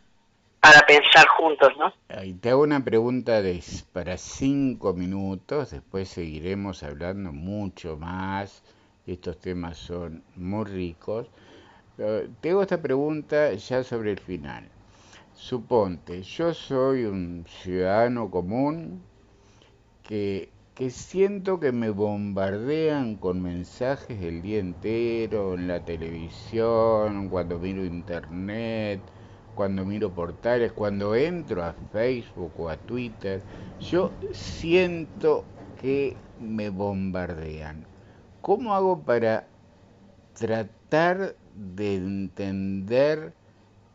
para 0.60 0.82
pensar 0.82 1.28
juntos, 1.28 1.72
¿no? 1.78 1.94
te 2.41 2.50
hago 2.50 2.64
una 2.64 2.84
pregunta 2.84 3.41
de, 3.41 3.64
para 3.91 4.18
cinco 4.18 4.94
minutos, 4.94 5.72
después 5.72 6.10
seguiremos 6.10 6.84
hablando 6.84 7.32
mucho 7.32 7.98
más 7.98 8.64
estos 9.06 9.38
temas 9.39 9.78
son 9.78 10.24
muy 10.36 10.66
ricos. 10.66 11.28
Tengo 12.41 12.62
esta 12.62 12.82
pregunta 12.82 13.54
ya 13.54 13.84
sobre 13.84 14.12
el 14.12 14.20
final. 14.20 14.70
Suponte, 15.36 16.22
yo 16.24 16.54
soy 16.54 17.04
un 17.04 17.46
ciudadano 17.48 18.32
común 18.32 19.04
que, 20.04 20.50
que 20.76 20.89
siento 20.89 21.59
que 21.59 21.71
me 21.71 21.89
bombardean 21.89 23.17
con 23.17 23.41
mensajes 23.41 24.21
el 24.21 24.41
día 24.41 24.59
entero, 24.59 25.53
en 25.55 25.67
la 25.67 25.86
televisión, 25.86 27.30
cuando 27.30 27.59
miro 27.59 27.86
internet, 27.86 29.11
cuando 29.53 29.86
miro 29.86 30.13
portales, 30.13 30.71
cuando 30.74 31.15
entro 31.15 31.63
a 31.63 31.74
Facebook 31.74 32.59
o 32.59 32.69
a 32.69 32.78
Twitter, 32.78 33.45
yo 33.80 34.17
siento 34.32 35.53
que 35.76 36.24
me 36.38 36.69
bombardean. 36.69 37.88
¿Cómo 38.41 38.74
hago 38.74 39.05
para 39.05 39.47
tratar 40.34 41.36
de 41.53 41.95
entender 41.95 43.34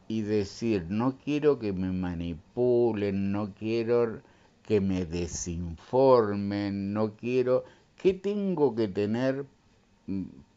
y 0.09 0.23
decir, 0.23 0.87
no 0.89 1.19
quiero 1.19 1.59
que 1.59 1.73
me 1.73 1.93
manipulen, 1.93 3.33
no 3.33 3.53
quiero 3.55 4.23
que 4.69 4.83
me 4.83 5.07
desinformen, 5.07 6.93
no 6.93 7.17
quiero... 7.17 7.65
¿Qué 7.97 8.13
tengo 8.13 8.75
que 8.75 8.87
tener 8.87 9.47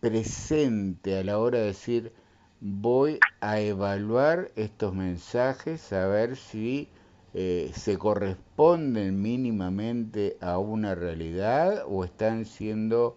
presente 0.01 1.17
a 1.17 1.23
la 1.23 1.39
hora 1.39 1.59
de 1.59 1.67
decir, 1.67 2.11
voy 2.59 3.19
a 3.39 3.61
evaluar 3.61 4.51
estos 4.57 4.93
mensajes, 4.93 5.93
a 5.93 6.07
ver 6.07 6.35
si 6.35 6.89
eh, 7.33 7.71
se 7.73 7.97
corresponden 7.97 9.21
mínimamente 9.21 10.35
a 10.41 10.57
una 10.57 10.93
realidad 10.93 11.85
o 11.87 12.03
están 12.03 12.43
siendo 12.43 13.15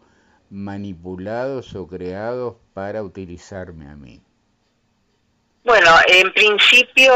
manipulados 0.48 1.74
o 1.74 1.88
creados 1.88 2.54
para 2.72 3.02
utilizarme 3.02 3.88
a 3.88 3.96
mí? 3.96 4.22
Bueno, 5.64 5.90
en 6.06 6.32
principio, 6.32 7.12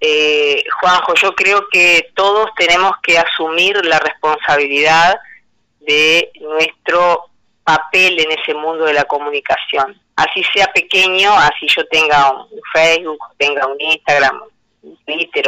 eh, 0.00 0.62
Juanjo, 0.80 1.14
yo 1.14 1.34
creo 1.34 1.66
que 1.72 2.03
todos 2.14 2.50
tenemos 2.56 2.92
que 3.02 3.18
asumir 3.18 3.84
la 3.84 3.98
responsabilidad 3.98 5.18
de 5.80 6.30
nuestro 6.40 7.26
papel 7.62 8.20
en 8.20 8.38
ese 8.38 8.54
mundo 8.54 8.84
de 8.84 8.94
la 8.94 9.04
comunicación. 9.04 10.00
Así 10.16 10.42
sea 10.52 10.66
pequeño, 10.72 11.32
así 11.32 11.66
yo 11.74 11.84
tenga 11.86 12.30
un 12.30 12.60
Facebook, 12.72 13.18
tenga 13.36 13.66
un 13.66 13.80
Instagram, 13.80 14.42
un 14.82 14.96
Twitter, 15.04 15.44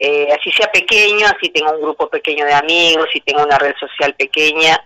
eh, 0.00 0.28
así 0.38 0.50
sea 0.52 0.70
pequeño, 0.70 1.26
así 1.26 1.48
tenga 1.50 1.72
un 1.72 1.82
grupo 1.82 2.08
pequeño 2.08 2.44
de 2.44 2.54
amigos, 2.54 3.08
si 3.12 3.20
tengo 3.20 3.44
una 3.44 3.58
red 3.58 3.74
social 3.78 4.14
pequeña, 4.14 4.80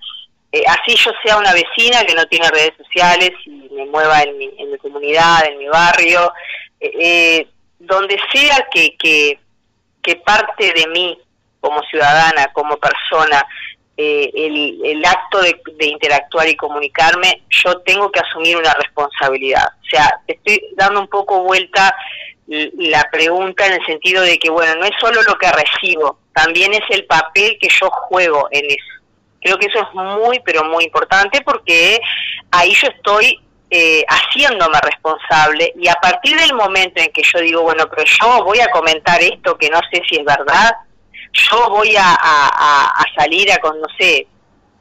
eh, 0.53 0.65
así 0.67 0.95
yo 0.97 1.11
sea 1.25 1.39
una 1.39 1.55
vecina 1.55 2.05
que 2.05 2.15
no 2.15 2.27
tiene 2.27 2.51
redes 2.51 2.75
sociales 2.77 3.31
y 3.47 3.71
me 3.73 3.87
mueva 3.87 4.21
en 4.21 4.37
mi, 4.37 4.51
en 4.59 4.71
mi 4.71 4.77
comunidad, 4.77 5.47
en 5.47 5.59
mi 5.59 5.67
barrio, 5.67 6.31
eh, 6.79 6.93
eh, 7.01 7.47
donde 7.79 8.19
sea 8.31 8.69
que, 8.71 8.95
que, 8.99 9.39
parte 10.17 10.73
de 10.73 10.87
mí 10.89 11.19
como 11.61 11.81
ciudadana, 11.85 12.49
como 12.53 12.77
persona, 12.77 13.47
el, 13.97 14.81
el, 14.85 15.05
acto 15.05 15.41
de, 15.41 15.61
de, 15.77 15.87
interactuar 15.87 16.49
y 16.49 16.57
comunicarme, 16.57 17.43
yo 17.51 17.79
tengo 17.83 18.11
que 18.11 18.21
asumir 18.21 18.57
una 18.57 18.75
responsabilidad. 18.75 19.69
O 19.81 19.89
sea, 19.89 20.21
estoy 20.27 20.61
dando 20.77 21.01
un 21.01 21.09
poco 21.09 21.43
vuelta 21.43 21.95
la 22.47 23.09
pregunta 23.11 23.67
en 23.67 23.75
el 23.75 23.87
sentido 23.87 24.23
de 24.23 24.39
que, 24.39 24.51
bueno, 24.51 24.75
no 24.77 24.85
es 24.85 24.93
solo 25.01 25.23
lo 25.23 25.37
que 25.39 25.51
recibo, 25.51 26.19
también 26.35 26.73
es 26.75 26.83
el 26.91 27.05
papel 27.07 27.57
que 27.61 27.69
yo 27.69 27.89
juego 27.91 28.49
en 28.51 28.67
eso. 28.67 29.03
Creo 29.41 29.59
que 29.59 29.67
eso 29.67 29.81
es 29.81 29.95
muy, 29.95 30.41
pero 30.45 30.65
muy 30.65 30.85
importante 30.85 31.41
porque 31.43 32.01
ahí 32.51 32.75
yo 32.75 32.89
estoy 32.89 33.41
eh, 33.75 34.05
haciéndome 34.07 34.79
responsable 34.83 35.73
y 35.79 35.89
a 35.89 35.95
partir 35.95 36.39
del 36.39 36.53
momento 36.53 37.01
en 37.01 37.11
que 37.11 37.23
yo 37.23 37.41
digo, 37.41 37.63
bueno, 37.63 37.89
pero 37.89 38.05
yo 38.05 38.45
voy 38.45 38.61
a 38.61 38.71
comentar 38.71 39.19
esto 39.23 39.57
que 39.57 39.71
no 39.71 39.81
sé 39.91 40.03
si 40.07 40.17
es 40.17 40.25
verdad, 40.27 40.77
yo 41.33 41.71
voy 41.71 41.97
a, 41.97 42.19
salir 43.17 43.51
a 43.51 43.57
con, 43.59 43.81
no 43.81 43.89
sé, 43.99 44.27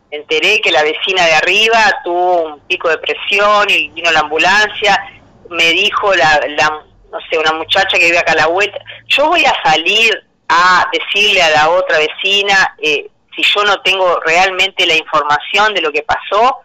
enteré 0.09 0.59
que 0.59 0.71
la 0.71 0.83
vecina 0.83 1.25
de 1.25 1.35
arriba 1.35 1.79
tuvo 2.03 2.41
un 2.41 2.59
pico 2.67 2.89
de 2.89 2.97
presión 2.97 3.69
y 3.69 3.87
vino 3.91 4.11
la 4.11 4.19
ambulancia, 4.19 5.01
me 5.49 5.69
dijo 5.71 6.13
la, 6.13 6.41
la 6.49 6.83
no 7.11 7.19
sé, 7.29 7.37
una 7.37 7.53
muchacha 7.53 7.97
que 7.97 8.07
vive 8.07 8.19
acá 8.19 8.33
a 8.33 8.35
la 8.35 8.47
vuelta, 8.47 8.77
yo 9.07 9.27
voy 9.27 9.45
a 9.45 9.55
salir 9.63 10.21
a 10.49 10.85
decirle 10.91 11.41
a 11.41 11.49
la 11.51 11.69
otra 11.69 11.97
vecina, 11.97 12.75
eh, 12.81 13.09
si 13.33 13.41
yo 13.41 13.63
no 13.63 13.81
tengo 13.83 14.19
realmente 14.19 14.85
la 14.85 14.95
información 14.95 15.73
de 15.73 15.81
lo 15.81 15.93
que 15.93 16.03
pasó. 16.03 16.57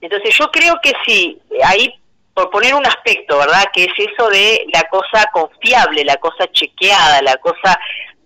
Entonces 0.00 0.36
yo 0.36 0.50
creo 0.50 0.78
que 0.82 0.92
sí, 1.06 1.40
ahí 1.64 1.94
por 2.34 2.50
poner 2.50 2.74
un 2.74 2.86
aspecto, 2.86 3.38
¿verdad? 3.38 3.64
Que 3.72 3.84
es 3.84 3.92
eso 3.96 4.28
de 4.30 4.66
la 4.72 4.82
cosa 4.84 5.28
confiable, 5.32 6.04
la 6.04 6.16
cosa 6.16 6.50
chequeada, 6.52 7.22
la 7.22 7.36
cosa... 7.36 7.78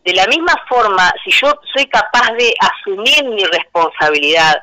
De 0.04 0.12
la 0.12 0.26
misma 0.26 0.52
forma, 0.68 1.10
si 1.24 1.30
yo 1.30 1.50
soy 1.72 1.86
capaz 1.86 2.30
de 2.32 2.54
asumir 2.60 3.24
mi 3.24 3.42
responsabilidad 3.46 4.62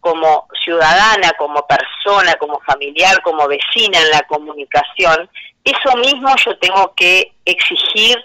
como 0.00 0.46
ciudadana, 0.62 1.32
como 1.38 1.66
persona, 1.66 2.34
como 2.34 2.60
familiar, 2.60 3.22
como 3.22 3.48
vecina 3.48 3.98
en 4.00 4.10
la 4.10 4.20
comunicación, 4.22 5.30
eso 5.64 5.96
mismo 5.96 6.34
yo 6.44 6.58
tengo 6.58 6.92
que 6.94 7.32
exigir 7.44 8.18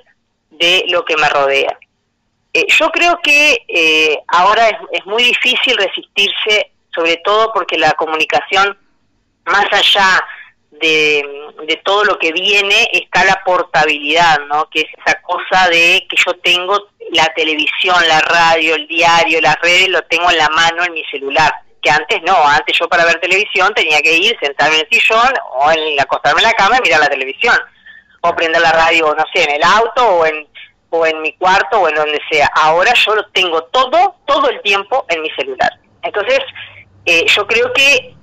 de 0.50 0.84
lo 0.90 1.06
que 1.06 1.16
me 1.16 1.30
rodea. 1.30 1.78
Eh, 2.54 2.66
yo 2.68 2.90
creo 2.90 3.20
que 3.22 3.64
eh, 3.68 4.20
ahora 4.28 4.68
es, 4.92 5.06
muy 5.06 5.24
difícil 5.24 5.78
resistirse, 5.78 6.72
sobre 6.98 7.18
todo 7.18 7.52
porque 7.54 7.78
la 7.78 7.92
comunicación, 7.92 8.76
más 9.46 9.66
allá 9.72 10.26
de, 10.72 11.24
todo 11.84 12.04
lo 12.04 12.18
que 12.18 12.32
viene, 12.34 12.90
está 12.92 13.24
la 13.24 13.42
portabilidad, 13.46 14.40
¿no? 14.48 14.68
Que 14.70 14.82
es 14.82 14.88
esa 15.06 15.22
cosa 15.22 15.70
de 15.70 16.06
que 16.10 16.18
yo 16.26 16.34
tengo 16.40 16.90
la 17.12 17.26
televisión, 17.36 17.96
la 18.08 18.20
radio, 18.22 18.76
el 18.76 18.88
diario, 18.88 19.40
las 19.42 19.56
redes, 19.62 19.90
lo 19.90 20.02
tengo 20.04 20.30
en 20.30 20.38
la 20.38 20.50
mano 20.50 20.84
en 20.84 20.94
mi 20.94 21.04
celular. 21.06 21.52
Que 21.82 21.92
antes 21.92 22.22
no, 22.24 22.36
antes 22.48 22.78
yo 22.78 22.90
para 22.90 23.06
ver 23.06 23.20
televisión 23.20 23.74
tenía 23.74 24.02
que 24.02 24.18
ir, 24.18 24.36
sentarme 24.42 24.76
en 24.76 24.82
el 24.82 24.90
sillón 24.90 25.34
o 25.54 25.72
en, 25.72 26.00
acostarme 26.00 26.42
en 26.42 26.48
la 26.48 26.54
cama 26.54 26.78
y 26.78 26.82
mirar 26.82 27.00
la 27.00 27.10
televisión. 27.10 27.58
o 28.22 28.36
prender 28.36 28.62
la 28.62 28.72
radio, 28.72 29.16
no 29.16 29.24
sé, 29.32 29.44
en 29.44 29.52
el 29.52 29.64
auto 29.64 30.04
o 30.04 30.26
en, 30.26 30.48
o 30.90 31.06
en 31.06 31.22
mi 31.22 31.34
cuarto 31.34 31.80
o 31.80 31.88
en 31.88 31.96
donde 31.96 32.20
sea. 32.30 32.50
Ahora 32.56 32.92
yo 32.94 33.16
lo 33.16 33.26
tengo 33.28 33.64
todo, 33.66 34.16
todo 34.26 34.50
el 34.50 34.60
tiempo 34.62 35.06
en 35.10 35.22
mi 35.22 35.30
celular. 35.32 35.72
Entonces, 36.02 36.40
eh, 37.08 37.26
yo 37.28 37.48
creo 37.48 37.72
que 37.74 38.14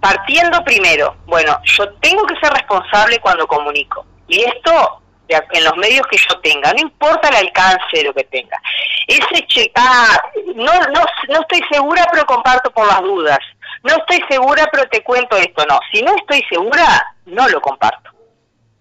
partiendo 0.00 0.64
primero, 0.64 1.16
bueno, 1.26 1.56
yo 1.64 1.88
tengo 2.00 2.26
que 2.26 2.34
ser 2.40 2.52
responsable 2.52 3.20
cuando 3.20 3.46
comunico. 3.46 4.04
Y 4.26 4.42
esto 4.42 5.02
en 5.28 5.64
los 5.64 5.76
medios 5.76 6.06
que 6.08 6.16
yo 6.16 6.38
tenga, 6.40 6.72
no 6.72 6.80
importa 6.80 7.28
el 7.28 7.46
alcance 7.46 7.96
de 7.98 8.04
lo 8.04 8.14
que 8.14 8.24
tenga. 8.24 8.60
Ese 9.06 9.46
che 9.46 9.70
ah, 9.74 10.20
no, 10.54 10.72
no, 10.72 11.04
no 11.28 11.40
estoy 11.40 11.60
segura, 11.70 12.06
pero 12.10 12.24
comparto 12.26 12.70
por 12.70 12.86
las 12.86 13.00
dudas. 13.02 13.38
No 13.82 13.94
estoy 13.96 14.22
segura, 14.28 14.68
pero 14.70 14.88
te 14.88 15.02
cuento 15.02 15.36
esto. 15.36 15.64
No, 15.66 15.78
si 15.92 16.02
no 16.02 16.14
estoy 16.16 16.42
segura, 16.50 17.14
no 17.26 17.48
lo 17.48 17.60
comparto. 17.60 18.10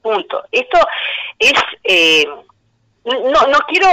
Punto. 0.02 0.44
Esto 0.52 0.80
es, 1.40 1.54
eh, 1.84 2.26
no, 3.06 3.48
no 3.48 3.60
quiero 3.68 3.88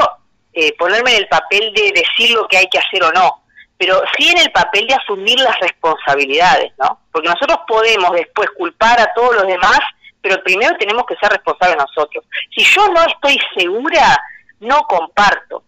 eh, 0.53 0.75
ponerme 0.79 1.13
en 1.13 1.19
el 1.19 1.29
papel 1.29 1.73
de 1.75 1.93
decir 1.93 2.35
lo 2.35 2.47
que 2.49 2.59
hay 2.59 2.69
que 2.69 2.79
hacer 2.79 3.03
o 3.05 3.13
no, 3.13 3.43
pero 3.79 4.03
sí 4.17 4.29
en 4.29 4.39
el 4.39 4.51
papel 4.51 4.87
de 4.89 4.95
asumir 4.95 5.39
las 5.39 5.59
responsabilidades, 5.61 6.73
¿no? 6.79 7.01
Porque 7.13 7.29
nosotros 7.29 7.61
podemos 7.67 8.11
después 8.11 8.51
culpar 8.57 9.01
a 9.01 9.13
todos 9.15 9.37
los 9.37 9.47
demás, 9.47 9.79
pero 10.21 10.43
primero 10.43 10.77
tenemos 10.79 11.07
que 11.07 11.17
ser 11.17 11.31
responsables 11.31 11.79
nosotros. 11.79 12.25
Si 12.55 12.65
yo 12.65 12.89
no 12.89 13.01
estoy 13.05 13.39
segura, 13.57 14.21
no 14.61 14.81
comparto. 14.83 15.63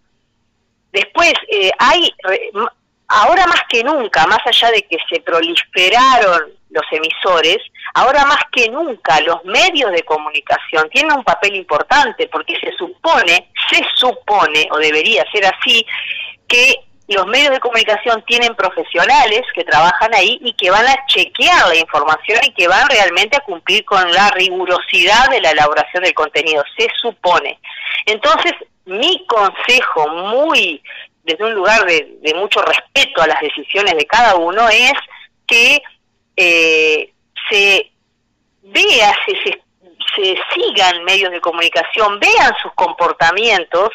Después, 0.92 1.32
eh, 1.52 1.70
hay, 1.78 2.12
ahora 3.06 3.46
más 3.46 3.62
que 3.68 3.84
nunca, 3.84 4.26
más 4.26 4.40
allá 4.44 4.72
de 4.72 4.82
que 4.82 4.98
se 5.08 5.20
proliferaron 5.20 6.52
los 6.70 6.84
emisores, 6.90 7.58
ahora 7.94 8.24
más 8.24 8.40
que 8.50 8.68
nunca 8.68 9.20
los 9.20 9.44
medios 9.44 9.92
de 9.92 10.02
comunicación 10.02 10.88
tienen 10.90 11.16
un 11.16 11.24
papel 11.24 11.54
importante 11.54 12.28
porque 12.28 12.58
se 12.58 12.72
supone, 12.76 13.50
se 13.70 13.84
supone, 13.94 14.68
o 14.72 14.78
debería 14.78 15.24
ser 15.32 15.46
así, 15.46 15.86
que 16.48 16.74
los 17.14 17.26
medios 17.26 17.50
de 17.50 17.60
comunicación 17.60 18.22
tienen 18.26 18.54
profesionales 18.54 19.42
que 19.54 19.64
trabajan 19.64 20.14
ahí 20.14 20.38
y 20.42 20.52
que 20.52 20.70
van 20.70 20.86
a 20.86 21.06
chequear 21.06 21.68
la 21.68 21.76
información 21.76 22.38
y 22.46 22.52
que 22.52 22.68
van 22.68 22.88
realmente 22.88 23.36
a 23.36 23.44
cumplir 23.44 23.84
con 23.84 24.10
la 24.12 24.30
rigurosidad 24.30 25.28
de 25.30 25.40
la 25.40 25.50
elaboración 25.50 26.04
del 26.04 26.14
contenido, 26.14 26.62
se 26.78 26.88
supone. 27.00 27.58
Entonces, 28.06 28.52
mi 28.84 29.26
consejo 29.26 30.08
muy 30.08 30.82
desde 31.24 31.44
un 31.44 31.54
lugar 31.54 31.84
de, 31.84 32.34
mucho 32.34 32.62
respeto 32.62 33.22
a 33.22 33.26
las 33.26 33.40
decisiones 33.40 33.94
de 33.94 34.06
cada 34.06 34.36
uno 34.36 34.68
es 34.68 34.94
que 35.46 35.82
eh, 36.36 37.12
se 37.48 37.90
vea, 38.62 39.14
se, 39.26 39.36
se, 39.42 39.62
se 40.16 40.38
sigan 40.54 41.04
medios 41.04 41.30
de 41.30 41.40
comunicación, 41.40 42.18
vean 42.18 42.52
sus 42.62 42.72
comportamientos 42.74 43.90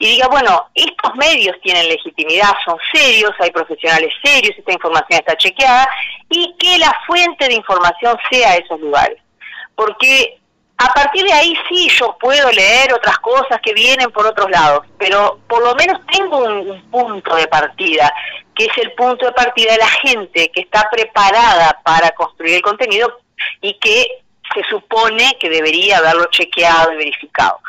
y 0.00 0.12
diga, 0.12 0.28
bueno, 0.28 0.70
estos 0.74 1.14
medios 1.16 1.54
tienen 1.62 1.86
legitimidad, 1.86 2.54
son 2.64 2.78
serios, 2.90 3.32
hay 3.38 3.50
profesionales 3.50 4.10
serios, 4.24 4.56
esta 4.56 4.72
información 4.72 5.20
está 5.20 5.36
chequeada, 5.36 5.86
y 6.30 6.56
que 6.58 6.78
la 6.78 6.90
fuente 7.06 7.46
de 7.46 7.54
información 7.54 8.16
sea 8.30 8.56
esos 8.56 8.80
lugares. 8.80 9.18
Porque 9.74 10.38
a 10.78 10.94
partir 10.94 11.26
de 11.26 11.32
ahí 11.34 11.54
sí 11.68 11.90
yo 11.90 12.16
puedo 12.18 12.50
leer 12.50 12.94
otras 12.94 13.18
cosas 13.18 13.60
que 13.62 13.74
vienen 13.74 14.10
por 14.10 14.26
otros 14.26 14.50
lados, 14.50 14.86
pero 14.98 15.38
por 15.46 15.62
lo 15.62 15.74
menos 15.74 16.00
tengo 16.10 16.38
un, 16.38 16.80
punto 16.90 17.36
de 17.36 17.46
partida, 17.48 18.10
que 18.54 18.64
es 18.64 18.78
el 18.78 18.92
punto 18.92 19.26
de 19.26 19.32
partida 19.32 19.72
de 19.72 19.78
la 19.80 19.88
gente 19.88 20.50
que 20.50 20.62
está 20.62 20.88
preparada 20.90 21.78
para 21.84 22.10
construir 22.12 22.54
el 22.54 22.62
contenido 22.62 23.18
y 23.60 23.74
que 23.74 24.06
se 24.54 24.62
supone 24.70 25.36
que 25.38 25.50
debería 25.50 25.98
haberlo 25.98 26.24
chequeado 26.30 26.94
y 26.94 26.96
verificado. 26.96 27.60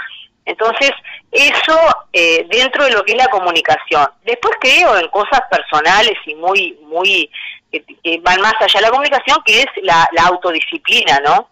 Entonces, 0.46 0.92
eso 1.32 1.78
eh, 2.14 2.46
dentro 2.50 2.86
de 2.86 2.92
lo 2.92 3.04
que 3.04 3.12
es 3.14 3.18
la 3.18 3.30
comunicación. 3.30 4.08
Después 4.24 4.56
creo 4.60 4.98
en 4.98 5.08
cosas 5.10 5.42
personales 5.50 6.18
y 6.26 6.36
muy, 6.36 6.78
muy, 6.84 7.30
que, 7.72 8.20
van 8.22 8.42
más 8.42 8.56
allá 8.60 8.80
de 8.80 8.86
la 8.88 8.92
comunicación, 8.92 9.38
que 9.46 9.62
es 9.62 9.68
la, 9.84 10.08
la 10.14 10.24
autodisciplina, 10.24 11.20
¿no? 11.20 11.48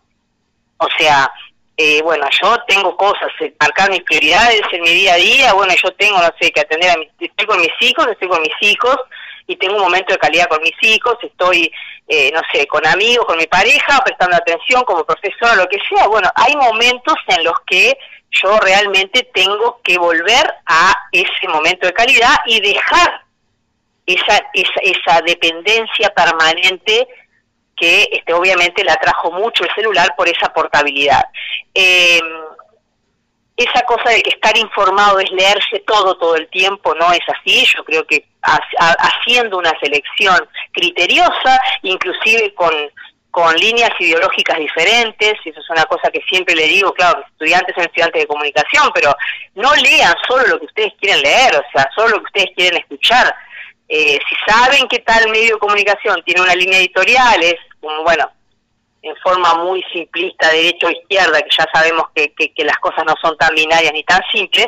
O 0.78 0.88
sea, 0.98 1.32
eh, 1.82 2.02
bueno, 2.02 2.26
yo 2.42 2.58
tengo 2.68 2.98
cosas, 2.98 3.30
eh, 3.40 3.54
marcar 3.58 3.90
mis 3.90 4.04
prioridades 4.04 4.62
en 4.74 4.82
mi 4.82 4.90
día 4.90 5.14
a 5.14 5.18
día, 5.18 5.54
bueno, 5.54 5.74
yo 5.82 5.90
tengo, 5.94 6.18
no 6.18 6.30
sé, 6.38 6.52
que 6.52 6.60
atender 6.60 6.90
a 6.90 6.98
mis, 6.98 7.08
estoy 7.18 7.46
con 7.48 7.62
mis 7.62 7.72
hijos, 7.80 8.06
estoy 8.08 8.28
con 8.28 8.42
mis 8.42 8.56
hijos, 8.60 8.98
y 9.48 9.56
tengo 9.56 9.76
un 9.76 9.84
momento 9.84 10.14
de 10.14 10.20
calidad 10.20 10.50
con 10.50 10.62
mis 10.62 10.76
hijos, 10.82 11.16
estoy, 11.24 11.72
eh, 12.10 12.32
no 12.34 12.42
sé, 12.52 12.68
con 12.68 12.86
amigos, 12.86 13.26
con 13.26 13.38
mi 13.38 13.48
pareja, 13.48 13.98
prestando 14.04 14.36
atención 14.36 14.84
como 14.84 15.06
profesora, 15.06 15.56
lo 15.56 15.70
que 15.70 15.78
sea, 15.88 16.06
bueno, 16.08 16.30
hay 16.36 16.54
momentos 16.58 17.16
en 17.28 17.46
los 17.46 17.56
que 17.66 17.98
yo 18.32 18.60
realmente 18.60 19.30
tengo 19.34 19.80
que 19.84 19.98
volver 19.98 20.54
a 20.66 20.94
ese 21.12 21.48
momento 21.48 21.88
de 21.88 21.94
calidad 21.94 22.36
y 22.46 22.60
dejar 22.62 23.24
esa, 24.06 24.42
esa, 24.54 24.80
esa 24.82 25.22
dependencia 25.22 26.10
permanente 26.10 27.08
que 27.76 28.08
este, 28.12 28.34
obviamente 28.34 28.84
la 28.84 28.96
trajo 28.98 29.32
mucho 29.32 29.64
el 29.64 29.74
celular 29.74 30.14
por 30.16 30.28
esa 30.28 30.52
portabilidad. 30.54 31.24
Eh, 31.74 32.20
esa 33.56 33.82
cosa 33.82 34.12
de 34.12 34.22
que 34.22 34.30
estar 34.30 34.58
informado 34.58 35.20
es 35.20 35.30
leerse 35.32 35.80
todo 35.86 36.16
todo 36.18 36.36
el 36.36 36.48
tiempo, 36.50 36.96
no 36.96 37.12
es 37.12 37.20
así, 37.28 37.66
yo 37.66 37.84
creo 37.84 38.06
que 38.06 38.26
haciendo 38.42 39.58
una 39.58 39.78
selección 39.82 40.38
criteriosa, 40.72 41.60
inclusive 41.82 42.54
con, 42.54 42.74
con 43.32 43.56
líneas 43.56 43.92
ideológicas 44.00 44.58
diferentes, 44.58 45.34
y 45.46 45.50
eso 45.50 45.60
es 45.60 45.70
una 45.70 45.86
cosa 45.86 46.10
que 46.10 46.22
siempre 46.28 46.56
le 46.56 46.68
digo, 46.68 46.92
claro, 46.94 47.24
estudiantes 47.28 47.76
son 47.76 47.86
estudiantes 47.86 48.22
de 48.22 48.28
comunicación, 48.28 48.90
pero 48.94 49.16
no 49.56 49.74
lean 49.76 50.16
solo 50.28 50.48
lo 50.48 50.60
que 50.60 50.66
ustedes 50.66 50.94
quieren 51.00 51.22
leer, 51.22 51.56
o 51.56 51.64
sea, 51.72 51.90
solo 51.96 52.10
lo 52.10 52.18
que 52.20 52.26
ustedes 52.26 52.50
quieren 52.56 52.80
escuchar. 52.80 53.34
Eh, 53.88 54.20
si 54.28 54.52
saben 54.52 54.88
que 54.88 55.00
tal 55.00 55.30
medio 55.30 55.56
de 55.56 55.60
comunicación 55.60 56.22
tiene 56.26 56.42
una 56.42 56.56
línea 56.56 56.80
editorial, 56.80 57.42
es 57.44 57.56
como, 57.80 58.04
bueno, 58.04 58.32
en 59.02 59.16
forma 59.18 59.56
muy 59.56 59.84
simplista, 59.94 60.50
derecho 60.50 60.88
o 60.88 60.92
izquierda, 60.92 61.42
que 61.42 61.50
ya 61.58 61.66
sabemos 61.74 62.06
que, 62.14 62.34
que, 62.34 62.64
las 62.66 62.78
cosas 62.78 63.06
no 63.06 63.14
son 63.22 63.38
tan 63.38 63.54
binarias 63.56 63.94
ni 63.94 64.04
tan 64.04 64.22
simples, 64.32 64.68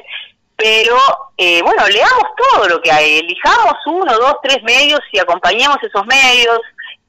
pero 0.55 0.97
eh, 1.37 1.61
bueno, 1.63 1.87
leamos 1.87 2.23
todo 2.37 2.69
lo 2.69 2.81
que 2.81 2.91
hay, 2.91 3.19
elijamos 3.19 3.73
uno, 3.87 4.13
dos, 4.17 4.35
tres 4.43 4.61
medios 4.63 4.99
y 5.11 5.19
acompañemos 5.19 5.77
esos 5.81 6.05
medios 6.05 6.59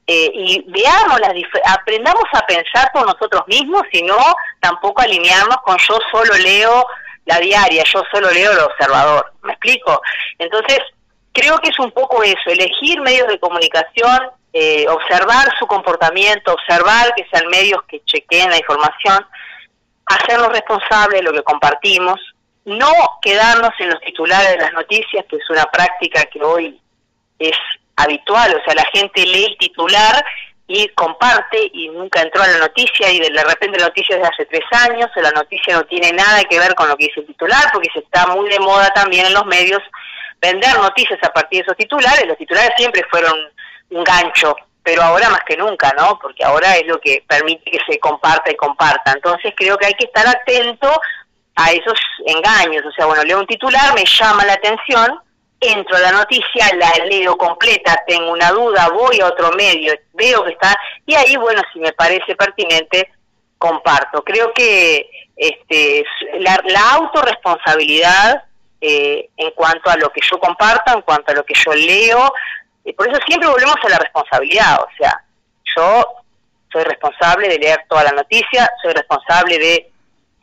eh, 0.07 0.31
y 0.33 0.65
veamos 0.67 1.19
las 1.19 1.33
aprendamos 1.65 2.25
a 2.33 2.45
pensar 2.45 2.91
por 2.93 3.05
nosotros 3.05 3.43
mismos 3.47 3.83
y 3.91 4.01
no 4.03 4.17
tampoco 4.59 5.01
alinearnos 5.01 5.57
con 5.63 5.77
yo 5.77 5.97
solo 6.11 6.33
leo 6.37 6.85
la 7.25 7.39
diaria, 7.39 7.83
yo 7.85 8.03
solo 8.11 8.29
leo 8.31 8.51
el 8.51 8.59
observador, 8.59 9.31
¿me 9.43 9.53
explico? 9.53 10.01
Entonces, 10.37 10.79
creo 11.31 11.57
que 11.59 11.69
es 11.69 11.79
un 11.79 11.91
poco 11.91 12.21
eso, 12.21 12.49
elegir 12.49 12.99
medios 13.01 13.27
de 13.29 13.39
comunicación 13.39 14.31
eh, 14.55 14.85
observar 14.87 15.51
su 15.57 15.65
comportamiento, 15.65 16.53
observar 16.53 17.11
que 17.15 17.25
sean 17.31 17.49
medios 17.49 17.81
que 17.87 18.03
chequeen 18.05 18.51
la 18.51 18.57
información, 18.57 19.25
hacernos 20.05 20.49
responsables 20.49 21.21
de 21.21 21.23
lo 21.23 21.33
que 21.33 21.41
compartimos, 21.41 22.21
no 22.65 22.93
quedarnos 23.19 23.71
en 23.79 23.89
los 23.89 23.99
titulares 24.01 24.51
de 24.51 24.57
las 24.57 24.73
noticias, 24.73 25.25
que 25.27 25.37
es 25.37 25.49
una 25.49 25.65
práctica 25.65 26.25
que 26.25 26.43
hoy 26.43 26.79
es 27.39 27.57
habitual, 27.95 28.55
o 28.55 28.63
sea, 28.63 28.73
la 28.75 28.85
gente 28.91 29.25
lee 29.25 29.45
el 29.45 29.57
titular 29.57 30.23
y 30.67 30.87
comparte 30.89 31.69
y 31.73 31.89
nunca 31.89 32.21
entró 32.21 32.41
a 32.41 32.47
la 32.47 32.57
noticia 32.57 33.11
y 33.11 33.19
de 33.19 33.43
repente 33.43 33.79
la 33.79 33.87
noticia 33.87 34.15
es 34.15 34.21
de 34.21 34.27
hace 34.27 34.45
tres 34.45 34.63
años, 34.71 35.09
o 35.15 35.21
la 35.21 35.31
noticia 35.31 35.75
no 35.75 35.83
tiene 35.83 36.11
nada 36.11 36.43
que 36.45 36.59
ver 36.59 36.73
con 36.75 36.87
lo 36.87 36.95
que 36.95 37.05
dice 37.05 37.19
el 37.19 37.27
titular, 37.27 37.69
porque 37.71 37.89
se 37.93 37.99
está 37.99 38.27
muy 38.27 38.49
de 38.49 38.59
moda 38.59 38.89
también 38.93 39.25
en 39.25 39.33
los 39.33 39.45
medios 39.45 39.81
vender 40.41 40.77
noticias 40.77 41.19
a 41.23 41.29
partir 41.29 41.59
de 41.59 41.63
esos 41.63 41.77
titulares, 41.77 42.27
los 42.27 42.37
titulares 42.37 42.71
siempre 42.77 43.01
fueron 43.09 43.33
un 43.91 44.03
gancho, 44.03 44.55
pero 44.83 45.01
ahora 45.01 45.29
más 45.29 45.39
que 45.47 45.55
nunca, 45.55 45.93
¿no? 45.97 46.19
Porque 46.21 46.43
ahora 46.43 46.75
es 46.75 46.85
lo 46.85 46.99
que 46.99 47.23
permite 47.27 47.71
que 47.71 47.79
se 47.87 47.97
comparta 47.99 48.51
y 48.51 48.55
comparta. 48.55 49.13
Entonces 49.13 49.53
creo 49.55 49.77
que 49.77 49.85
hay 49.85 49.93
que 49.93 50.05
estar 50.05 50.27
atento 50.27 50.91
a 51.55 51.71
esos 51.71 51.97
engaños. 52.25 52.83
O 52.85 52.91
sea, 52.91 53.05
bueno, 53.05 53.23
leo 53.23 53.39
un 53.39 53.47
titular, 53.47 53.93
me 53.93 54.03
llama 54.05 54.43
la 54.43 54.53
atención, 54.53 55.19
entro 55.71 55.95
a 55.95 56.01
la 56.01 56.11
noticia, 56.11 56.69
la 56.75 57.05
leo 57.05 57.37
completa, 57.37 58.01
tengo 58.07 58.31
una 58.31 58.51
duda, 58.51 58.89
voy 58.89 59.19
a 59.19 59.27
otro 59.27 59.51
medio, 59.51 59.93
veo 60.13 60.43
que 60.43 60.51
está, 60.51 60.77
y 61.05 61.15
ahí, 61.15 61.35
bueno, 61.37 61.61
si 61.71 61.79
me 61.79 61.93
parece 61.93 62.35
pertinente, 62.35 63.11
comparto. 63.57 64.23
Creo 64.23 64.51
que 64.53 65.09
este, 65.35 66.03
la, 66.39 66.61
la 66.65 66.91
autorresponsabilidad 66.95 68.43
eh, 68.81 69.29
en 69.37 69.51
cuanto 69.51 69.89
a 69.89 69.95
lo 69.95 70.09
que 70.09 70.21
yo 70.29 70.37
comparto, 70.39 70.93
en 70.93 71.01
cuanto 71.03 71.31
a 71.31 71.35
lo 71.35 71.45
que 71.45 71.53
yo 71.53 71.73
leo, 71.73 72.33
y 72.83 72.93
por 72.93 73.07
eso 73.07 73.19
siempre 73.25 73.47
volvemos 73.47 73.77
a 73.81 73.89
la 73.89 73.97
responsabilidad, 73.97 74.81
o 74.81 74.87
sea, 74.97 75.23
yo 75.75 76.05
soy 76.71 76.83
responsable 76.83 77.47
de 77.47 77.59
leer 77.59 77.85
toda 77.87 78.03
la 78.03 78.11
noticia, 78.11 78.69
soy 78.81 78.93
responsable 78.93 79.57
de 79.57 79.91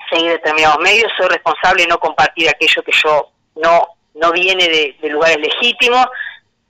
seguir 0.09 0.31
determinados 0.31 0.79
medios, 0.79 1.13
soy 1.19 1.29
responsable 1.29 1.83
de 1.83 1.89
no 1.89 1.99
compartir 1.99 2.49
aquello 2.49 2.83
que 2.83 2.93
yo 2.93 3.31
no 3.57 3.89
no 4.15 4.33
viene 4.33 4.69
de, 4.69 5.09
lugares 5.09 5.39
legítimos, 5.39 6.07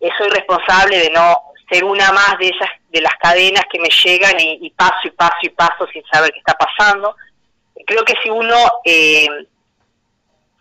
eh, 0.01 0.11
soy 0.18 0.28
responsable 0.30 0.99
de 0.99 1.11
no 1.11 1.36
ser 1.70 1.84
una 1.84 2.11
más 2.12 2.38
de 2.38 2.49
esas 2.49 2.68
de 2.91 3.01
las 3.01 3.14
cadenas 3.22 3.64
que 3.70 3.78
me 3.78 3.88
llegan 3.88 4.34
y, 4.41 4.70
paso 4.70 4.99
y 5.05 5.11
paso 5.11 5.36
y 5.43 5.49
paso 5.51 5.86
sin 5.93 6.03
saber 6.12 6.32
qué 6.32 6.38
está 6.38 6.55
pasando. 6.55 7.14
creo 7.86 8.05
que 8.05 8.14
si 8.22 8.30
uno 8.30 8.57
eh, 8.84 9.28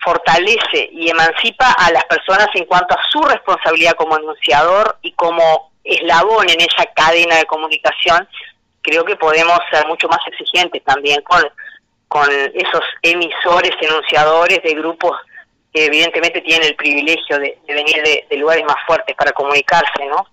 fortalece 0.04 0.90
y 0.92 1.10
emancipa 1.10 1.72
a 1.72 1.92
las 1.92 2.06
personas 2.06 2.48
en 2.54 2.66
cuanto 2.66 2.96
a 2.96 3.02
su 3.10 3.22
responsabilidad 3.24 3.94
como 3.94 4.16
anunciador 4.16 4.98
y 5.02 5.12
como 5.14 5.72
eslabón 5.84 6.48
en 6.50 6.62
esa 6.62 6.86
cadena 6.94 7.38
de 7.38 7.46
comunicación, 7.46 8.28
creo 8.82 9.04
que 9.04 9.16
podemos 9.16 9.58
ser 9.72 9.88
mucho 9.88 10.08
más 10.08 10.20
exigentes 10.28 10.84
también 10.84 11.22
con, 11.24 11.44
con 12.08 12.30
esos 12.32 12.84
emisores, 13.02 13.72
enunciadores 13.82 14.62
de 14.64 14.74
grupos 14.76 15.18
que 15.74 15.86
evidentemente 15.86 16.42
tienen 16.42 16.68
el 16.68 16.76
privilegio 16.76 17.40
de, 17.40 17.58
venir 17.68 18.26
de, 18.30 18.38
lugares 18.38 18.64
más 18.66 18.78
fuertes 18.88 19.16
para 19.16 19.32
comunicarse, 19.32 20.06
¿no? 20.08 20.26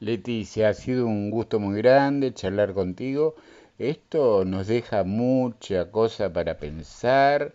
Leticia, 0.00 0.70
ha 0.70 0.74
sido 0.74 1.06
un 1.06 1.30
gusto 1.30 1.60
muy 1.60 1.80
grande 1.80 2.32
charlar 2.32 2.72
contigo. 2.74 3.34
Esto 3.78 4.44
nos 4.44 4.66
deja 4.66 5.04
mucha 5.04 5.90
cosa 5.90 6.32
para 6.32 6.58
pensar 6.58 7.54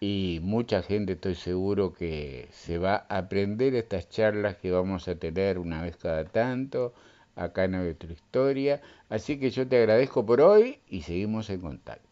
y 0.00 0.40
mucha 0.42 0.82
gente 0.82 1.12
estoy 1.12 1.34
seguro 1.34 1.92
que 1.92 2.48
se 2.52 2.78
va 2.78 3.06
a 3.08 3.18
aprender 3.18 3.74
estas 3.74 4.08
charlas 4.08 4.56
que 4.56 4.70
vamos 4.70 5.06
a 5.08 5.16
tener 5.16 5.58
una 5.58 5.82
vez 5.82 5.96
cada 5.96 6.24
tanto 6.24 6.94
acá 7.36 7.64
en 7.64 7.72
nuestra 7.72 8.12
historia. 8.12 8.80
Así 9.08 9.38
que 9.38 9.50
yo 9.50 9.68
te 9.68 9.76
agradezco 9.76 10.24
por 10.24 10.40
hoy 10.40 10.80
y 10.88 11.02
seguimos 11.02 11.50
en 11.50 11.60
contacto. 11.60 12.09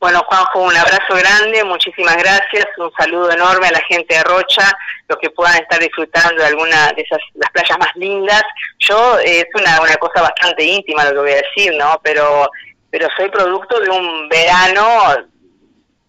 Bueno, 0.00 0.24
Juanjo, 0.26 0.62
un 0.62 0.76
abrazo 0.76 1.14
grande, 1.14 1.62
muchísimas 1.62 2.16
gracias, 2.16 2.66
un 2.78 2.90
saludo 2.98 3.30
enorme 3.30 3.66
a 3.66 3.72
la 3.72 3.82
gente 3.82 4.14
de 4.14 4.22
Rocha, 4.24 4.72
los 5.06 5.18
que 5.18 5.28
puedan 5.28 5.56
estar 5.56 5.78
disfrutando 5.78 6.40
de 6.40 6.48
alguna 6.48 6.90
de 6.96 7.02
esas 7.02 7.20
las 7.34 7.50
playas 7.50 7.78
más 7.78 7.94
lindas. 7.96 8.42
Yo 8.78 9.18
es 9.18 9.44
una, 9.54 9.78
una 9.82 9.96
cosa 9.96 10.22
bastante 10.22 10.64
íntima 10.64 11.04
lo 11.04 11.10
que 11.10 11.18
voy 11.18 11.32
a 11.32 11.42
decir, 11.42 11.74
¿no? 11.78 12.00
Pero 12.02 12.48
pero 12.90 13.08
soy 13.16 13.28
producto 13.30 13.78
de 13.78 13.90
un 13.90 14.28
verano 14.28 15.16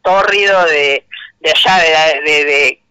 tórrido 0.02 0.66
de, 0.66 1.06
de 1.42 1.52
allá, 1.52 1.78
de, 2.24 2.46
de, 2.46 2.82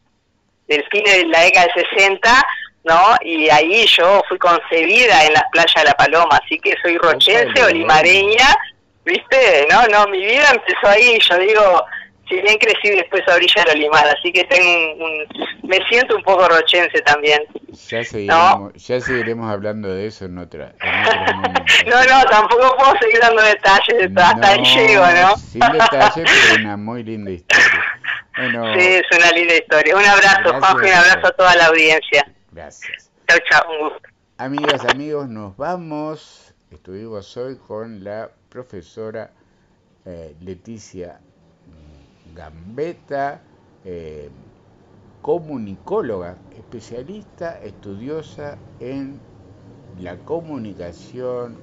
del 0.68 0.84
fin 0.90 1.03
de 1.03 1.26
la 1.26 1.40
década 1.40 1.66
del 1.74 1.86
60, 1.96 2.46
¿no? 2.84 3.16
Y 3.22 3.48
ahí 3.51 3.86
yo 3.86 4.22
fui 4.28 4.38
concebida 4.38 5.24
en 5.24 5.32
las 5.32 5.44
playas 5.51 5.74
de 5.74 5.84
La 5.84 5.94
Paloma, 5.94 6.40
así 6.44 6.59
que 6.59 6.76
soy 6.82 6.98
rochense, 6.98 7.64
olimareña, 7.64 8.57
¿viste? 9.05 9.66
No, 9.70 9.86
no, 9.86 10.11
mi 10.11 10.18
vida 10.18 10.51
empezó 10.51 10.88
ahí, 10.88 11.18
yo 11.28 11.38
digo, 11.38 11.84
si 12.28 12.40
bien 12.40 12.59
crecí 12.59 12.90
después 12.90 13.22
a 13.28 13.34
orilla 13.34 13.64
del 13.64 13.76
Olimar, 13.76 14.07
así 14.07 14.32
que 14.32 14.44
tengo 14.44 15.05
un, 15.05 15.26
me 15.64 15.78
siento 15.88 16.16
un 16.16 16.22
poco 16.22 16.48
rochense 16.48 17.01
también. 17.03 17.42
Ya 17.88 18.05
seguiremos, 18.05 18.74
ya 18.74 19.01
seguiremos 19.01 19.51
hablando 19.51 19.92
de 19.92 20.07
eso 20.07 20.24
en 20.26 20.38
otra, 20.38 20.74
No, 21.86 22.05
no, 22.05 22.24
tampoco 22.30 22.76
puedo 22.76 22.92
seguir 23.01 23.20
dando 23.20 23.42
detalles, 23.42 24.11
hasta 24.16 24.48
ahí 24.48 24.64
llego, 24.64 25.07
¿no? 25.07 25.36
Sin 25.36 25.61
detalles, 25.61 26.30
pero 26.48 26.62
una 26.62 26.76
muy 26.76 27.03
linda 27.03 27.30
historia. 27.30 27.84
Bueno, 28.36 28.74
sí, 28.74 28.86
es 28.86 29.18
una 29.18 29.30
linda 29.32 29.55
historia. 29.55 29.96
Un 29.96 30.05
abrazo, 30.05 30.59
Juanjo, 30.59 30.82
y 30.82 30.88
un 30.88 30.94
abrazo 30.94 31.26
a 31.26 31.30
toda 31.32 31.57
la 31.57 31.66
audiencia. 31.66 32.32
Gracias. 32.53 33.11
Chao, 33.28 33.38
chao, 33.51 33.70
un 33.70 33.88
gusto. 33.88 34.09
Amigas, 34.38 34.84
amigos, 34.86 35.28
nos 35.28 35.57
vamos. 35.57 36.55
Estuvimos 36.70 37.36
hoy 37.36 37.57
con 37.57 38.05
la 38.05 38.30
profesora 38.51 39.32
eh, 40.05 40.34
Leticia 40.40 41.20
Gambetta, 42.34 43.40
eh, 43.84 44.28
comunicóloga, 45.22 46.36
especialista, 46.57 47.59
estudiosa 47.62 48.59
en 48.78 49.20
la 50.01 50.16
comunicación, 50.18 51.57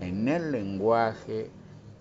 en 0.00 0.28
el 0.28 0.52
lenguaje, 0.52 1.50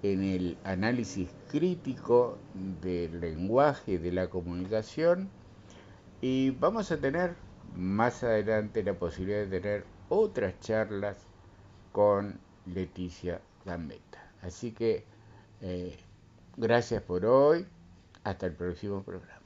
en 0.02 0.24
el 0.24 0.58
análisis 0.64 1.30
crítico 1.50 2.38
del 2.82 3.20
lenguaje 3.22 4.00
de 4.00 4.12
la 4.12 4.30
comunicación 4.30 5.30
y 6.22 6.52
vamos 6.52 6.92
a 6.92 6.98
tener 6.98 7.36
más 7.76 8.24
adelante 8.24 8.84
la 8.84 8.94
posibilidad 8.94 9.46
de 9.46 9.60
tener 9.60 9.86
otras 10.10 10.60
charlas 10.60 11.18
con 11.92 12.40
Leticia 12.66 13.42
Gambetta. 13.66 14.13
Así 14.44 14.72
que 14.72 15.04
eh, 15.62 15.98
gracias 16.58 17.02
por 17.02 17.26
hoy. 17.26 17.66
Hasta 18.24 18.46
el 18.46 18.54
próximo 18.54 19.04
programa. 19.04 19.43